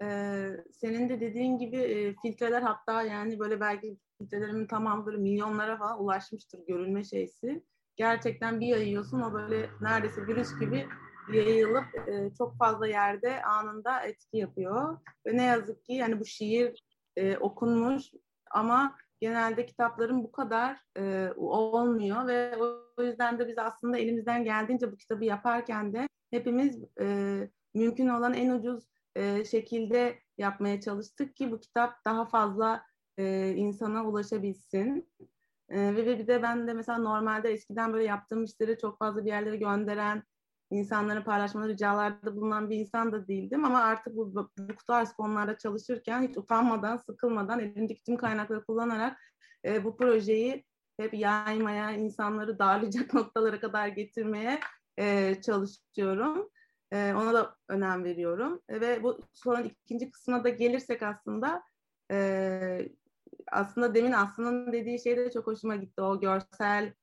Ee, 0.03 0.49
senin 0.71 1.09
de 1.09 1.21
dediğin 1.21 1.57
gibi 1.57 1.77
e, 1.77 2.15
filtreler 2.21 2.61
hatta 2.61 3.03
yani 3.03 3.39
böyle 3.39 3.59
belki 3.59 3.97
filtrelerimin 4.17 4.67
tamamı 4.67 5.05
böyle 5.05 5.17
milyonlara 5.17 5.77
falan 5.77 6.03
ulaşmıştır 6.03 6.59
görülme 6.67 7.03
şeysi. 7.03 7.63
Gerçekten 7.95 8.59
bir 8.59 8.67
yayıyorsun 8.67 9.21
o 9.21 9.33
böyle 9.33 9.69
neredeyse 9.81 10.27
virüs 10.27 10.59
gibi 10.59 10.87
yayılıp 11.33 11.85
e, 12.07 12.33
çok 12.37 12.57
fazla 12.57 12.87
yerde 12.87 13.43
anında 13.43 14.01
etki 14.01 14.37
yapıyor. 14.37 14.97
Ve 15.27 15.37
ne 15.37 15.43
yazık 15.43 15.85
ki 15.85 15.93
yani 15.93 16.19
bu 16.19 16.25
şiir 16.25 16.83
e, 17.15 17.37
okunmuş 17.37 18.03
ama 18.51 18.95
genelde 19.21 19.65
kitapların 19.65 20.23
bu 20.23 20.31
kadar 20.31 20.81
e, 20.97 21.29
olmuyor 21.37 22.27
ve 22.27 22.55
o 22.97 23.03
yüzden 23.03 23.39
de 23.39 23.47
biz 23.47 23.57
aslında 23.57 23.97
elimizden 23.97 24.43
geldiğince 24.43 24.91
bu 24.91 24.97
kitabı 24.97 25.25
yaparken 25.25 25.93
de 25.93 26.07
hepimiz 26.31 26.83
e, 27.01 27.37
mümkün 27.73 28.07
olan 28.07 28.33
en 28.33 28.49
ucuz 28.49 28.94
e, 29.15 29.45
şekilde 29.45 30.19
yapmaya 30.37 30.81
çalıştık 30.81 31.35
ki 31.35 31.51
bu 31.51 31.59
kitap 31.59 32.05
daha 32.05 32.25
fazla 32.25 32.85
e, 33.17 33.53
insana 33.55 34.05
ulaşabilsin. 34.05 35.09
E, 35.69 35.95
ve 35.95 36.05
bir 36.05 36.27
de 36.27 36.43
ben 36.43 36.67
de 36.67 36.73
mesela 36.73 36.97
normalde 36.97 37.49
eskiden 37.51 37.93
böyle 37.93 38.05
yaptığım 38.05 38.43
işleri 38.43 38.77
çok 38.77 38.99
fazla 38.99 39.25
bir 39.25 39.29
yerlere 39.29 39.57
gönderen, 39.57 40.23
insanlara 40.71 41.23
paylaşmaları 41.23 41.71
ricalarda 41.71 42.35
bulunan 42.35 42.69
bir 42.69 42.75
insan 42.75 43.11
da 43.11 43.27
değildim 43.27 43.65
ama 43.65 43.79
artık 43.79 44.15
bu, 44.15 44.35
bu 44.35 44.85
tarz 44.87 45.13
konularda 45.13 45.57
çalışırken 45.57 46.27
hiç 46.27 46.37
utanmadan, 46.37 46.97
sıkılmadan 46.97 47.59
elimdeki 47.59 48.03
tüm 48.03 48.17
kaynakları 48.17 48.65
kullanarak 48.65 49.17
e, 49.65 49.83
bu 49.83 49.97
projeyi 49.97 50.65
hep 50.99 51.13
yaymaya, 51.13 51.91
insanları 51.91 52.59
darlayacak 52.59 53.13
noktalara 53.13 53.59
kadar 53.59 53.87
getirmeye 53.87 54.59
e, 54.99 55.35
çalışıyorum. 55.41 56.49
E, 56.95 57.13
ona 57.13 57.33
da 57.33 57.55
önem 57.69 58.03
veriyorum. 58.03 58.61
E, 58.69 58.81
ve 58.81 59.03
bu 59.03 59.19
sonra 59.33 59.61
ikinci 59.61 60.11
kısmına 60.11 60.43
da 60.43 60.49
gelirsek 60.49 61.03
aslında 61.03 61.63
e, 62.11 62.89
aslında 63.51 63.95
demin 63.95 64.11
Aslı'nın 64.11 64.73
dediği 64.73 64.99
şey 65.03 65.17
de 65.17 65.31
çok 65.31 65.47
hoşuma 65.47 65.75
gitti. 65.75 66.01
O 66.01 66.19
görsel 66.19 66.93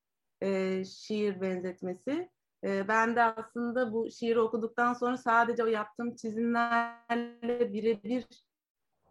e, 0.42 0.84
şiir 0.84 1.40
benzetmesi. 1.40 2.30
E, 2.64 2.88
ben 2.88 3.16
de 3.16 3.22
aslında 3.22 3.92
bu 3.92 4.10
şiiri 4.10 4.40
okuduktan 4.40 4.92
sonra 4.94 5.16
sadece 5.16 5.64
o 5.64 5.66
yaptığım 5.66 6.16
çizimlerle 6.16 7.72
birebir 7.72 8.26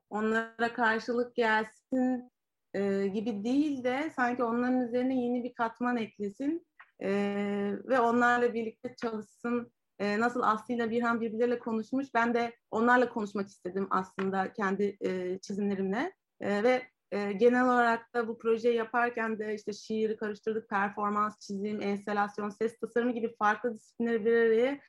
onlara 0.09 0.73
karşılık 0.73 1.35
gelsin 1.35 2.31
e, 2.73 3.07
gibi 3.07 3.43
değil 3.43 3.83
de 3.83 4.11
sanki 4.15 4.43
onların 4.43 4.79
üzerine 4.81 5.21
yeni 5.21 5.43
bir 5.43 5.53
katman 5.53 5.97
eklesin 5.97 6.67
e, 7.03 7.09
ve 7.85 7.99
onlarla 7.99 8.53
birlikte 8.53 8.95
çalışsın. 9.01 9.71
E, 10.01 10.19
nasıl 10.19 10.41
Aslı 10.41 10.73
ile 10.73 10.91
Birhan 10.91 11.21
birbirleriyle 11.21 11.59
konuşmuş, 11.59 12.13
ben 12.13 12.33
de 12.33 12.55
onlarla 12.71 13.09
konuşmak 13.09 13.47
istedim 13.47 13.87
aslında 13.89 14.53
kendi 14.53 14.97
e, 15.01 15.39
çizimlerimle. 15.39 16.13
E, 16.39 16.63
ve 16.63 16.87
e, 17.11 17.31
genel 17.31 17.65
olarak 17.65 18.13
da 18.13 18.27
bu 18.27 18.37
projeyi 18.37 18.75
yaparken 18.75 19.39
de 19.39 19.55
işte 19.55 19.73
şiiri 19.73 20.17
karıştırdık, 20.17 20.69
performans, 20.69 21.39
çizim, 21.39 21.81
enstelasyon, 21.81 22.49
ses 22.49 22.79
tasarımı 22.79 23.11
gibi 23.11 23.35
farklı 23.35 23.73
disiplinleri 23.73 24.25
bir 24.25 24.33
araya 24.33 24.79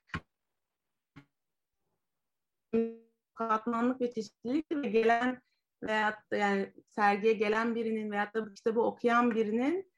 katmanlık 3.34 4.00
ve 4.00 4.10
çeşitlilik 4.10 4.72
ve 4.72 4.88
gelen 4.88 5.42
veyahut 5.82 6.30
da 6.30 6.36
yani 6.36 6.72
sergiye 6.88 7.32
gelen 7.32 7.74
birinin 7.74 8.10
veyahut 8.10 8.34
da 8.34 8.46
bu 8.46 8.54
kitabı 8.54 8.80
okuyan 8.80 9.34
birinin 9.34 9.92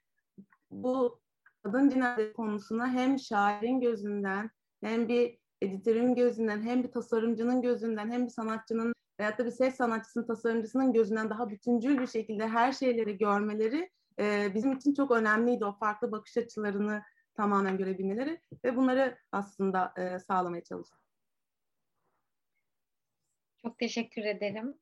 bu 0.70 1.20
kadın 1.62 1.88
cinayeti 1.88 2.32
konusuna 2.32 2.92
hem 2.92 3.18
şairin 3.18 3.80
gözünden 3.80 4.50
hem 4.84 5.08
bir 5.08 5.38
editörün 5.62 6.14
gözünden 6.14 6.62
hem 6.62 6.82
bir 6.82 6.92
tasarımcının 6.92 7.62
gözünden 7.62 8.12
hem 8.12 8.24
bir 8.24 8.30
sanatçının 8.30 8.94
veyahut 9.20 9.38
da 9.38 9.44
bir 9.44 9.50
ses 9.50 9.76
sanatçısının, 9.76 10.26
tasarımcısının 10.26 10.92
gözünden 10.92 11.30
daha 11.30 11.50
bütüncül 11.50 11.98
bir 11.98 12.06
şekilde 12.06 12.48
her 12.48 12.72
şeyleri 12.72 13.18
görmeleri 13.18 13.90
e, 14.18 14.54
bizim 14.54 14.72
için 14.72 14.94
çok 14.94 15.10
önemliydi. 15.10 15.64
O 15.64 15.72
farklı 15.72 16.12
bakış 16.12 16.36
açılarını 16.36 17.02
tamamen 17.34 17.78
görebilmeleri 17.78 18.40
ve 18.64 18.76
bunları 18.76 19.18
aslında 19.32 19.92
e, 19.96 20.18
sağlamaya 20.18 20.64
çalıştık. 20.64 21.00
Çok 23.62 23.78
teşekkür 23.78 24.24
ederim. 24.24 24.74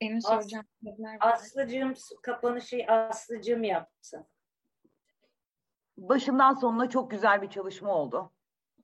Benim 0.00 0.16
As 0.16 0.24
soracağım 0.24 0.66
sorular 0.84 1.14
var. 1.14 1.32
Aslıcığım 1.32 1.94
kapanışı 2.22 2.84
Aslıcığım 2.88 3.64
yapsın. 3.64 4.26
Başından 5.96 6.54
sonuna 6.54 6.90
çok 6.90 7.10
güzel 7.10 7.42
bir 7.42 7.50
çalışma 7.50 7.94
oldu. 7.94 8.33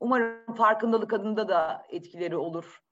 Umarım 0.01 0.55
farkındalık 0.55 1.13
adında 1.13 1.49
da 1.49 1.87
etkileri 1.91 2.37
olur. 2.37 2.83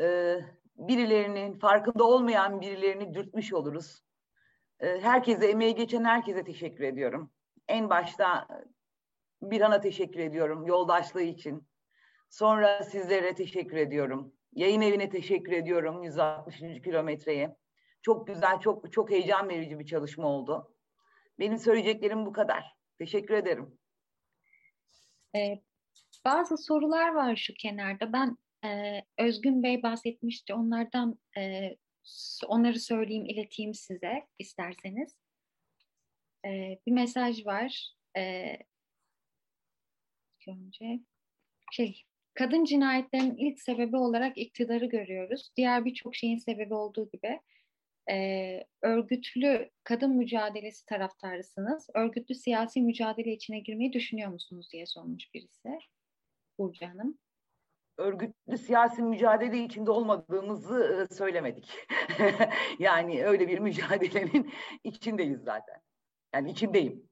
Ee, 0.00 0.40
birilerinin 0.76 1.58
farkında 1.58 2.04
olmayan 2.04 2.60
birilerini 2.60 3.14
dürtmüş 3.14 3.52
oluruz. 3.52 4.02
E, 4.80 5.00
herkese, 5.00 5.46
emeği 5.46 5.74
geçen 5.74 6.04
herkese 6.04 6.44
teşekkür 6.44 6.84
ediyorum. 6.84 7.32
En 7.68 7.90
başta 7.90 8.48
bir 9.42 9.60
ana 9.60 9.80
teşekkür 9.80 10.20
ediyorum 10.20 10.66
yoldaşlığı 10.66 11.22
için. 11.22 11.68
Sonra 12.30 12.82
sizlere 12.82 13.34
teşekkür 13.34 13.76
ediyorum. 13.76 14.32
Yayın 14.52 14.80
evine 14.80 15.10
teşekkür 15.10 15.52
ediyorum 15.52 16.02
160. 16.02 16.60
kilometreye. 16.84 17.56
Çok 18.02 18.26
güzel, 18.26 18.60
çok 18.60 18.92
çok 18.92 19.10
heyecan 19.10 19.48
verici 19.48 19.78
bir 19.78 19.86
çalışma 19.86 20.28
oldu. 20.28 20.74
Benim 21.38 21.58
söyleyeceklerim 21.58 22.26
bu 22.26 22.32
kadar. 22.32 22.76
Teşekkür 22.98 23.34
ederim. 23.34 23.78
Ee, 25.36 25.62
bazı 26.24 26.58
sorular 26.58 27.14
var 27.14 27.36
şu 27.36 27.54
kenarda. 27.54 28.12
Ben 28.12 28.38
e, 28.64 29.02
Özgün 29.18 29.62
Bey 29.62 29.82
bahsetmişti. 29.82 30.54
Onlardan 30.54 31.18
e, 31.38 31.70
onları 32.46 32.80
söyleyeyim, 32.80 33.26
ileteyim 33.26 33.74
size 33.74 34.26
isterseniz. 34.38 35.16
E, 36.44 36.78
bir 36.86 36.92
mesaj 36.92 37.46
var. 37.46 37.94
E, 38.16 38.56
önce 40.48 41.00
şey 41.72 42.04
kadın 42.34 42.64
cinayetlerinin 42.64 43.36
ilk 43.36 43.60
sebebi 43.60 43.96
olarak 43.96 44.38
iktidarı 44.38 44.86
görüyoruz. 44.86 45.50
Diğer 45.56 45.84
birçok 45.84 46.16
şeyin 46.16 46.38
sebebi 46.38 46.74
olduğu 46.74 47.10
gibi 47.10 47.40
e, 48.10 48.66
örgütlü 48.82 49.70
kadın 49.84 50.16
mücadelesi 50.16 50.86
taraftarısınız. 50.86 51.86
Örgütlü 51.94 52.34
siyasi 52.34 52.80
mücadele 52.82 53.32
içine 53.32 53.58
girmeyi 53.60 53.92
düşünüyor 53.92 54.30
musunuz 54.30 54.68
diye 54.72 54.86
sormuş 54.86 55.34
birisi. 55.34 55.78
Burcu 56.58 56.86
Hanım. 56.86 57.18
Örgütlü 57.96 58.58
siyasi 58.58 59.02
mücadele 59.02 59.64
içinde 59.64 59.90
olmadığımızı 59.90 61.08
e, 61.10 61.14
söylemedik. 61.14 61.78
yani 62.78 63.26
öyle 63.26 63.48
bir 63.48 63.58
mücadelenin 63.58 64.52
içindeyiz 64.84 65.40
zaten. 65.40 65.80
Yani 66.34 66.50
içindeyim. 66.50 67.10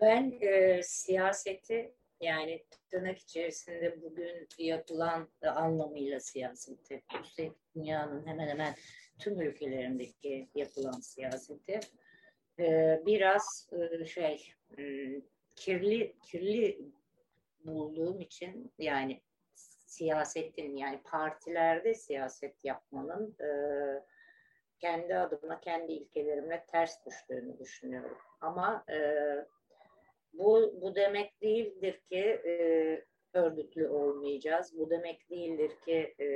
Ben 0.00 0.38
e, 0.40 0.80
siyaseti 0.82 1.94
yani 2.20 2.64
tırnak 2.90 3.18
içerisinde 3.18 4.02
bugün 4.02 4.48
yapılan 4.58 5.28
anlamıyla 5.42 6.20
siyaseti, 6.20 7.02
dünyanın 7.74 8.26
hemen 8.26 8.48
hemen 8.48 8.74
tüm 9.18 9.40
ülkelerindeki 9.40 10.48
yapılan 10.54 11.00
siyaseti 11.00 11.80
e, 12.58 13.00
biraz 13.06 13.70
e, 13.72 14.04
şey 14.04 14.52
e, 14.78 14.82
kirli 15.56 16.16
kirli 16.22 16.78
bulduğum 17.64 18.20
için 18.20 18.72
yani 18.78 19.20
siyasetin 19.86 20.76
yani 20.76 21.00
partilerde 21.02 21.94
siyaset 21.94 22.64
yapmanın 22.64 23.36
e, 23.40 23.48
kendi 24.80 25.16
adıma 25.16 25.60
kendi 25.60 25.92
ilkelerimle 25.92 26.64
ters 26.68 27.06
düştüğünü 27.06 27.58
düşünüyorum. 27.58 28.18
Ama 28.40 28.84
e, 28.90 28.98
bu, 30.32 30.78
bu 30.80 30.94
demek 30.94 31.42
değildir 31.42 32.00
ki 32.08 32.40
e, 32.46 33.04
örgütlü 33.32 33.88
olmayacağız. 33.88 34.78
Bu 34.78 34.90
demek 34.90 35.30
değildir 35.30 35.72
ki 35.84 36.14
e, 36.20 36.26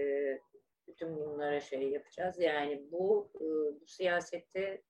bütün 0.88 1.16
bunlara 1.16 1.60
şey 1.60 1.90
yapacağız. 1.90 2.38
Yani 2.38 2.82
bu, 2.92 3.30
e, 3.34 3.40
bu 3.80 3.86
siyaseti 3.86 4.82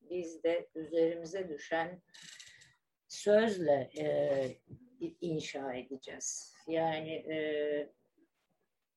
biz 0.00 0.42
de 0.42 0.68
üzerimize 0.74 1.48
düşen 1.48 2.00
sözle 3.08 3.90
e, 3.98 4.06
inşa 5.20 5.74
edeceğiz. 5.74 6.54
Yani 6.66 7.12
e, 7.12 7.88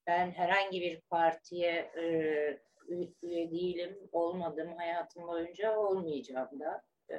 ben 0.07 0.31
herhangi 0.31 0.81
bir 0.81 1.01
partiye 1.01 1.91
e, 1.97 2.03
üye 3.21 3.51
değilim, 3.51 4.09
olmadım 4.11 4.73
hayatım 4.77 5.27
boyunca 5.27 5.77
olmayacağım 5.77 6.59
da. 6.59 6.83
E, 7.11 7.17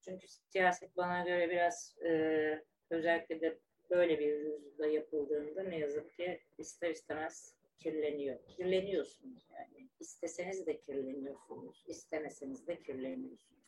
çünkü 0.00 0.26
siyaset 0.28 0.96
bana 0.96 1.22
göre 1.22 1.50
biraz 1.50 1.96
e, 2.04 2.64
özellikle 2.90 3.40
de 3.40 3.58
böyle 3.90 4.18
bir 4.18 4.26
yüzyılda 4.26 4.86
yapıldığında 4.86 5.62
ne 5.62 5.78
yazık 5.78 6.14
ki 6.14 6.40
ister 6.58 6.90
istemez 6.90 7.54
kirleniyor. 7.78 8.38
Kirleniyorsunuz 8.46 9.48
yani. 9.54 9.88
İsteseniz 10.00 10.66
de 10.66 10.80
kirleniyorsunuz. 10.80 11.84
istemeseniz 11.86 12.66
de 12.66 12.82
kirleniyorsunuz. 12.82 13.63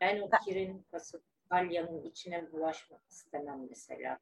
Ben 0.00 0.20
o 0.20 0.30
kirin 0.44 0.86
kasıp 0.90 1.22
alyanın 1.50 2.02
içine 2.02 2.52
bulaşmak 2.52 3.00
istemem 3.10 3.66
mesela. 3.70 4.18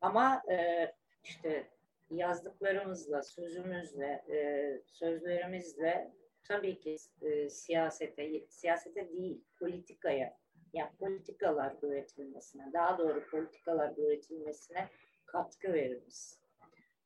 Ama 0.00 0.42
e, 0.50 0.86
işte 1.24 1.68
yazdıklarımızla, 2.10 3.22
sözümüzle, 3.22 4.24
e, 4.28 4.80
sözlerimizle 4.86 6.12
tabii 6.48 6.80
ki 6.80 6.96
e, 7.22 7.50
siyasete, 7.50 8.46
siyasete 8.48 9.12
değil, 9.12 9.44
politikaya 9.58 10.36
yani 10.72 10.90
politikalar 10.98 11.76
üretilmesine, 11.82 12.72
daha 12.72 12.98
doğru 12.98 13.26
politikalar 13.30 13.92
üretilmesine 13.96 14.88
katkı 15.26 15.72
veririz. 15.72 16.38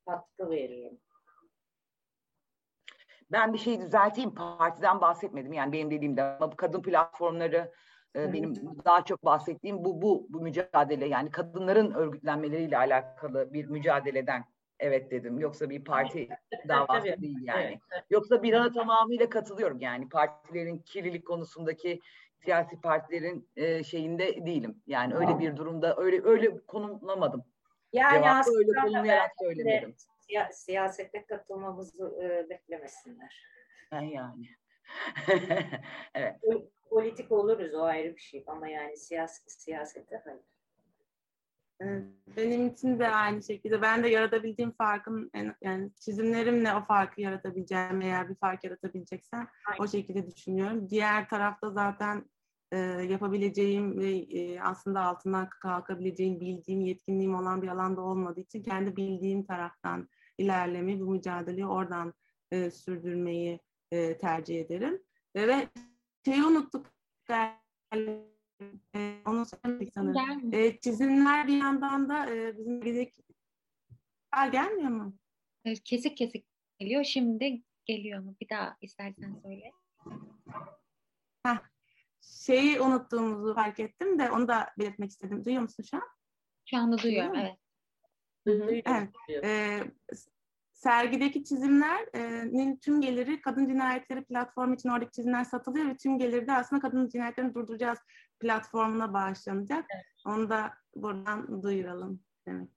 Katkı 0.05 0.49
veririm. 0.49 0.99
Ben 3.31 3.53
bir 3.53 3.57
şey 3.57 3.81
düzelteyim. 3.81 4.35
Partiden 4.35 5.01
bahsetmedim. 5.01 5.53
Yani 5.53 5.71
benim 5.71 5.91
dediğimde 5.91 6.23
ama 6.23 6.51
bu 6.51 6.55
kadın 6.55 6.81
platformları 6.81 7.71
e, 8.15 8.33
benim 8.33 8.55
daha 8.85 9.05
çok 9.05 9.25
bahsettiğim 9.25 9.85
bu, 9.85 10.01
bu 10.01 10.27
bu 10.29 10.41
mücadele 10.41 11.07
yani 11.07 11.31
kadınların 11.31 11.91
örgütlenmeleriyle 11.91 12.77
alakalı 12.77 13.53
bir 13.53 13.65
mücadeleden 13.65 14.45
evet 14.79 15.11
dedim. 15.11 15.39
Yoksa 15.39 15.69
bir 15.69 15.83
parti 15.83 16.29
davası 16.67 17.21
değil 17.21 17.39
yani. 17.41 17.79
Yoksa 18.09 18.43
bir 18.43 18.53
ana 18.53 18.71
tamamıyla 18.71 19.29
katılıyorum 19.29 19.79
yani 19.79 20.09
partilerin 20.09 20.79
kirlilik 20.79 21.27
konusundaki 21.27 21.99
siyasi 22.43 22.81
partilerin 22.81 23.49
e, 23.55 23.83
şeyinde 23.83 24.45
değilim. 24.45 24.81
Yani 24.87 25.15
öyle 25.15 25.39
bir 25.39 25.57
durumda 25.57 25.95
öyle 25.97 26.21
öyle 26.23 26.57
konumlamadım. 26.65 27.43
Yani 27.93 28.13
Cevabı 28.13 28.29
aslında 28.29 28.57
öyle 28.57 28.71
konumlayarak 28.81 29.31
söylemedim. 29.41 29.95
Siya, 30.27 30.49
siyasete 30.51 31.25
katılmamızı 31.25 32.19
e, 32.23 32.49
beklemesinler. 32.49 33.45
Yani. 33.91 34.49
evet. 36.15 36.35
Politik 36.89 37.31
oluruz 37.31 37.73
o 37.73 37.81
ayrı 37.81 38.15
bir 38.15 38.21
şey 38.21 38.43
ama 38.47 38.67
yani 38.67 38.97
siyas 38.97 39.41
siyasete 39.47 40.21
hayır. 40.23 40.41
Benim 42.37 42.67
için 42.67 42.99
de 42.99 43.07
aynı 43.07 43.43
şekilde. 43.43 43.81
Ben 43.81 44.03
de 44.03 44.09
yaratabildiğim 44.09 44.71
farkın 44.71 45.31
yani 45.61 45.91
çizimlerimle 45.99 46.73
o 46.73 46.85
farkı 46.85 47.21
yaratabileceğim 47.21 48.01
eğer 48.01 48.29
bir 48.29 48.35
fark 48.35 48.63
yaratabileceksem 48.63 49.47
Aynen. 49.67 49.83
o 49.83 49.87
şekilde 49.87 50.27
düşünüyorum. 50.27 50.89
Diğer 50.89 51.29
tarafta 51.29 51.71
zaten 51.71 52.25
e, 52.71 52.77
yapabileceğim 53.09 53.99
ve 53.99 54.11
e, 54.11 54.61
aslında 54.61 55.01
altından 55.01 55.49
kalkabileceğim, 55.49 56.39
bildiğim, 56.39 56.81
yetkinliğim 56.81 57.35
olan 57.35 57.61
bir 57.61 57.67
alanda 57.67 58.01
olmadığı 58.01 58.39
için 58.39 58.63
kendi 58.63 58.95
bildiğim 58.95 59.45
taraftan 59.45 60.09
ilerlemeyi, 60.37 60.99
bu 60.99 61.05
mücadeleyi 61.05 61.65
oradan 61.65 62.13
e, 62.51 62.71
sürdürmeyi 62.71 63.59
e, 63.91 64.17
tercih 64.17 64.61
ederim. 64.61 65.03
E, 65.35 65.47
ve 65.47 65.67
şeyi 66.25 66.43
unuttuk. 66.43 66.85
E, 68.95 69.21
onu 69.25 69.45
söylemek 69.45 69.93
sanırım. 69.93 70.53
E, 70.53 70.79
çizimler 70.79 71.47
bir 71.47 71.57
yandan 71.57 72.09
da 72.09 72.35
e, 72.35 72.57
bizim 72.57 72.81
bizdeki... 72.81 73.23
Aa, 74.31 74.47
gelmiyor 74.47 74.89
mu? 74.89 75.17
Kesik 75.83 76.17
kesik 76.17 76.45
geliyor. 76.79 77.03
Şimdi 77.03 77.63
geliyor 77.85 78.19
mu? 78.19 78.35
Bir 78.41 78.49
daha 78.49 78.77
istersen 78.81 79.41
söyle. 79.43 79.71
Heh. 81.45 81.57
Şeyi 82.21 82.81
unuttuğumuzu 82.81 83.55
fark 83.55 83.79
ettim 83.79 84.19
de 84.19 84.31
onu 84.31 84.47
da 84.47 84.73
belirtmek 84.79 85.09
istedim. 85.09 85.45
Duyuyor 85.45 85.61
musun 85.61 85.83
şu 85.83 85.97
an? 85.97 86.03
Şu 86.65 86.77
anda 86.77 86.97
duyuyorum, 86.97 87.35
evet. 87.35 87.57
Evet. 88.47 89.09
Ee, 89.43 89.79
sergideki 90.73 91.43
çizimlerin 91.43 92.77
tüm 92.77 93.01
geliri 93.01 93.41
kadın 93.41 93.67
cinayetleri 93.67 94.23
platformu 94.23 94.73
için 94.73 94.89
oradaki 94.89 95.11
çizimler 95.11 95.43
satılıyor 95.43 95.87
ve 95.87 95.97
tüm 95.97 96.17
geliri 96.17 96.47
de 96.47 96.53
aslında 96.53 96.81
kadın 96.81 97.09
cinayetlerini 97.09 97.53
durduracağız 97.53 97.99
platformuna 98.39 99.13
bağışlanacak. 99.13 99.85
Evet. 99.95 100.05
Onu 100.25 100.49
da 100.49 100.73
buradan 100.95 101.63
duyuralım. 101.63 102.23
Evet. 102.47 102.67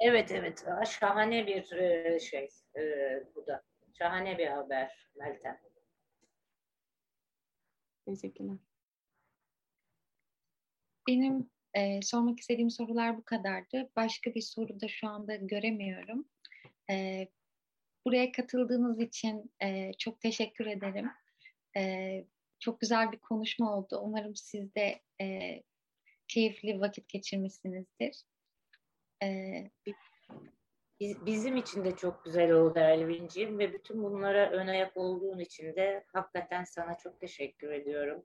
Evet 0.00 0.32
evet 0.32 0.64
şahane 0.86 1.46
bir 1.46 2.20
şey 2.20 2.48
bu 3.34 3.46
da. 3.46 3.62
Şahane 3.98 4.38
bir 4.38 4.46
haber 4.46 5.10
Meltem. 5.16 5.60
Teşekkürler. 8.06 8.56
Benim 11.08 11.50
e, 11.74 12.02
sormak 12.02 12.40
istediğim 12.40 12.70
sorular 12.70 13.16
bu 13.16 13.24
kadardı. 13.24 13.90
Başka 13.96 14.34
bir 14.34 14.40
soru 14.40 14.80
da 14.80 14.88
şu 14.88 15.08
anda 15.08 15.36
göremiyorum. 15.36 16.24
E, 16.90 17.28
buraya 18.06 18.32
katıldığınız 18.32 19.00
için 19.00 19.52
e, 19.62 19.92
çok 19.98 20.20
teşekkür 20.20 20.66
ederim. 20.66 21.10
E, 21.76 22.24
çok 22.60 22.80
güzel 22.80 23.12
bir 23.12 23.18
konuşma 23.18 23.76
oldu. 23.76 24.00
Umarım 24.02 24.36
siz 24.36 24.74
de 24.74 25.00
e, 25.20 25.62
keyifli 26.28 26.80
vakit 26.80 27.08
geçirmişsinizdir. 27.08 28.22
E, 29.22 29.28
biz, 29.86 29.94
bizim 31.00 31.56
için 31.56 31.84
de 31.84 31.96
çok 31.96 32.24
güzel 32.24 32.52
oldu 32.52 32.78
Elvin'ciğim 32.78 33.58
ve 33.58 33.72
bütün 33.72 34.02
bunlara 34.02 34.50
ön 34.50 34.66
ayak 34.66 34.96
olduğun 34.96 35.38
için 35.38 35.76
de 35.76 36.04
hakikaten 36.12 36.64
sana 36.64 36.98
çok 36.98 37.20
teşekkür 37.20 37.70
ediyorum. 37.70 38.24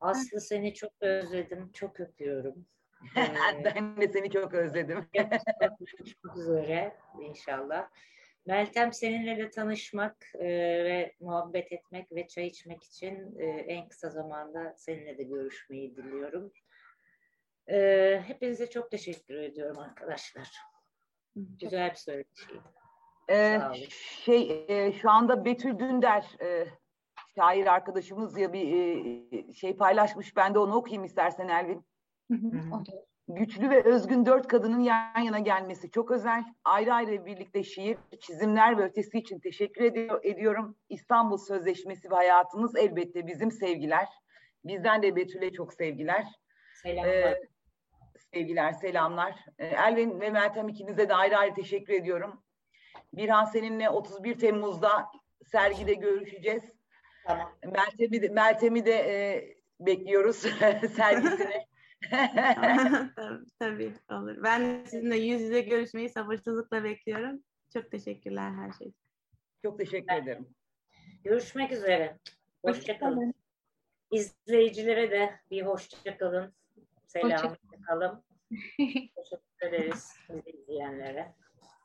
Aslı 0.00 0.40
seni 0.40 0.74
çok 0.74 0.92
özledim, 1.00 1.72
çok 1.72 2.00
öpüyorum. 2.00 2.66
Ee, 3.16 3.64
ben 3.64 4.00
de 4.00 4.08
seni 4.08 4.30
çok 4.30 4.54
özledim. 4.54 5.06
Görüşmek 5.80 6.36
üzere 6.36 6.96
inşallah. 7.20 7.88
Meltem 8.46 8.92
seninle 8.92 9.38
de 9.38 9.50
tanışmak 9.50 10.16
e, 10.34 10.48
ve 10.84 11.14
muhabbet 11.20 11.72
etmek 11.72 12.12
ve 12.12 12.28
çay 12.28 12.46
içmek 12.46 12.82
için 12.82 13.38
e, 13.38 13.44
en 13.46 13.88
kısa 13.88 14.10
zamanda 14.10 14.74
seninle 14.76 15.18
de 15.18 15.22
görüşmeyi 15.22 15.96
diliyorum. 15.96 16.52
E, 17.70 18.22
hepinize 18.26 18.70
çok 18.70 18.90
teşekkür 18.90 19.34
ediyorum 19.34 19.78
arkadaşlar. 19.78 20.50
Güzel 21.36 21.90
bir 21.90 21.96
söyleşiydi. 21.96 22.60
Ee, 23.30 23.60
şey 24.24 24.66
e, 24.68 24.92
şu 24.92 25.10
anda 25.10 25.44
Betül 25.44 25.78
Dünder 25.78 26.36
e, 26.42 26.66
şair 27.38 27.66
arkadaşımız 27.66 28.38
ya 28.38 28.52
bir 28.52 28.72
e, 28.72 29.52
şey 29.52 29.76
paylaşmış. 29.76 30.36
Ben 30.36 30.54
de 30.54 30.58
onu 30.58 30.74
okuyayım 30.74 31.04
istersen 31.04 31.48
Elvin. 31.48 31.86
Güçlü 33.28 33.70
ve 33.70 33.82
özgün 33.82 34.26
dört 34.26 34.48
kadının 34.48 34.80
yan 34.80 35.20
yana 35.20 35.38
gelmesi 35.38 35.90
çok 35.90 36.10
özel. 36.10 36.44
Ayrı 36.64 36.94
ayrı 36.94 37.26
birlikte 37.26 37.62
şiir, 37.62 37.98
çizimler 38.20 38.78
ve 38.78 38.84
ötesi 38.84 39.18
için 39.18 39.38
teşekkür 39.38 39.84
ediyor, 39.84 40.20
ediyorum. 40.24 40.76
İstanbul 40.88 41.38
Sözleşmesi 41.38 42.10
ve 42.10 42.14
hayatınız 42.14 42.76
elbette 42.76 43.26
bizim 43.26 43.50
sevgiler. 43.50 44.08
Bizden 44.64 45.02
de 45.02 45.16
Betül'e 45.16 45.52
çok 45.52 45.74
sevgiler. 45.74 46.26
Selamlar. 46.82 47.12
Ee, 47.12 47.40
sevgiler, 48.34 48.72
selamlar. 48.72 49.44
Ee, 49.58 49.66
Elvin 49.66 50.20
ve 50.20 50.30
Meltem 50.30 50.68
ikinize 50.68 51.08
de 51.08 51.14
ayrı 51.14 51.38
ayrı 51.38 51.54
teşekkür 51.54 51.92
ediyorum. 51.92 52.42
Birhan 53.12 53.44
seninle 53.44 53.90
31 53.90 54.38
Temmuz'da 54.38 55.06
sergide 55.52 55.94
görüşeceğiz. 55.94 56.75
Tamam. 57.26 57.52
Meltem'i 57.64 58.22
de, 58.22 58.28
Meltem'i 58.28 58.86
de 58.86 58.92
e, 58.92 59.56
bekliyoruz 59.80 60.36
sergisine. 60.96 61.66
tabii, 62.10 63.10
tabii 63.58 63.92
olur. 64.10 64.42
Ben 64.42 64.84
sizinle 64.84 65.16
yüz 65.16 65.40
yüze 65.40 65.60
görüşmeyi 65.60 66.08
sabırsızlıkla 66.08 66.84
bekliyorum. 66.84 67.42
Çok 67.72 67.90
teşekkürler 67.90 68.50
her 68.50 68.72
şey 68.72 68.86
için. 68.88 69.00
Çok 69.64 69.78
teşekkür 69.78 70.14
ederim. 70.14 70.48
Görüşmek 71.24 71.72
üzere. 71.72 72.18
Hoşçakalın. 72.64 73.34
İzleyicilere 74.10 75.10
de 75.10 75.40
bir 75.50 75.62
hoşçakalın. 75.62 76.54
Selam. 77.06 77.30
Hoşça 77.30 77.48
Hoşçakalın. 77.48 78.24
Teşekkür 78.78 79.68
ederiz 79.68 80.12
bizi 80.30 80.50
izleyenlere. 80.50 81.34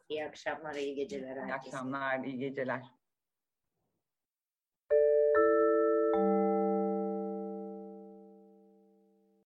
İyi 0.09 0.25
akşamlar, 0.25 0.75
iyi 0.75 0.95
geceler 0.95 1.35
İyi 1.35 1.39
herkese. 1.51 1.53
akşamlar, 1.77 2.23
iyi 2.23 2.37
geceler. 2.39 2.81